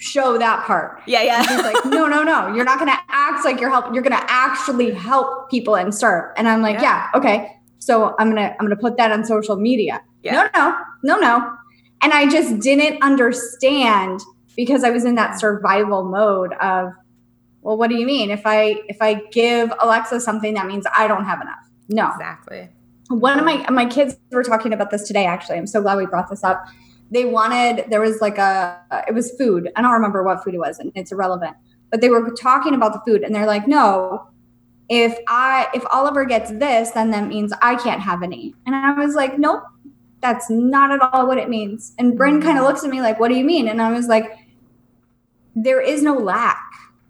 show 0.00 0.38
that 0.38 0.64
part. 0.64 1.02
yeah, 1.06 1.20
And 1.38 1.46
she's 1.46 1.56
yeah. 1.58 1.62
like, 1.72 1.84
no, 1.84 2.06
no, 2.08 2.22
no. 2.22 2.54
You're 2.54 2.64
not 2.64 2.78
gonna 2.78 2.98
act 3.08 3.44
like 3.44 3.60
you're 3.60 3.70
helping. 3.70 3.94
You're 3.94 4.02
gonna 4.02 4.24
actually 4.28 4.90
help 4.92 5.50
people 5.50 5.76
and 5.76 5.94
serve. 5.94 6.32
And 6.36 6.48
I'm 6.48 6.62
like, 6.62 6.76
Yeah. 6.80 7.08
yeah, 7.12 7.18
okay. 7.18 7.56
So 7.78 8.14
I'm 8.18 8.28
gonna 8.30 8.56
I'm 8.58 8.66
gonna 8.66 8.76
put 8.76 8.96
that 8.96 9.12
on 9.12 9.24
social 9.24 9.56
media. 9.56 10.02
Yeah. 10.22 10.32
No, 10.32 10.48
no, 10.54 10.76
no, 11.02 11.16
no. 11.20 11.52
And 12.02 12.12
I 12.12 12.28
just 12.28 12.60
didn't 12.60 13.02
understand 13.02 14.20
because 14.56 14.84
I 14.84 14.90
was 14.90 15.04
in 15.04 15.14
that 15.16 15.38
survival 15.38 16.04
mode 16.04 16.54
of, 16.54 16.92
well, 17.62 17.76
what 17.76 17.90
do 17.90 17.96
you 17.96 18.06
mean? 18.06 18.30
If 18.30 18.46
I 18.46 18.76
if 18.88 18.98
I 19.02 19.14
give 19.32 19.70
Alexa 19.80 20.20
something, 20.20 20.54
that 20.54 20.66
means 20.66 20.86
I 20.96 21.06
don't 21.08 21.24
have 21.24 21.40
enough. 21.42 21.58
No. 21.88 22.08
Exactly. 22.12 22.68
One 23.08 23.38
of 23.38 23.44
my 23.44 23.68
my 23.70 23.84
kids 23.86 24.16
were 24.30 24.44
talking 24.44 24.72
about 24.72 24.90
this 24.90 25.06
today. 25.06 25.26
Actually, 25.26 25.58
I'm 25.58 25.66
so 25.66 25.82
glad 25.82 25.96
we 25.98 26.06
brought 26.06 26.30
this 26.30 26.42
up. 26.44 26.64
They 27.10 27.24
wanted 27.24 27.86
there 27.90 28.00
was 28.00 28.20
like 28.20 28.38
a 28.38 28.80
it 29.08 29.14
was 29.14 29.32
food. 29.38 29.70
I 29.76 29.82
don't 29.82 29.92
remember 29.92 30.22
what 30.22 30.44
food 30.44 30.54
it 30.54 30.58
was, 30.58 30.78
and 30.78 30.92
it's 30.94 31.12
irrelevant. 31.12 31.56
But 31.90 32.00
they 32.00 32.08
were 32.08 32.30
talking 32.30 32.74
about 32.74 32.92
the 32.92 33.00
food, 33.04 33.22
and 33.22 33.34
they're 33.34 33.46
like, 33.46 33.66
no. 33.66 34.26
If 34.88 35.16
I 35.28 35.68
if 35.72 35.84
Oliver 35.92 36.24
gets 36.24 36.50
this, 36.50 36.90
then 36.90 37.10
that 37.12 37.28
means 37.28 37.52
I 37.62 37.76
can't 37.76 38.00
have 38.00 38.22
any. 38.22 38.54
And 38.66 38.74
I 38.74 38.92
was 38.92 39.14
like, 39.14 39.38
nope, 39.38 39.62
that's 40.20 40.50
not 40.50 40.90
at 40.90 41.00
all 41.12 41.26
what 41.26 41.38
it 41.38 41.48
means. 41.48 41.94
And 41.98 42.16
Bryn 42.16 42.34
mm-hmm. 42.34 42.42
kind 42.42 42.58
of 42.58 42.64
looks 42.64 42.84
at 42.84 42.90
me 42.90 43.00
like, 43.00 43.20
what 43.20 43.28
do 43.28 43.36
you 43.36 43.44
mean? 43.44 43.68
And 43.68 43.80
I 43.80 43.92
was 43.92 44.08
like, 44.08 44.30
there 45.54 45.80
is 45.80 46.02
no 46.02 46.14
lack. 46.14 46.60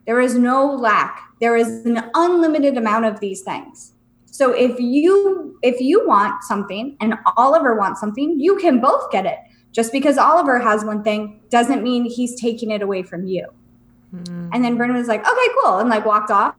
There 0.06 0.20
is 0.20 0.34
no 0.34 0.66
lack. 0.74 1.22
There 1.40 1.56
is 1.56 1.68
an 1.86 2.10
unlimited 2.14 2.76
amount 2.76 3.06
of 3.06 3.20
these 3.20 3.42
things. 3.42 3.92
So 4.26 4.52
if 4.52 4.78
you 4.78 5.58
if 5.62 5.80
you 5.80 6.06
want 6.06 6.42
something 6.44 6.96
and 7.00 7.14
Oliver 7.36 7.76
wants 7.76 8.00
something, 8.00 8.38
you 8.38 8.56
can 8.56 8.80
both 8.80 9.10
get 9.10 9.26
it. 9.26 9.38
Just 9.72 9.92
because 9.92 10.18
Oliver 10.18 10.58
has 10.58 10.84
one 10.84 11.02
thing 11.02 11.40
doesn't 11.48 11.82
mean 11.82 12.04
he's 12.04 12.40
taking 12.40 12.70
it 12.70 12.82
away 12.82 13.02
from 13.02 13.26
you. 13.26 13.46
Mm-hmm. 14.14 14.50
And 14.52 14.64
then 14.64 14.76
Bryn 14.76 14.92
was 14.92 15.06
like, 15.06 15.20
okay, 15.20 15.48
cool, 15.62 15.78
and 15.78 15.88
like 15.88 16.04
walked 16.04 16.30
off. 16.30 16.54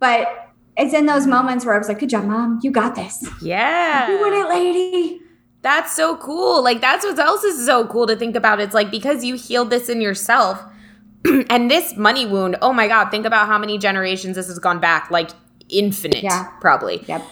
But 0.00 0.28
it's 0.76 0.94
in 0.94 1.06
those 1.06 1.26
moments 1.26 1.64
where 1.64 1.74
I 1.74 1.78
was 1.78 1.88
like, 1.88 1.98
good 1.98 2.10
job, 2.10 2.24
mom. 2.24 2.60
You 2.62 2.70
got 2.70 2.94
this. 2.94 3.26
Yeah. 3.42 4.10
You 4.10 4.20
win 4.20 4.32
it, 4.34 4.48
lady. 4.48 5.20
That's 5.62 5.94
so 5.96 6.16
cool. 6.16 6.62
Like 6.62 6.80
that's 6.80 7.04
what 7.04 7.18
else 7.18 7.42
is 7.42 7.66
so 7.66 7.86
cool 7.88 8.06
to 8.06 8.14
think 8.16 8.36
about. 8.36 8.60
It's 8.60 8.74
like 8.74 8.90
because 8.90 9.24
you 9.24 9.34
healed 9.34 9.70
this 9.70 9.88
in 9.88 10.00
yourself 10.00 10.62
and 11.50 11.70
this 11.70 11.96
money 11.96 12.24
wound, 12.24 12.56
oh 12.62 12.72
my 12.72 12.86
god, 12.88 13.10
think 13.10 13.26
about 13.26 13.48
how 13.48 13.58
many 13.58 13.76
generations 13.76 14.36
this 14.36 14.46
has 14.46 14.58
gone 14.58 14.78
back, 14.80 15.10
like 15.10 15.30
infinite 15.68 16.22
Yeah. 16.22 16.48
probably. 16.60 17.04
Yep. 17.08 17.22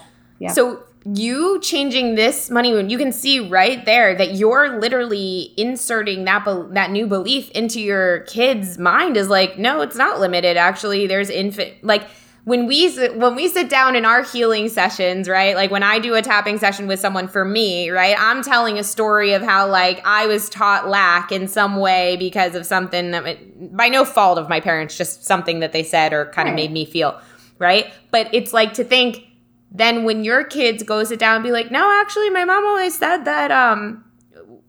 Yep. 0.40 0.52
So 0.52 0.82
you 1.04 1.60
changing 1.60 2.14
this 2.14 2.48
money 2.50 2.72
wound, 2.72 2.90
you 2.90 2.98
can 2.98 3.12
see 3.12 3.40
right 3.40 3.84
there 3.84 4.14
that 4.14 4.34
you're 4.34 4.80
literally 4.80 5.52
inserting 5.56 6.24
that 6.24 6.44
bel 6.44 6.68
that 6.68 6.90
new 6.90 7.06
belief 7.06 7.50
into 7.50 7.80
your 7.80 8.20
kid's 8.20 8.78
mind 8.78 9.16
is 9.16 9.28
like, 9.28 9.58
no, 9.58 9.82
it's 9.82 9.96
not 9.96 10.18
limited. 10.20 10.56
Actually, 10.56 11.06
there's 11.06 11.28
infinite 11.28 11.76
like 11.82 12.06
when 12.44 12.66
we 12.66 12.94
when 13.10 13.34
we 13.34 13.48
sit 13.48 13.68
down 13.68 13.96
in 13.96 14.04
our 14.04 14.22
healing 14.22 14.68
sessions, 14.68 15.28
right? 15.28 15.54
Like 15.56 15.70
when 15.70 15.82
I 15.82 15.98
do 15.98 16.14
a 16.14 16.22
tapping 16.22 16.58
session 16.58 16.86
with 16.86 17.00
someone 17.00 17.28
for 17.28 17.44
me, 17.44 17.90
right? 17.90 18.16
I'm 18.18 18.42
telling 18.42 18.78
a 18.78 18.84
story 18.84 19.32
of 19.32 19.42
how 19.42 19.68
like 19.68 20.00
I 20.06 20.26
was 20.26 20.48
taught 20.48 20.88
lack 20.88 21.32
in 21.32 21.48
some 21.48 21.76
way 21.76 22.16
because 22.16 22.54
of 22.54 22.64
something 22.64 23.10
that 23.10 23.76
by 23.76 23.88
no 23.88 24.04
fault 24.04 24.38
of 24.38 24.48
my 24.48 24.60
parents, 24.60 24.96
just 24.96 25.24
something 25.24 25.60
that 25.60 25.72
they 25.72 25.82
said 25.82 26.12
or 26.12 26.26
kind 26.26 26.48
of 26.48 26.52
Right. 26.52 26.62
made 26.64 26.72
me 26.72 26.84
feel, 26.84 27.18
right? 27.58 27.92
But 28.10 28.28
it's 28.32 28.52
like 28.52 28.74
to 28.74 28.84
think 28.84 29.26
then 29.74 30.04
when 30.04 30.22
your 30.22 30.44
kids 30.44 30.84
go 30.84 31.02
sit 31.02 31.18
down 31.18 31.34
and 31.34 31.44
be 31.44 31.50
like, 31.50 31.70
no, 31.70 32.00
actually, 32.00 32.30
my 32.30 32.44
mom 32.44 32.64
always 32.64 32.96
said 32.96 33.24
that 33.24 33.50
um, 33.50 34.04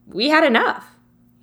we 0.08 0.30
had 0.30 0.44
enough, 0.44 0.84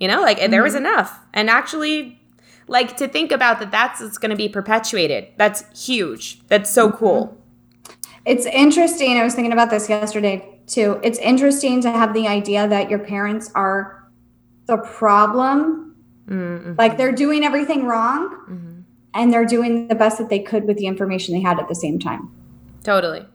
you 0.01 0.07
know, 0.07 0.21
like 0.21 0.37
there 0.51 0.61
was 0.61 0.75
enough, 0.75 1.17
and 1.33 1.49
actually, 1.49 2.19
like 2.67 2.97
to 2.97 3.07
think 3.07 3.31
about 3.31 3.59
that, 3.59 3.71
that's 3.71 4.01
what's 4.01 4.17
going 4.17 4.31
to 4.31 4.35
be 4.35 4.49
perpetuated. 4.49 5.29
That's 5.37 5.63
huge. 5.85 6.45
That's 6.47 6.69
so 6.69 6.91
cool. 6.91 7.37
It's 8.25 8.45
interesting. 8.45 9.17
I 9.17 9.23
was 9.23 9.33
thinking 9.33 9.53
about 9.53 9.69
this 9.69 9.89
yesterday 9.89 10.59
too. 10.67 10.99
It's 11.03 11.19
interesting 11.19 11.81
to 11.81 11.91
have 11.91 12.13
the 12.13 12.27
idea 12.27 12.67
that 12.67 12.89
your 12.89 12.99
parents 12.99 13.51
are 13.55 14.09
the 14.65 14.77
problem. 14.77 15.95
Mm-hmm. 16.27 16.75
Like 16.77 16.97
they're 16.97 17.11
doing 17.11 17.43
everything 17.43 17.85
wrong 17.85 18.85
and 19.13 19.31
they're 19.31 19.45
doing 19.45 19.89
the 19.89 19.95
best 19.95 20.17
that 20.17 20.29
they 20.29 20.39
could 20.39 20.65
with 20.65 20.77
the 20.77 20.87
information 20.87 21.33
they 21.33 21.41
had 21.41 21.59
at 21.59 21.67
the 21.67 21.75
same 21.75 21.99
time. 21.99 22.31
Totally. 22.83 23.25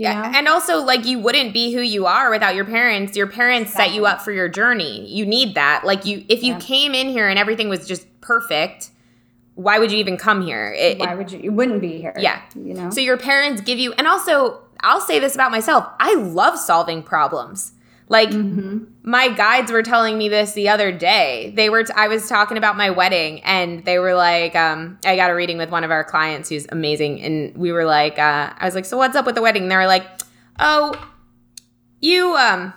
You 0.00 0.06
Yeah, 0.06 0.22
know? 0.22 0.38
and 0.38 0.48
also 0.48 0.78
like 0.78 1.04
you 1.04 1.18
wouldn't 1.18 1.52
be 1.52 1.74
who 1.74 1.82
you 1.82 2.06
are 2.06 2.30
without 2.30 2.54
your 2.54 2.64
parents. 2.64 3.18
Your 3.18 3.26
parents 3.26 3.74
set 3.74 3.92
you 3.92 4.06
up 4.06 4.22
for 4.22 4.32
your 4.32 4.48
journey. 4.48 5.06
You 5.06 5.26
need 5.26 5.54
that. 5.56 5.84
Like 5.84 6.06
you, 6.06 6.24
if 6.26 6.42
you 6.42 6.54
Yeah. 6.54 6.58
came 6.58 6.94
in 6.94 7.10
here 7.10 7.28
and 7.28 7.38
everything 7.38 7.68
was 7.68 7.86
just 7.86 8.06
perfect, 8.22 8.88
why 9.56 9.78
would 9.78 9.92
you 9.92 9.98
even 9.98 10.16
come 10.16 10.40
here? 10.40 10.72
It, 10.72 10.96
it 10.96 11.00
Why 11.00 11.14
would 11.14 11.30
you? 11.30 11.40
You 11.40 11.52
wouldn't 11.52 11.82
be 11.82 11.98
here. 12.00 12.14
Yeah. 12.16 12.40
You 12.54 12.72
know? 12.72 12.88
So 12.88 13.02
your 13.02 13.18
parents 13.18 13.60
give 13.60 13.78
you, 13.78 13.92
and 13.92 14.06
also, 14.06 14.62
I'll 14.80 15.02
say 15.02 15.18
this 15.18 15.34
about 15.34 15.50
myself 15.50 15.86
I 16.00 16.14
love 16.14 16.58
solving 16.58 17.02
problems. 17.02 17.72
Like, 18.10 18.28
Mm-hmm. 18.30 18.84
my 19.04 19.28
guides 19.28 19.70
were 19.70 19.82
telling 19.84 20.18
me 20.18 20.28
this 20.28 20.52
the 20.52 20.68
other 20.68 20.90
day. 20.90 21.52
They 21.56 21.70
were, 21.70 21.84
t- 21.84 21.92
I 21.96 22.08
was 22.08 22.28
talking 22.28 22.58
about 22.58 22.76
my 22.76 22.90
wedding, 22.90 23.40
and 23.44 23.84
they 23.84 23.98
were 24.00 24.14
like, 24.14 24.54
um, 24.56 24.98
I 25.04 25.14
got 25.14 25.30
a 25.30 25.34
reading 25.34 25.56
with 25.58 25.70
one 25.70 25.84
of 25.84 25.92
our 25.92 26.02
clients 26.04 26.48
who's 26.48 26.66
amazing. 26.70 27.22
And 27.22 27.56
we 27.56 27.70
were 27.70 27.84
like, 27.84 28.18
uh, 28.18 28.52
I 28.58 28.64
was 28.66 28.74
like, 28.74 28.84
so 28.84 28.96
what's 28.98 29.14
up 29.14 29.26
with 29.26 29.36
the 29.36 29.42
wedding? 29.42 29.62
And 29.62 29.70
they 29.70 29.76
were 29.76 29.86
like, 29.86 30.04
oh, 30.58 30.92
you, 32.00 32.34
um, 32.36 32.74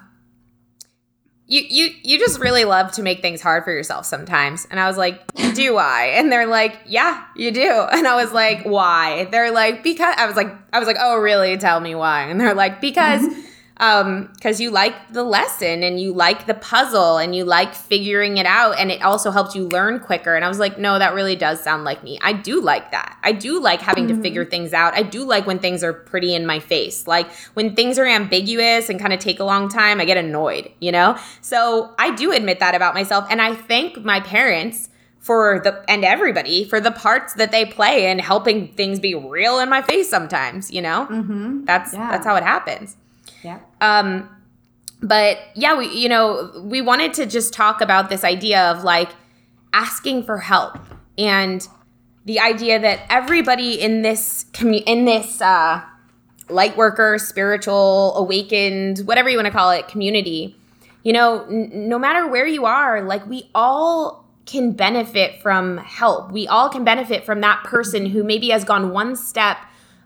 you, 1.48 1.62
you 1.67 1.89
you 2.04 2.19
just 2.19 2.39
really 2.39 2.63
love 2.63 2.91
to 2.93 3.02
make 3.04 3.22
things 3.22 3.41
hard 3.41 3.63
for 3.65 3.72
yourself 3.72 4.06
sometimes 4.06 4.65
and 4.72 4.80
i 4.80 4.88
was 4.88 4.98
like 4.98 5.22
do 5.56 5.76
i 5.76 6.06
and 6.15 6.32
they're 6.32 6.48
like 6.48 6.80
yeah 6.88 7.26
you 7.36 7.52
do 7.52 7.69
and 7.91 8.08
i 8.08 8.15
was 8.15 8.32
like 8.32 8.63
why 8.63 9.26
they're 9.26 9.52
like 9.52 9.84
because 9.84 10.15
i 10.17 10.26
was 10.26 10.38
like 10.38 10.48
i 10.72 10.80
was 10.80 10.88
like 10.88 10.96
oh 11.00 11.17
really 11.17 11.58
tell 11.58 11.82
me 11.82 11.93
why 11.96 12.24
and 12.24 12.39
they're 12.39 12.54
like 12.56 12.80
because 12.80 13.22
um 13.24 13.43
because 13.76 14.62
you 14.62 14.70
like 14.70 14.94
the 15.12 15.24
lesson 15.24 15.84
and 15.84 16.00
you 16.00 16.14
like 16.14 16.46
the 16.46 16.54
puzzle 16.54 17.18
and 17.18 17.36
you 17.36 17.44
like 17.44 17.74
figuring 17.74 18.38
it 18.38 18.46
out 18.46 18.78
and 18.80 18.92
it 18.92 19.02
also 19.02 19.32
helps 19.32 19.56
you 19.56 19.68
learn 19.68 20.00
quicker. 20.00 20.36
And 20.36 20.46
i 20.46 20.48
was 20.48 20.60
like 20.60 20.78
no 20.78 21.00
that 21.00 21.14
really 21.14 21.36
does 21.36 21.62
sound 21.62 21.84
like 21.84 22.04
me. 22.04 22.20
I 22.22 22.34
do 22.34 22.62
like 22.62 22.92
that. 22.92 23.18
I 23.24 23.32
do 23.32 23.60
like 23.60 23.82
having 23.82 24.08
to 24.10 24.22
figure 24.22 24.46
things 24.46 24.74
out. 24.74 24.94
I 24.94 25.04
do 25.04 25.26
like 25.26 25.48
when 25.48 25.60
things 25.60 25.84
are 25.84 25.94
pretty 25.94 26.36
in 26.36 26.46
my 26.46 26.60
face. 26.60 27.08
Like 27.08 27.32
when 27.56 27.76
things 27.76 27.98
are 27.98 28.06
ambiguous 28.06 28.90
and 28.90 29.00
kind 29.00 29.12
of 29.14 29.20
take 29.20 29.40
a 29.40 29.44
long 29.44 29.70
time 29.70 30.00
i 30.00 30.06
get 30.06 30.18
annoyed 30.18 30.72
you 30.80 30.92
know? 30.92 31.18
So 31.42 31.94
i 31.98 32.14
do 32.16 32.32
admit 32.32 32.60
that 32.60 32.76
about 32.76 32.94
myself. 32.94 33.26
And 33.30 33.42
i 33.42 33.56
thank 33.56 33.98
my 34.04 34.20
parents 34.20 34.90
for 35.20 35.62
the 35.64 35.84
and 35.90 36.04
everybody 36.04 36.66
for 36.66 36.80
the 36.82 36.92
parts 36.92 37.34
that 37.36 37.52
they 37.52 37.66
play 37.66 38.12
in 38.12 38.20
helping 38.20 38.68
things 38.74 39.00
be 39.00 39.16
real 39.16 39.60
in 39.60 39.70
my 39.70 39.82
face 39.82 40.10
sometimes 40.10 40.70
you 40.70 40.82
know? 40.82 41.08
Mm-hmm. 41.10 41.66
that's 41.66 41.94
Yeah. 41.94 42.12
that's 42.12 42.26
how 42.26 42.36
it 42.36 42.44
happens 42.44 42.98
Yeah. 43.44 43.60
um, 43.82 44.30
but 45.02 45.38
yeah, 45.56 45.78
we 45.78 45.88
you 45.90 46.10
know 46.10 46.52
we 46.64 46.82
wanted 46.82 47.14
to 47.16 47.26
just 47.26 47.54
talk 47.54 47.82
about 47.82 48.10
this 48.10 48.24
idea 48.24 48.72
of 48.72 48.84
like 48.84 49.10
asking 49.74 50.24
for 50.24 50.38
help 50.38 50.78
and 51.18 51.68
the 52.26 52.40
idea 52.40 52.80
that 52.80 53.02
everybody 53.10 53.80
in 53.82 54.02
this 54.02 54.46
commu- 54.54 54.84
in 54.86 55.06
this 55.06 55.42
uh, 55.42 55.82
light 56.50 56.78
worker, 56.78 57.18
spiritual, 57.18 58.14
awakened, 58.16 59.00
whatever 59.00 59.30
you 59.30 59.38
want 59.38 59.48
to 59.48 59.52
call 59.52 59.72
it, 59.72 59.88
community, 59.88 60.56
you 61.04 61.12
know, 61.12 61.44
n- 61.46 61.70
no 61.90 62.00
matter 62.00 62.28
where 62.28 62.48
you 62.48 62.66
are, 62.66 63.02
like 63.02 63.26
we 63.28 63.50
all 63.54 64.26
can 64.46 64.72
benefit 64.72 65.42
from 65.42 65.78
help. 65.78 66.32
We 66.32 66.48
all 66.48 66.70
can 66.70 66.84
benefit 66.84 67.26
from 67.26 67.42
that 67.42 67.64
person 67.64 68.06
who 68.06 68.24
maybe 68.24 68.50
has 68.50 68.64
gone 68.64 68.92
one 68.92 69.16
step 69.16 69.58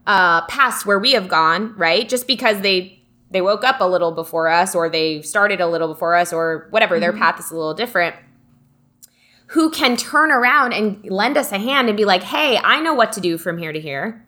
uh, 0.06 0.46
past 0.48 0.86
where 0.86 1.00
we 1.00 1.12
have 1.14 1.28
gone, 1.28 1.76
right? 1.76 2.08
Just 2.08 2.28
because 2.28 2.62
they 2.62 2.97
they 3.30 3.42
woke 3.42 3.64
up 3.64 3.82
a 3.82 3.86
little 3.86 4.12
before 4.12 4.48
us, 4.48 4.74
or 4.74 4.90
they 4.90 5.22
started 5.22 5.60
a 5.60 5.68
little 5.68 5.88
before 5.88 6.16
us, 6.16 6.32
or 6.32 6.68
whatever. 6.70 7.00
Their 7.00 7.14
path 7.14 7.40
is 7.40 7.52
a 7.52 7.56
little 7.56 7.74
different. 7.74 8.16
Who 9.48 9.70
can 9.70 9.96
turn 9.96 10.32
around 10.32 10.74
and 10.74 11.04
lend 11.10 11.38
us 11.38 11.52
a 11.52 11.58
hand 11.58 11.88
and 11.88 11.98
be 11.98 12.06
like, 12.06 12.24
"Hey, 12.24 12.58
I 12.58 12.80
know 12.82 12.94
what 12.94 13.12
to 13.14 13.22
do 13.22 13.38
from 13.38 13.58
here 13.58 13.72
to 13.74 13.80
here. 13.80 14.26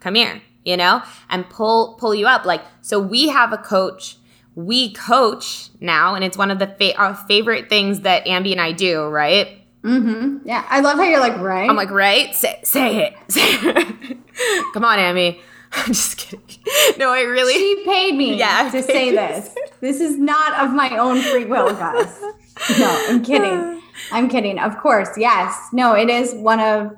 Come 0.00 0.14
here," 0.14 0.42
you 0.64 0.76
know, 0.76 1.02
and 1.28 1.48
pull 1.48 1.94
pull 1.94 2.14
you 2.14 2.26
up. 2.26 2.44
Like, 2.44 2.62
so 2.80 2.98
we 2.98 3.28
have 3.28 3.52
a 3.52 3.58
coach. 3.58 4.16
We 4.56 4.92
coach 4.92 5.70
now, 5.80 6.14
and 6.14 6.24
it's 6.24 6.38
one 6.38 6.50
of 6.50 6.58
the 6.60 6.68
fa- 6.68 6.96
our 6.96 7.14
favorite 7.14 7.68
things 7.68 8.00
that 8.00 8.26
Ambi 8.26 8.52
and 8.52 8.60
I 8.60 8.72
do. 8.72 9.02
Right? 9.06 9.60
Mm-hmm. 9.82 10.48
Yeah. 10.48 10.64
I 10.68 10.80
love 10.80 10.96
how 10.96 11.04
you're 11.04 11.20
like, 11.20 11.36
right? 11.38 11.68
I'm 11.68 11.76
like, 11.76 11.90
right? 11.90 12.34
Say, 12.34 12.58
say 12.64 13.06
it. 13.06 13.14
Say 13.28 13.42
it. 13.42 14.16
Come 14.72 14.84
on, 14.84 14.98
Amy. 14.98 15.40
I'm 15.86 15.86
just 15.92 16.16
kidding. 16.16 16.40
No, 16.98 17.10
I 17.10 17.22
really. 17.22 17.54
she 17.54 17.82
paid 17.84 18.14
me 18.14 18.34
Yeah, 18.38 18.70
to 18.70 18.82
say 18.82 19.10
this. 19.10 19.54
This 19.80 20.00
is 20.00 20.18
not 20.18 20.64
of 20.64 20.72
my 20.74 20.96
own 20.98 21.20
free 21.20 21.44
will, 21.44 21.72
guys. 21.72 22.20
No, 22.78 23.06
I'm 23.08 23.22
kidding. 23.22 23.82
I'm 24.12 24.28
kidding. 24.28 24.58
Of 24.58 24.78
course, 24.78 25.10
yes. 25.16 25.68
No, 25.72 25.94
it 25.94 26.08
is 26.08 26.34
one 26.34 26.60
of 26.60 26.92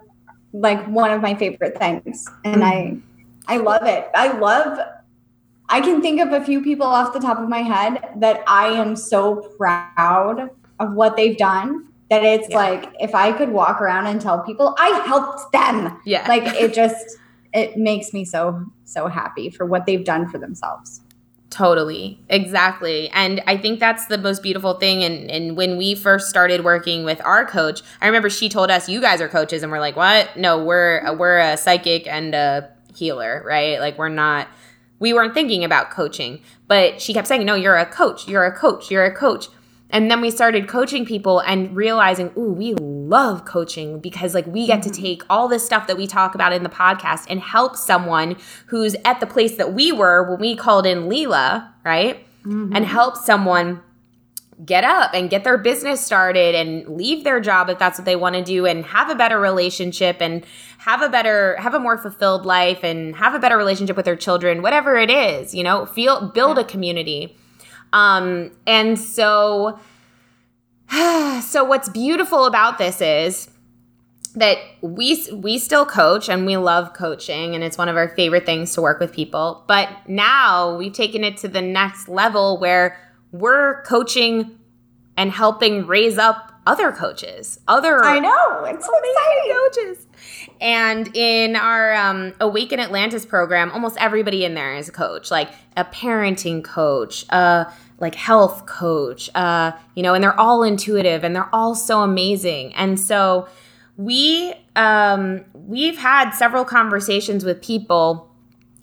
like 0.53 0.84
one 0.86 1.11
of 1.11 1.20
my 1.20 1.34
favorite 1.34 1.78
things, 1.78 2.26
and 2.44 2.64
I 2.64 2.74
mm. 2.74 3.03
I 3.48 3.59
love 3.59 3.84
it. 3.86 4.09
I 4.14 4.38
love. 4.38 4.78
I 5.68 5.80
can 5.80 6.00
think 6.00 6.20
of 6.20 6.32
a 6.32 6.44
few 6.44 6.62
people 6.62 6.86
off 6.86 7.12
the 7.12 7.20
top 7.20 7.38
of 7.38 7.48
my 7.48 7.59
head 7.59 8.03
that 8.16 8.42
I 8.46 8.68
am 8.68 8.96
so 8.96 9.36
proud 9.59 10.50
of 10.78 10.92
what 10.94 11.16
they've 11.16 11.36
done. 11.36 11.88
That 12.11 12.22
it's 12.24 12.48
Yeah. 12.48 12.57
like 12.57 12.92
if 13.00 13.14
I 13.14 13.32
could 13.32 13.50
walk 13.50 13.80
around 13.80 14.07
and 14.07 14.20
tell 14.20 14.40
people 14.40 14.74
I 14.78 14.88
helped 15.07 15.53
them, 15.53 16.00
Yeah. 16.05 16.24
like 16.28 16.44
it 16.61 16.72
just 16.72 17.18
it 17.53 17.76
makes 17.76 18.12
me 18.12 18.24
so 18.24 18.64
so 18.84 19.09
happy 19.09 19.51
for 19.51 19.66
what 19.66 19.86
they've 19.86 20.05
done 20.05 20.28
for 20.28 20.38
themselves. 20.38 21.01
Totally. 21.49 22.20
Exactly. 22.28 23.09
And 23.11 23.42
I 23.47 23.57
think 23.57 23.80
that's 23.80 24.07
the 24.07 24.18
most 24.18 24.42
beautiful 24.42 24.74
thing. 24.74 25.03
And, 25.05 25.30
and 25.30 25.57
when 25.57 25.76
we 25.76 25.94
first 25.94 26.28
started 26.28 26.64
working 26.64 27.05
with 27.05 27.20
our 27.24 27.47
coach, 27.47 27.82
I 28.03 28.07
remember 28.07 28.28
she 28.28 28.49
told 28.49 28.70
us, 28.70 28.88
you 28.88 29.01
guys 29.01 29.20
are 29.20 29.28
coaches. 29.28 29.62
And 29.62 29.72
we're 29.72 29.80
like, 29.80 29.97
what? 29.97 30.36
No, 30.36 30.62
we're, 30.62 31.14
we're 31.16 31.38
a 31.38 31.57
psychic 31.57 32.07
and 32.09 32.34
a 32.34 32.68
healer, 32.94 33.42
right? 33.47 33.80
Like 33.80 33.97
we're 33.97 34.09
not, 34.11 34.49
we 34.99 35.14
weren't 35.14 35.34
thinking 35.34 35.64
about 35.64 35.90
coaching, 35.90 36.42
but 36.66 37.01
she 37.01 37.14
kept 37.14 37.28
saying, 37.28 37.47
no, 37.47 37.55
you're 37.55 37.76
a 37.76 37.86
coach. 37.86 38.28
You're 38.28 38.44
a 38.44 38.55
coach. 38.55 38.90
You're 38.90 39.05
a 39.05 39.14
coach. 39.14 39.47
And 39.88 40.11
then 40.11 40.20
we 40.20 40.30
started 40.30 40.68
coaching 40.68 41.07
people 41.07 41.38
and 41.40 41.74
realizing, 41.76 42.32
ooh, 42.36 42.53
we 42.53 42.74
love 43.09 43.44
coaching 43.44 44.00
because 44.00 44.34
like 44.34 44.46
we 44.46 44.66
get 44.66 44.82
to 44.82 44.88
Mm-hmm. 44.88 45.02
take 45.02 45.22
all 45.28 45.48
this 45.48 45.64
stuff 45.64 45.86
that 45.86 45.96
we 45.96 46.07
talk 46.07 46.34
about 46.34 46.52
in 46.52 46.62
the 46.62 46.68
podcast 46.68 47.26
and 47.28 47.40
help 47.40 47.76
someone 47.76 48.36
who's 48.66 48.94
at 49.04 49.20
the 49.20 49.26
place 49.26 49.57
that 49.57 49.72
we 49.72 49.92
were 49.92 50.30
when 50.30 50.40
we 50.40 50.57
called 50.57 50.86
in 50.86 51.09
Leela, 51.09 51.68
right? 51.84 52.26
Mm-hmm. 52.44 52.74
And 52.74 52.86
help 52.86 53.16
someone 53.16 53.82
get 54.64 54.84
up 54.84 55.12
and 55.12 55.28
get 55.28 55.44
their 55.44 55.59
business 55.59 56.00
started 56.00 56.54
and 56.54 56.88
leave 56.96 57.24
their 57.24 57.40
job 57.40 57.68
if 57.68 57.78
that's 57.78 57.98
what 57.98 58.07
they 58.07 58.16
want 58.16 58.34
to 58.34 58.42
do 58.42 58.64
and 58.64 58.86
have 58.86 59.11
a 59.11 59.14
better 59.14 59.38
relationship 59.38 60.16
and 60.20 60.46
have 60.78 61.02
a 61.02 61.11
better 61.11 61.57
have 61.57 61.74
a 61.74 61.78
more 61.78 61.98
fulfilled 61.98 62.46
life 62.46 62.82
and 62.82 63.16
have 63.16 63.34
a 63.34 63.38
better 63.38 63.59
relationship 63.59 63.96
with 63.96 64.07
their 64.07 64.16
children 64.16 64.62
whatever 64.62 64.96
it 64.96 65.11
is 65.11 65.54
you 65.54 65.62
know 65.62 65.84
feel 65.84 66.30
build 66.30 66.57
a 66.57 66.64
community 66.64 67.36
um 67.92 68.50
and 68.66 68.98
so 68.98 69.78
so 71.43 71.64
what's 71.64 71.89
beautiful 71.89 72.47
about 72.47 72.78
this 72.78 73.01
is 73.01 73.51
that 74.34 74.59
we 74.82 75.26
we 75.32 75.59
still 75.59 75.87
coach 75.87 76.28
and 76.28 76.45
we 76.47 76.57
love 76.57 76.93
coaching 76.93 77.55
and 77.55 77.64
it's 77.64 77.78
one 77.78 77.89
of 77.89 77.97
our 77.97 78.09
favorite 78.11 78.45
things 78.45 78.74
to 78.74 78.82
work 78.82 79.01
with 79.01 79.12
people 79.12 79.64
but 79.66 79.89
now 80.07 80.76
we've 80.76 80.93
taken 80.93 81.24
it 81.24 81.39
to 81.39 81.49
the 81.49 81.62
next 81.62 82.09
level 82.09 82.59
where 82.59 82.99
we're 83.32 83.82
coaching 83.82 84.59
and 85.16 85.32
helping 85.32 85.87
raise 85.87 86.18
up 86.18 86.53
other 86.66 86.93
coaches 86.93 87.61
other 87.66 88.05
I 88.05 88.18
know. 88.18 88.64
It's 88.64 88.84
so 88.84 88.93
exciting. 88.99 89.53
coaches. 89.53 90.07
And 90.61 91.16
in 91.16 91.57
our 91.57 91.95
um, 91.95 92.34
Awaken 92.41 92.80
Atlantis 92.80 93.26
program, 93.26 93.70
almost 93.72 93.97
everybody 93.99 94.45
in 94.45 94.55
there 94.55 94.74
is 94.74 94.89
a 94.89 94.93
coach, 94.93 95.30
like 95.30 95.51
a 95.76 95.84
parenting 95.84 96.64
coach, 96.64 97.26
a 97.28 97.72
like 97.99 98.14
health 98.14 98.66
coach, 98.66 99.30
uh, 99.34 99.72
you 99.94 100.03
know, 100.03 100.14
and 100.14 100.22
they're 100.22 100.38
all 100.38 100.62
intuitive 100.62 101.24
and 101.24 101.34
they're 101.34 101.55
all 101.55 101.74
so 101.74 102.03
amazing. 102.03 102.74
And 102.74 103.01
so 103.01 103.49
we 103.97 104.55
um, 104.74 105.44
we've 105.55 105.97
had 105.99 106.30
several 106.32 106.64
conversations 106.64 107.44
with 107.44 107.62
people 107.62 108.30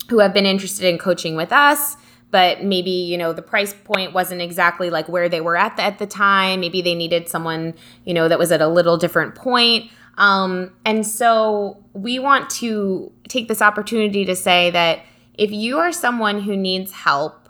who 0.08 0.18
have 0.18 0.34
been 0.34 0.46
interested 0.46 0.86
in 0.86 0.98
coaching 0.98 1.36
with 1.36 1.52
us 1.52 1.96
but 2.34 2.64
maybe 2.64 2.90
you 2.90 3.16
know 3.16 3.32
the 3.32 3.42
price 3.42 3.72
point 3.84 4.12
wasn't 4.12 4.40
exactly 4.40 4.90
like 4.90 5.08
where 5.08 5.28
they 5.28 5.40
were 5.40 5.56
at 5.56 5.76
the, 5.76 5.82
at 5.82 6.00
the 6.00 6.06
time 6.06 6.58
maybe 6.58 6.82
they 6.82 6.94
needed 6.94 7.28
someone 7.28 7.72
you 8.04 8.12
know 8.12 8.26
that 8.26 8.40
was 8.40 8.50
at 8.50 8.60
a 8.60 8.66
little 8.66 8.96
different 8.96 9.36
point 9.36 9.88
um, 10.18 10.72
and 10.84 11.06
so 11.06 11.82
we 11.92 12.18
want 12.18 12.50
to 12.50 13.12
take 13.28 13.46
this 13.46 13.62
opportunity 13.62 14.24
to 14.24 14.34
say 14.34 14.70
that 14.70 15.00
if 15.34 15.52
you 15.52 15.78
are 15.78 15.92
someone 15.92 16.40
who 16.40 16.56
needs 16.56 16.90
help 16.90 17.43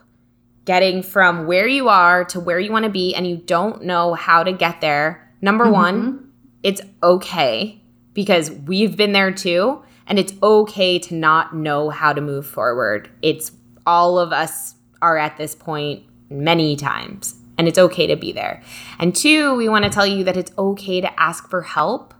getting 0.65 1.03
from 1.03 1.47
where 1.47 1.67
you 1.67 1.89
are 1.89 2.25
to 2.25 2.41
where 2.41 2.59
you 2.59 2.73
want 2.73 2.85
to 2.85 2.91
be 2.91 3.15
and 3.15 3.27
you 3.27 3.37
don't 3.37 3.83
know 3.83 4.15
how 4.15 4.43
to 4.43 4.53
get 4.53 4.81
there 4.81 5.31
number 5.41 5.65
mm-hmm. 5.65 5.75
one 5.75 6.31
it's 6.65 6.81
okay 7.03 7.81
because 8.15 8.51
we've 8.51 8.97
been 8.97 9.12
there 9.12 9.31
too 9.31 9.83
and 10.07 10.19
it's 10.19 10.33
okay 10.43 10.99
to 10.99 11.15
not 11.15 11.55
know 11.55 11.91
how 11.91 12.12
to 12.12 12.21
move 12.21 12.47
forward. 12.47 13.11
It's 13.23 13.53
all 13.87 14.19
of 14.19 14.33
us 14.33 14.75
are 15.03 15.19
at 15.19 15.37
this 15.37 15.55
point 15.55 16.05
many 16.31 16.77
times 16.77 17.37
and 17.59 17.69
it's 17.69 17.79
okay 17.79 18.07
to 18.07 18.17
be 18.17 18.33
there. 18.33 18.62
And 18.99 19.15
two 19.15 19.55
we 19.57 19.69
want 19.69 19.85
to 19.85 19.91
tell 19.91 20.07
you 20.07 20.25
that 20.25 20.37
it's 20.37 20.53
okay 20.57 21.01
to 21.01 21.21
ask 21.21 21.49
for 21.49 21.62
help 21.62 22.15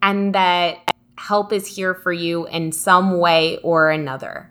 and 0.00 0.34
that 0.34 0.90
help 1.18 1.52
is 1.52 1.66
here 1.66 1.94
for 1.94 2.12
you 2.12 2.46
in 2.46 2.72
some 2.72 3.18
way 3.18 3.58
or 3.58 3.90
another 3.90 4.50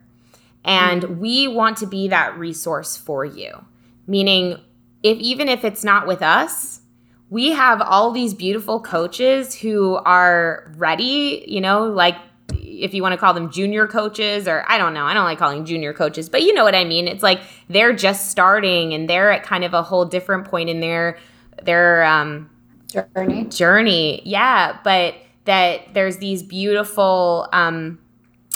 and 0.68 1.20
we 1.20 1.48
want 1.48 1.78
to 1.78 1.88
be 1.88 2.08
that 2.08 2.38
resource 2.38 2.96
for 2.98 3.26
you 3.26 3.66
meaning 4.06 4.60
if 5.04 5.18
even 5.20 5.48
if 5.48 5.64
it's 5.64 5.84
not 5.84 6.06
with 6.06 6.22
us 6.22 6.82
we 7.30 7.52
have 7.52 7.82
all 7.82 8.12
these 8.12 8.34
beautiful 8.34 8.80
coaches 8.80 9.54
who 9.54 9.96
are 9.96 10.72
ready, 10.78 11.44
you 11.48 11.60
know, 11.60 11.86
like 11.88 12.16
if 12.54 12.94
you 12.94 13.02
want 13.02 13.14
to 13.14 13.18
call 13.18 13.34
them 13.34 13.52
junior 13.52 13.86
coaches 13.88 14.48
or 14.48 14.64
I 14.68 14.78
don't 14.78 14.94
know, 14.94 15.04
I 15.04 15.14
don't 15.14 15.26
like 15.26 15.38
calling 15.38 15.66
junior 15.66 15.94
coaches, 15.94 16.30
but 16.30 16.44
you 16.44 16.54
know 16.54 16.64
what 16.64 16.76
I 16.76 16.86
mean. 16.86 17.08
It's 17.08 17.24
like 17.24 17.42
they're 17.70 17.94
just 17.94 18.32
starting 18.32 18.94
and 18.94 19.10
they're 19.10 19.32
at 19.32 19.44
kind 19.44 19.64
of 19.64 19.74
a 19.74 19.84
whole 19.84 20.06
different 20.06 20.46
point 20.46 20.70
in 20.70 20.80
their 20.80 21.18
their 21.64 22.04
um 22.06 22.50
Journey. 22.88 23.44
journey. 23.46 24.22
Yeah, 24.24 24.80
but 24.86 25.16
that 25.44 25.94
there's 25.94 26.18
these 26.18 26.42
beautiful 26.42 27.50
um, 27.52 28.00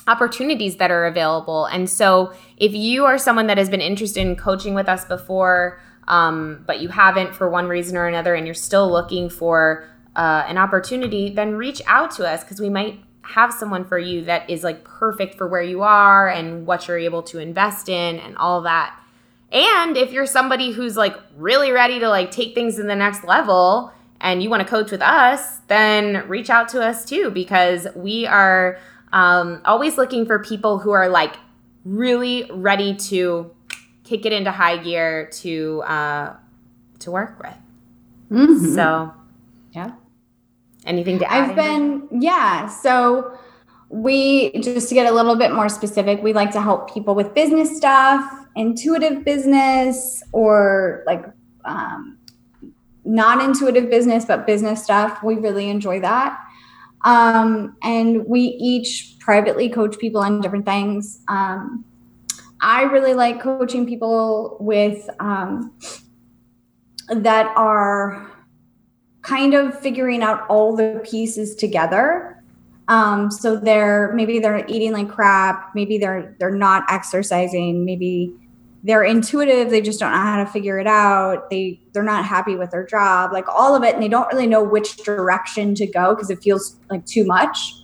opportunities 0.08 0.78
that 0.78 0.92
are 0.92 1.06
available. 1.06 1.66
And 1.66 1.90
so, 1.90 2.34
if 2.58 2.74
you 2.74 3.06
are 3.06 3.18
someone 3.18 3.48
that 3.48 3.58
has 3.58 3.70
been 3.70 3.82
interested 3.82 4.22
in 4.22 4.36
coaching 4.36 4.74
with 4.74 4.90
us 4.90 5.06
before, 5.06 5.80
um, 6.08 6.64
but 6.66 6.82
you 6.82 6.90
haven't 6.90 7.36
for 7.36 7.50
one 7.50 7.68
reason 7.68 7.98
or 7.98 8.08
another, 8.08 8.36
and 8.36 8.46
you're 8.46 8.54
still 8.54 8.92
looking 8.92 9.30
for 9.30 9.88
uh, 10.16 10.44
an 10.48 10.58
opportunity, 10.58 11.30
then 11.30 11.56
reach 11.56 11.82
out 11.88 12.12
to 12.12 12.28
us 12.28 12.44
because 12.44 12.60
we 12.60 12.70
might 12.70 13.00
have 13.22 13.54
someone 13.54 13.86
for 13.86 13.98
you 13.98 14.26
that 14.26 14.50
is 14.50 14.64
like 14.64 14.84
perfect 14.84 15.36
for 15.36 15.48
where 15.48 15.62
you 15.62 15.82
are 15.84 16.28
and 16.28 16.66
what 16.66 16.88
you're 16.88 16.98
able 16.98 17.24
to 17.24 17.40
invest 17.40 17.88
in 17.88 18.20
and 18.20 18.36
all 18.38 18.62
that. 18.62 18.98
And 19.52 19.98
if 19.98 20.12
you're 20.12 20.26
somebody 20.26 20.72
who's 20.72 20.98
like 20.98 21.16
really 21.38 21.72
ready 21.72 22.00
to 22.00 22.10
like 22.10 22.32
take 22.32 22.56
things 22.56 22.76
to 22.76 22.84
the 22.84 22.96
next 22.96 23.24
level 23.24 23.92
and 24.20 24.42
you 24.42 24.50
want 24.50 24.64
to 24.64 24.68
coach 24.68 24.92
with 24.92 25.02
us, 25.02 25.58
then 25.68 26.28
reach 26.28 26.50
out 26.50 26.70
to 26.70 26.82
us 26.82 27.06
too 27.06 27.32
because 27.32 27.88
we 27.96 28.26
are 28.26 28.80
um, 29.14 29.62
always 29.66 29.98
looking 29.98 30.26
for 30.26 30.40
people 30.40 30.78
who 30.80 30.92
are 30.92 31.10
like 31.10 31.36
really 31.86 32.50
ready 32.54 32.96
to 32.96 33.52
kick 34.04 34.26
it 34.26 34.34
into 34.34 34.52
high 34.52 34.78
gear 34.78 35.30
to 35.34 35.82
uh, 35.84 36.36
to 37.00 37.12
work 37.12 37.42
with. 37.42 37.56
Mhm. 38.32 38.76
So, 38.76 39.12
Yeah. 39.74 39.92
anything 40.86 41.20
to 41.20 41.32
add? 41.32 41.50
I've 41.50 41.56
been, 41.56 42.08
yeah. 42.12 42.68
So 42.68 43.38
we, 43.90 44.52
just 44.62 44.88
to 44.90 44.96
get 44.96 45.06
a 45.12 45.14
little 45.14 45.36
bit 45.36 45.52
more 45.54 45.68
specific, 45.68 46.24
we 46.24 46.32
like 46.34 46.52
to 46.52 46.62
help 46.62 46.94
people 46.94 47.14
with 47.14 47.34
business 47.34 47.76
stuff, 47.76 48.24
intuitive 48.56 49.26
business, 49.26 50.24
or 50.32 51.04
like 51.06 51.26
um, 51.66 52.18
non 53.04 53.42
intuitive 53.42 53.90
business, 53.90 54.24
but 54.26 54.46
business 54.48 54.84
stuff. 54.84 55.22
We 55.24 55.36
really 55.36 55.70
enjoy 55.70 56.00
that. 56.02 56.40
Um, 57.04 57.76
and 57.84 58.26
we 58.26 58.42
each 58.42 59.16
privately 59.20 59.70
coach 59.70 59.98
people 59.98 60.22
on 60.22 60.42
different 60.42 60.66
things. 60.66 61.22
Um, 61.28 61.86
I 62.62 62.84
really 62.84 63.14
like 63.14 63.42
coaching 63.42 63.88
people 63.88 64.58
with 64.60 65.10
um, 65.20 65.74
that 67.10 67.52
are 67.58 68.32
kind 69.24 69.54
of 69.54 69.80
figuring 69.80 70.22
out 70.22 70.46
all 70.48 70.76
the 70.76 71.02
pieces 71.04 71.56
together. 71.56 72.44
Um, 72.88 73.32
so 73.32 73.56
they're 73.56 74.12
maybe 74.14 74.40
they're 74.40 74.66
eating 74.68 74.92
like 74.92 75.10
crap, 75.10 75.74
maybe 75.74 75.98
they're 75.98 76.36
they're 76.40 76.52
not 76.56 76.84
exercising, 76.90 77.86
maybe 77.86 78.36
they're 78.84 79.04
intuitive, 79.04 79.70
they 79.70 79.82
just 79.82 80.00
don't 80.00 80.12
know 80.12 80.18
how 80.18 80.44
to 80.44 80.50
figure 80.50 80.80
it 80.80 80.88
out. 80.88 81.50
They 81.50 81.80
they're 81.94 82.04
not 82.04 82.26
happy 82.26 82.56
with 82.56 82.72
their 82.72 82.86
job, 82.86 83.32
like 83.32 83.48
all 83.48 83.76
of 83.76 83.84
it, 83.84 83.94
and 83.94 84.04
they 84.04 84.08
don't 84.08 84.32
really 84.34 84.48
know 84.48 84.64
which 84.64 84.98
direction 84.98 85.76
to 85.76 85.86
go 85.86 86.16
because 86.16 86.30
it 86.30 86.42
feels 86.42 86.78
like 86.90 87.06
too 87.06 87.26
much. 87.26 87.76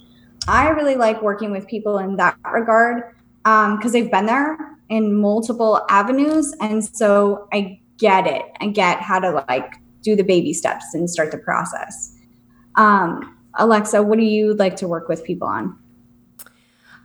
I 0.47 0.69
really 0.69 0.95
like 0.95 1.21
working 1.21 1.51
with 1.51 1.67
people 1.67 1.99
in 1.99 2.15
that 2.15 2.37
regard 2.51 3.03
because 3.43 3.91
they've 3.91 4.09
been 4.09 4.25
there 4.25 4.57
in 4.89 5.13
multiple 5.13 5.85
avenues, 5.89 6.55
and 6.61 6.83
so 6.83 7.47
I 7.53 7.79
get 7.97 8.25
it. 8.25 8.43
I 8.59 8.67
get 8.67 9.01
how 9.01 9.19
to 9.19 9.45
like 9.47 9.75
do 10.01 10.15
the 10.15 10.23
baby 10.23 10.53
steps 10.53 10.93
and 10.93 11.09
start 11.09 11.31
the 11.31 11.37
process. 11.37 12.15
Um, 12.75 13.37
Alexa, 13.55 14.01
what 14.01 14.17
do 14.17 14.25
you 14.25 14.53
like 14.55 14.75
to 14.77 14.87
work 14.87 15.09
with 15.09 15.23
people 15.23 15.47
on? 15.47 15.77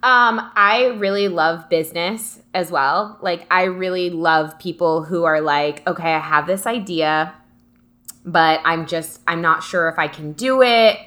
Um, 0.03 0.50
I 0.57 0.96
really 0.98 1.28
love 1.28 1.68
business 1.68 2.40
as 2.55 2.72
well. 2.72 3.18
Like, 3.20 3.46
I 3.50 3.64
really 3.64 4.11
love 4.11 4.59
people 4.59 5.05
who 5.05 5.24
are 5.24 5.40
like, 5.40 5.86
okay, 5.86 6.12
I 6.14 6.18
have 6.18 6.46
this 6.46 6.66
idea, 6.66 7.32
but 8.24 8.61
I'm 8.64 8.86
just, 8.86 9.20
I'm 9.28 9.40
not 9.40 9.62
sure 9.62 9.88
if 9.88 9.98
I 9.98 10.09
can 10.09 10.32
do 10.32 10.61
it. 10.62 10.98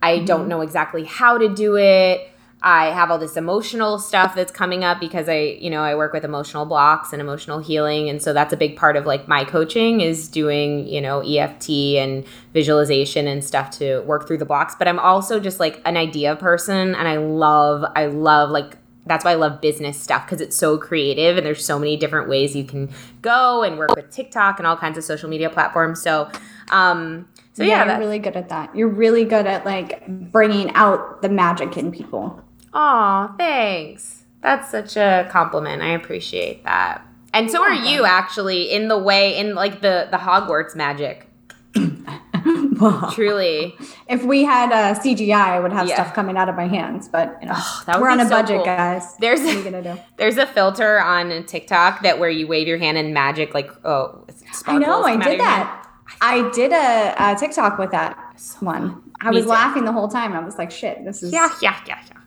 I 0.00 0.20
don't 0.20 0.48
know 0.48 0.60
exactly 0.60 1.04
how 1.04 1.38
to 1.38 1.52
do 1.52 1.76
it. 1.76 2.30
I 2.64 2.86
have 2.86 3.10
all 3.10 3.18
this 3.18 3.36
emotional 3.36 3.98
stuff 3.98 4.34
that's 4.34 4.50
coming 4.50 4.84
up 4.84 4.98
because 4.98 5.28
I, 5.28 5.58
you 5.60 5.68
know, 5.68 5.82
I 5.82 5.94
work 5.94 6.14
with 6.14 6.24
emotional 6.24 6.64
blocks 6.64 7.12
and 7.12 7.20
emotional 7.20 7.58
healing. 7.58 8.08
And 8.08 8.22
so 8.22 8.32
that's 8.32 8.54
a 8.54 8.56
big 8.56 8.74
part 8.74 8.96
of 8.96 9.04
like 9.04 9.28
my 9.28 9.44
coaching 9.44 10.00
is 10.00 10.28
doing, 10.28 10.88
you 10.88 11.02
know, 11.02 11.20
EFT 11.20 11.68
and 11.98 12.24
visualization 12.54 13.26
and 13.26 13.44
stuff 13.44 13.70
to 13.72 14.00
work 14.04 14.26
through 14.26 14.38
the 14.38 14.46
blocks. 14.46 14.74
But 14.74 14.88
I'm 14.88 14.98
also 14.98 15.38
just 15.38 15.60
like 15.60 15.82
an 15.84 15.98
idea 15.98 16.36
person 16.36 16.94
and 16.94 17.06
I 17.06 17.18
love, 17.18 17.84
I 17.94 18.06
love 18.06 18.48
like 18.48 18.78
that's 19.06 19.26
why 19.26 19.32
I 19.32 19.34
love 19.34 19.60
business 19.60 20.00
stuff 20.00 20.24
because 20.24 20.40
it's 20.40 20.56
so 20.56 20.78
creative 20.78 21.36
and 21.36 21.44
there's 21.44 21.62
so 21.62 21.78
many 21.78 21.98
different 21.98 22.30
ways 22.30 22.56
you 22.56 22.64
can 22.64 22.90
go 23.20 23.62
and 23.62 23.76
work 23.76 23.94
with 23.94 24.10
TikTok 24.10 24.58
and 24.58 24.66
all 24.66 24.78
kinds 24.78 24.96
of 24.96 25.04
social 25.04 25.28
media 25.28 25.50
platforms. 25.50 26.00
So, 26.00 26.30
um, 26.70 27.28
so 27.52 27.62
yeah, 27.62 27.84
you're 27.84 27.98
really 27.98 28.18
good 28.18 28.36
at 28.36 28.48
that. 28.48 28.74
You're 28.74 28.88
really 28.88 29.26
good 29.26 29.46
at 29.46 29.66
like 29.66 30.06
bringing 30.08 30.72
out 30.72 31.20
the 31.20 31.28
magic 31.28 31.76
in 31.76 31.92
people. 31.92 32.42
Aw, 32.74 33.34
thanks. 33.38 34.24
That's 34.42 34.70
such 34.70 34.96
a 34.96 35.26
compliment. 35.30 35.80
I 35.82 35.90
appreciate 35.92 36.64
that. 36.64 37.06
And 37.32 37.50
so 37.50 37.62
are 37.62 37.72
you 37.72 38.04
actually 38.04 38.70
in 38.70 38.88
the 38.88 38.98
way 38.98 39.36
in 39.38 39.54
like 39.54 39.80
the 39.80 40.08
the 40.10 40.18
Hogwarts 40.18 40.76
magic. 40.76 41.26
Truly. 43.12 43.74
If 44.08 44.22
we 44.24 44.44
had 44.44 44.70
a 44.70 44.98
CGI, 44.98 45.32
I 45.34 45.60
would 45.60 45.72
have 45.72 45.88
Yeah. 45.88 45.94
stuff 45.94 46.14
coming 46.14 46.36
out 46.36 46.48
of 46.48 46.56
my 46.56 46.66
hands, 46.66 47.08
but 47.08 47.38
you 47.40 47.48
know, 47.48 47.54
oh, 47.56 47.82
that 47.86 48.00
we're 48.00 48.10
on 48.10 48.20
a 48.20 48.24
so 48.24 48.30
budget, 48.30 48.56
cool. 48.56 48.64
guys. 48.64 49.16
There's 49.16 49.40
what 49.40 49.54
are 49.54 49.58
you 49.58 49.64
gonna 49.64 49.82
do? 49.82 49.98
there's 50.18 50.36
a 50.36 50.46
filter 50.46 51.00
on 51.00 51.44
TikTok 51.46 52.02
that 52.02 52.18
where 52.18 52.30
you 52.30 52.46
wave 52.46 52.68
your 52.68 52.78
hand 52.78 52.98
and 52.98 53.14
magic 53.14 53.54
like 53.54 53.70
oh 53.86 54.26
I 54.66 54.78
know, 54.78 55.02
I 55.04 55.12
come 55.12 55.22
out 55.22 55.26
of 55.26 55.32
did 55.32 55.40
that. 55.40 55.88
I 56.20 56.50
did 56.50 56.72
a, 56.72 57.14
a 57.32 57.36
TikTok 57.36 57.78
with 57.78 57.90
that 57.92 58.18
one. 58.60 59.02
I 59.20 59.30
was 59.30 59.46
laughing 59.46 59.84
the 59.84 59.92
whole 59.92 60.08
time. 60.08 60.32
I 60.34 60.40
was 60.40 60.58
like, 60.58 60.70
"Shit, 60.70 61.04
this 61.04 61.22
is 61.22 61.32
Yeah, 61.32 61.48
yeah, 61.62 61.80
yeah, 61.88 61.98
yeah. 62.10 62.18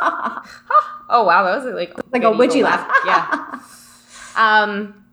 oh 1.08 1.24
wow, 1.24 1.44
that 1.44 1.64
was 1.64 1.74
like 1.74 1.94
like 2.12 2.22
a 2.22 2.30
witchy 2.30 2.58
evil 2.58 2.70
laugh." 2.70 2.90
yeah. 3.06 3.60
Um. 4.36 5.06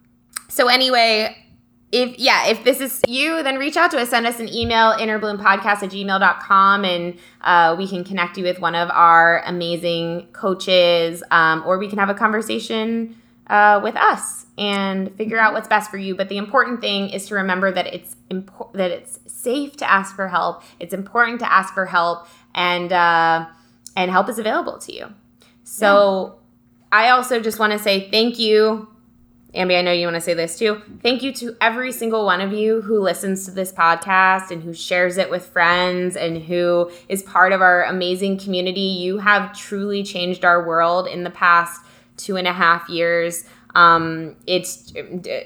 So 0.50 0.68
anyway, 0.68 1.44
if 1.94 2.18
yeah, 2.18 2.48
if 2.48 2.64
this 2.64 2.82
is 2.82 3.02
you, 3.08 3.44
then 3.44 3.58
reach 3.58 3.78
out 3.78 3.92
to 3.92 4.00
us. 4.00 4.10
Send 4.10 4.26
us 4.26 4.40
an 4.40 4.50
email, 4.50 4.94
innerbloompodcast 4.94 5.84
at 5.84 5.92
gmail.com, 5.92 6.84
and 6.84 7.18
uh, 7.42 7.76
we 7.78 7.88
can 7.88 8.04
connect 8.04 8.36
you 8.36 8.44
with 8.44 8.60
one 8.60 8.74
of 8.74 8.90
our 8.90 9.44
amazing 9.46 10.28
coaches, 10.34 11.24
um, 11.30 11.64
or 11.68 11.78
we 11.78 11.88
can 11.88 12.00
have 12.00 12.10
a 12.10 12.16
conversation 12.16 13.16
uh, 13.48 13.80
with 13.84 13.96
us 13.96 14.48
and 14.58 15.16
figure 15.16 15.40
out 15.40 15.54
what's 15.54 15.68
best 15.68 15.92
for 15.92 15.98
you. 15.98 16.16
But 16.16 16.30
the 16.30 16.38
important 16.38 16.82
thing 16.82 17.10
is 17.10 17.28
to 17.28 17.36
remember 17.36 17.72
that 17.72 17.86
it's 17.94 18.16
important 18.32 18.78
that 18.78 18.90
it's 18.90 19.20
safe 19.28 19.78
to 19.78 19.90
ask 19.90 20.16
for 20.16 20.28
help. 20.28 20.64
It's 20.80 20.96
important 20.96 21.40
to 21.42 21.52
ask 21.52 21.76
for 21.76 21.86
help, 21.86 22.28
and 22.56 22.92
uh, 22.92 23.46
and 23.96 24.12
help 24.12 24.30
is 24.30 24.40
available 24.40 24.78
to 24.80 24.94
you. 24.94 25.08
So 25.64 26.40
I 26.92 27.10
also 27.10 27.40
just 27.40 27.60
want 27.60 27.74
to 27.74 27.80
say 27.80 28.10
thank 28.10 28.38
you. 28.40 28.88
Ambi, 29.56 29.78
I 29.78 29.82
know 29.84 29.92
you 29.92 30.08
want 30.08 30.16
to 30.16 30.22
say 30.22 30.34
this 30.34 30.58
too. 30.58 30.82
Thank 31.04 31.22
you 31.22 31.32
to 31.34 31.56
every 31.62 31.92
single 31.92 32.26
one 32.26 32.42
of 32.42 32.54
you 32.54 32.82
who 32.82 33.00
listens 33.00 33.46
to 33.46 33.52
this 33.52 33.72
podcast 33.72 34.50
and 34.50 34.64
who 34.64 34.74
shares 34.74 35.18
it 35.18 35.30
with 35.30 35.46
friends 35.46 36.16
and 36.16 36.42
who 36.42 36.92
is 37.08 37.22
part 37.22 37.52
of 37.52 37.62
our 37.62 37.84
amazing 37.84 38.40
community. 38.40 38.82
You 38.82 39.20
have 39.20 39.56
truly 39.56 40.04
changed 40.04 40.44
our 40.44 40.66
world 40.66 41.08
in 41.08 41.24
the 41.24 41.30
past 41.30 41.86
two 42.18 42.36
and 42.36 42.48
a 42.48 42.54
half 42.54 42.90
years. 42.90 43.46
Um, 43.76 44.36
it's 44.48 44.92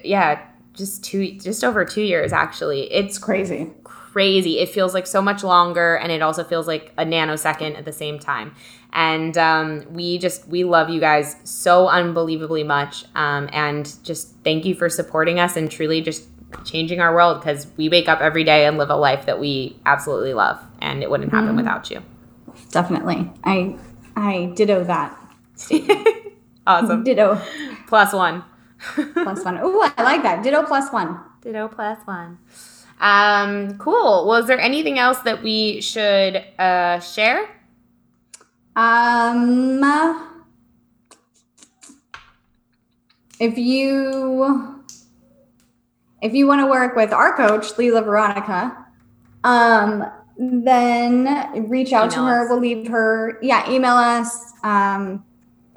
yeah, 0.04 0.41
just 0.74 1.04
two, 1.04 1.34
just 1.34 1.66
over 1.66 1.84
two 1.84 2.02
years 2.04 2.32
actually. 2.32 2.91
It's 2.91 3.18
crazy. 3.18 3.72
crazy. 3.84 3.97
It 4.20 4.70
feels 4.70 4.93
like 4.93 5.07
so 5.07 5.22
much 5.22 5.43
longer, 5.43 5.95
and 5.95 6.11
it 6.11 6.22
also 6.22 6.43
feels 6.43 6.68
like 6.68 6.91
a 6.97 7.05
nanosecond 7.05 7.78
at 7.78 7.86
the 7.86 7.91
same 7.91 8.20
time. 8.20 8.55
And 8.93 9.38
um, 9.38 9.86
we 9.91 10.18
just 10.18 10.47
we 10.47 10.63
love 10.63 10.89
you 10.89 10.99
guys 10.99 11.36
so 11.43 11.88
unbelievably 11.88 12.63
much, 12.63 13.05
um, 13.15 13.49
and 13.51 13.93
just 14.03 14.34
thank 14.43 14.65
you 14.65 14.76
for 14.76 14.89
supporting 14.89 15.39
us 15.39 15.55
and 15.55 15.70
truly 15.70 16.01
just 16.01 16.28
changing 16.63 17.01
our 17.01 17.13
world 17.13 17.41
because 17.41 17.68
we 17.78 17.89
wake 17.89 18.07
up 18.07 18.22
every 18.22 18.43
day 18.43 18.65
and 18.65 18.78
live 18.78 18.89
a 18.89 18.95
life 18.95 19.26
that 19.26 19.39
we 19.39 19.78
absolutely 19.86 20.34
love, 20.34 20.59
and 20.80 21.03
it 21.03 21.09
wouldn't 21.09 21.32
happen 21.32 21.55
without 21.55 21.89
you. 21.91 22.01
Definitely. 22.72 23.30
I 23.43 23.78
I 24.15 24.51
ditto 24.55 24.84
that. 24.86 25.18
Awesome. 26.68 27.05
Ditto 27.05 27.41
plus 27.88 28.11
one. 28.11 28.43
plus 29.13 29.45
one. 29.45 29.57
Ooh, 29.59 29.82
I 29.97 30.03
like 30.03 30.22
that. 30.24 30.43
Ditto 30.43 30.63
plus 30.63 30.91
one. 30.91 31.18
Ditto 31.41 31.70
plus 31.70 31.97
one. 32.05 32.39
Um, 33.00 33.78
cool. 33.78 34.26
Was 34.26 34.48
there 34.48 34.60
anything 34.60 34.98
else 34.98 35.20
that 35.20 35.43
we 35.43 35.82
should 35.82 36.43
uh, 36.58 37.00
share? 37.00 37.50
Um, 38.76 39.84
if 43.39 43.58
you 43.58 44.84
if 46.22 46.34
you 46.34 46.48
want 46.48 46.62
to 46.62 46.68
work 46.68 46.95
with 46.95 47.14
our 47.14 47.36
coach, 47.36 47.74
Leela 47.74 48.04
Veronica, 48.04 48.86
um, 49.43 50.04
then 50.38 51.70
reach 51.70 51.93
out 51.93 52.12
to 52.12 52.18
her. 52.24 52.43
us. 52.43 52.50
We'll 52.50 52.60
leave 52.60 52.88
her, 52.88 53.39
yeah, 53.41 53.70
email 53.70 53.95
us, 53.95 54.54
um, 54.64 55.24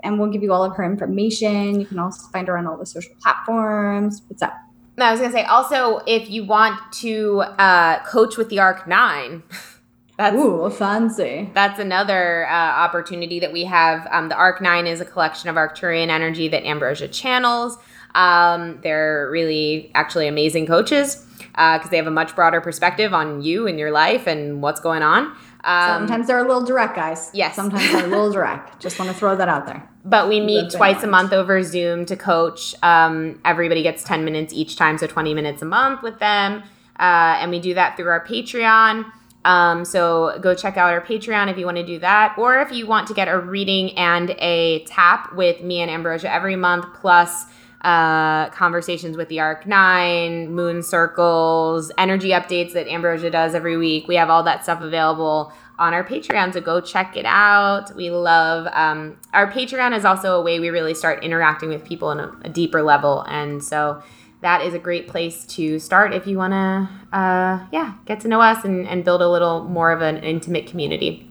and 0.03 0.19
we'll 0.19 0.31
give 0.31 0.43
you 0.43 0.53
all 0.53 0.65
of 0.65 0.75
her 0.77 0.85
information. 0.85 1.79
You 1.81 1.87
can 1.87 1.99
also 1.99 2.27
find 2.29 2.49
her 2.49 2.57
on 2.57 2.67
all 2.67 2.79
the 2.79 2.87
social 2.87 3.15
platforms. 3.23 4.23
What's 4.29 4.43
up? 4.43 4.55
No, 4.97 5.07
I 5.07 5.13
was 5.13 5.21
gonna 5.21 5.33
say 5.33 5.45
also 5.45 6.01
if 6.07 6.29
you 6.31 6.45
want 6.45 6.79
to 6.95 7.41
uh, 7.41 8.05
coach 8.05 8.37
with 8.37 8.49
the 8.49 8.59
Arc 8.59 8.87
Nine, 8.87 9.43
that's 10.19 10.37
Ooh, 10.37 10.69
fancy. 10.71 11.51
that's 11.55 11.79
another 11.79 12.47
uh, 12.49 12.53
opportunity 12.53 13.41
that 13.41 13.53
we 13.53 13.65
have. 13.65 14.07
Um, 14.11 14.29
the 14.29 14.37
Arc 14.37 14.61
Nine 14.61 14.87
is 14.87 15.01
a 15.01 15.05
collection 15.05 15.49
of 15.49 15.57
Arcturian 15.57 16.09
energy 16.09 16.49
that 16.49 16.65
Ambrosia 16.65 17.09
channels. 17.09 17.79
Um, 18.15 18.81
they're 18.83 19.29
really 19.31 19.91
actually 19.95 20.27
amazing 20.27 20.67
coaches 20.67 21.25
because 21.53 21.91
they 21.91 21.97
have 21.97 22.07
a 22.07 22.13
much 22.13 22.35
broader 22.35 22.61
perspective 22.61 23.15
on 23.15 23.43
you 23.43 23.67
and 23.67 23.79
your 23.79 23.91
life 23.93 24.27
and 24.27 24.63
what's 24.63 24.81
going 24.81 25.03
on. 25.03 25.35
Um, 25.65 26.01
Sometimes 26.01 26.27
they're 26.27 26.39
a 26.39 26.47
little 26.47 26.65
direct, 26.65 26.97
guys. 26.97 27.31
Yes. 27.35 27.55
Sometimes 27.55 27.93
they're 27.93 28.05
a 28.05 28.09
little 28.09 28.33
direct. 28.39 28.81
Just 28.81 28.99
want 28.99 29.11
to 29.11 29.17
throw 29.17 29.37
that 29.37 29.49
out 29.49 29.67
there. 29.67 29.87
But 30.05 30.29
we 30.29 30.41
meet 30.41 30.71
twice 30.71 31.03
a 31.03 31.07
month 31.07 31.33
over 31.33 31.63
Zoom 31.63 32.07
to 32.07 32.17
coach. 32.17 32.75
Um, 32.83 33.41
everybody 33.45 33.83
gets 33.83 34.03
10 34.03 34.25
minutes 34.25 34.55
each 34.55 34.77
time, 34.77 34.97
so 34.97 35.07
20 35.07 35.35
minutes 35.35 35.61
a 35.61 35.67
month 35.67 36.03
with 36.03 36.19
them. 36.19 36.63
Uh, 36.99 37.37
and 37.41 37.51
we 37.51 37.61
do 37.61 37.75
that 37.75 37.97
through 37.97 38.09
our 38.09 38.25
Patreon. 38.25 39.11
Um, 39.45 39.85
so 39.85 40.39
go 40.41 40.55
check 40.55 40.77
out 40.77 40.93
our 40.93 41.01
Patreon 41.01 41.51
if 41.51 41.57
you 41.59 41.65
want 41.65 41.79
to 41.79 41.87
do 41.87 41.99
that. 41.99 42.37
Or 42.39 42.61
if 42.61 42.73
you 42.73 42.87
want 42.87 43.09
to 43.09 43.15
get 43.15 43.29
a 43.29 43.39
reading 43.39 43.97
and 43.97 44.31
a 44.39 44.85
tap 44.85 45.35
with 45.35 45.63
me 45.63 45.81
and 45.81 45.91
Ambrosia 45.91 46.33
every 46.33 46.57
month, 46.57 46.87
plus 46.95 47.45
uh, 47.83 48.51
conversations 48.51 49.17
with 49.17 49.29
the 49.29 49.41
Arc 49.41 49.67
Nine, 49.67 50.53
moon 50.53 50.83
circles, 50.83 51.91
energy 51.97 52.31
updates 52.31 52.73
that 52.75 52.87
Ambrosia 52.89 53.31
does 53.31 53.55
every 53.55 53.77
week. 53.77 54.07
We 54.07 54.17
have 54.17 54.29
all 54.29 54.43
that 54.43 54.63
stuff 54.63 54.83
available 54.83 55.53
on 55.79 55.95
our 55.95 56.05
Patreon, 56.05 56.53
so 56.53 56.61
go 56.61 56.81
check 56.81 57.17
it 57.17 57.25
out. 57.25 57.95
We 57.97 58.11
love 58.11 58.69
um, 58.73 59.19
our 59.33 59.51
Patreon 59.51 59.97
is 59.97 60.05
also 60.05 60.39
a 60.39 60.43
way 60.43 60.61
we 60.61 60.69
really 60.69 60.95
start 60.95 61.25
interacting 61.25 61.71
with 61.71 61.85
people 61.85 62.09
on 62.09 62.21
a, 62.21 62.37
a 62.45 62.49
deeper 62.51 62.83
level, 62.83 63.23
and 63.23 63.65
so 63.65 64.03
that 64.43 64.63
is 64.63 64.75
a 64.75 64.79
great 64.79 65.09
place 65.09 65.45
to 65.47 65.79
start 65.79 66.13
if 66.13 66.27
you 66.27 66.37
want 66.37 66.53
to, 66.53 67.17
uh, 67.17 67.67
yeah, 67.73 67.95
get 68.05 68.21
to 68.21 68.29
know 68.29 68.41
us 68.41 68.65
and, 68.65 68.87
and 68.89 69.05
build 69.05 69.23
a 69.23 69.29
little 69.29 69.65
more 69.65 69.91
of 69.91 70.03
an 70.03 70.19
intimate 70.19 70.67
community. 70.67 71.31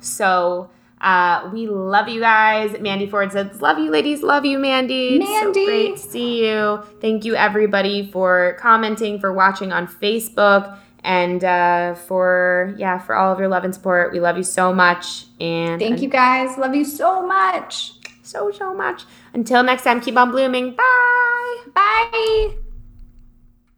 So. 0.00 0.70
Uh, 1.00 1.48
we 1.52 1.66
love 1.66 2.08
you 2.08 2.20
guys. 2.20 2.78
Mandy 2.80 3.08
Ford 3.08 3.30
says, 3.32 3.60
"Love 3.60 3.78
you, 3.78 3.90
ladies. 3.90 4.22
Love 4.22 4.44
you, 4.44 4.58
Mandy. 4.58 5.16
It's 5.16 5.40
so 5.40 5.52
great 5.52 5.96
to 5.96 6.02
see 6.02 6.46
you. 6.46 6.82
Thank 7.00 7.24
you, 7.24 7.36
everybody, 7.36 8.10
for 8.10 8.56
commenting, 8.58 9.20
for 9.20 9.32
watching 9.32 9.72
on 9.72 9.86
Facebook, 9.86 10.78
and 11.04 11.44
uh, 11.44 11.94
for 11.94 12.74
yeah, 12.76 12.98
for 12.98 13.14
all 13.14 13.32
of 13.32 13.38
your 13.38 13.48
love 13.48 13.64
and 13.64 13.74
support. 13.74 14.12
We 14.12 14.20
love 14.20 14.36
you 14.36 14.42
so 14.42 14.72
much, 14.72 15.26
and 15.40 15.80
Thank 15.80 16.02
you 16.02 16.08
guys. 16.08 16.58
Love 16.58 16.74
you 16.74 16.84
so 16.84 17.24
much. 17.24 17.92
so 18.22 18.50
so 18.50 18.74
much. 18.74 19.04
Until 19.32 19.62
next 19.62 19.84
time, 19.84 20.00
keep 20.00 20.16
on 20.16 20.30
blooming. 20.30 20.74
Bye. 20.74 21.58
Bye. 21.74 22.67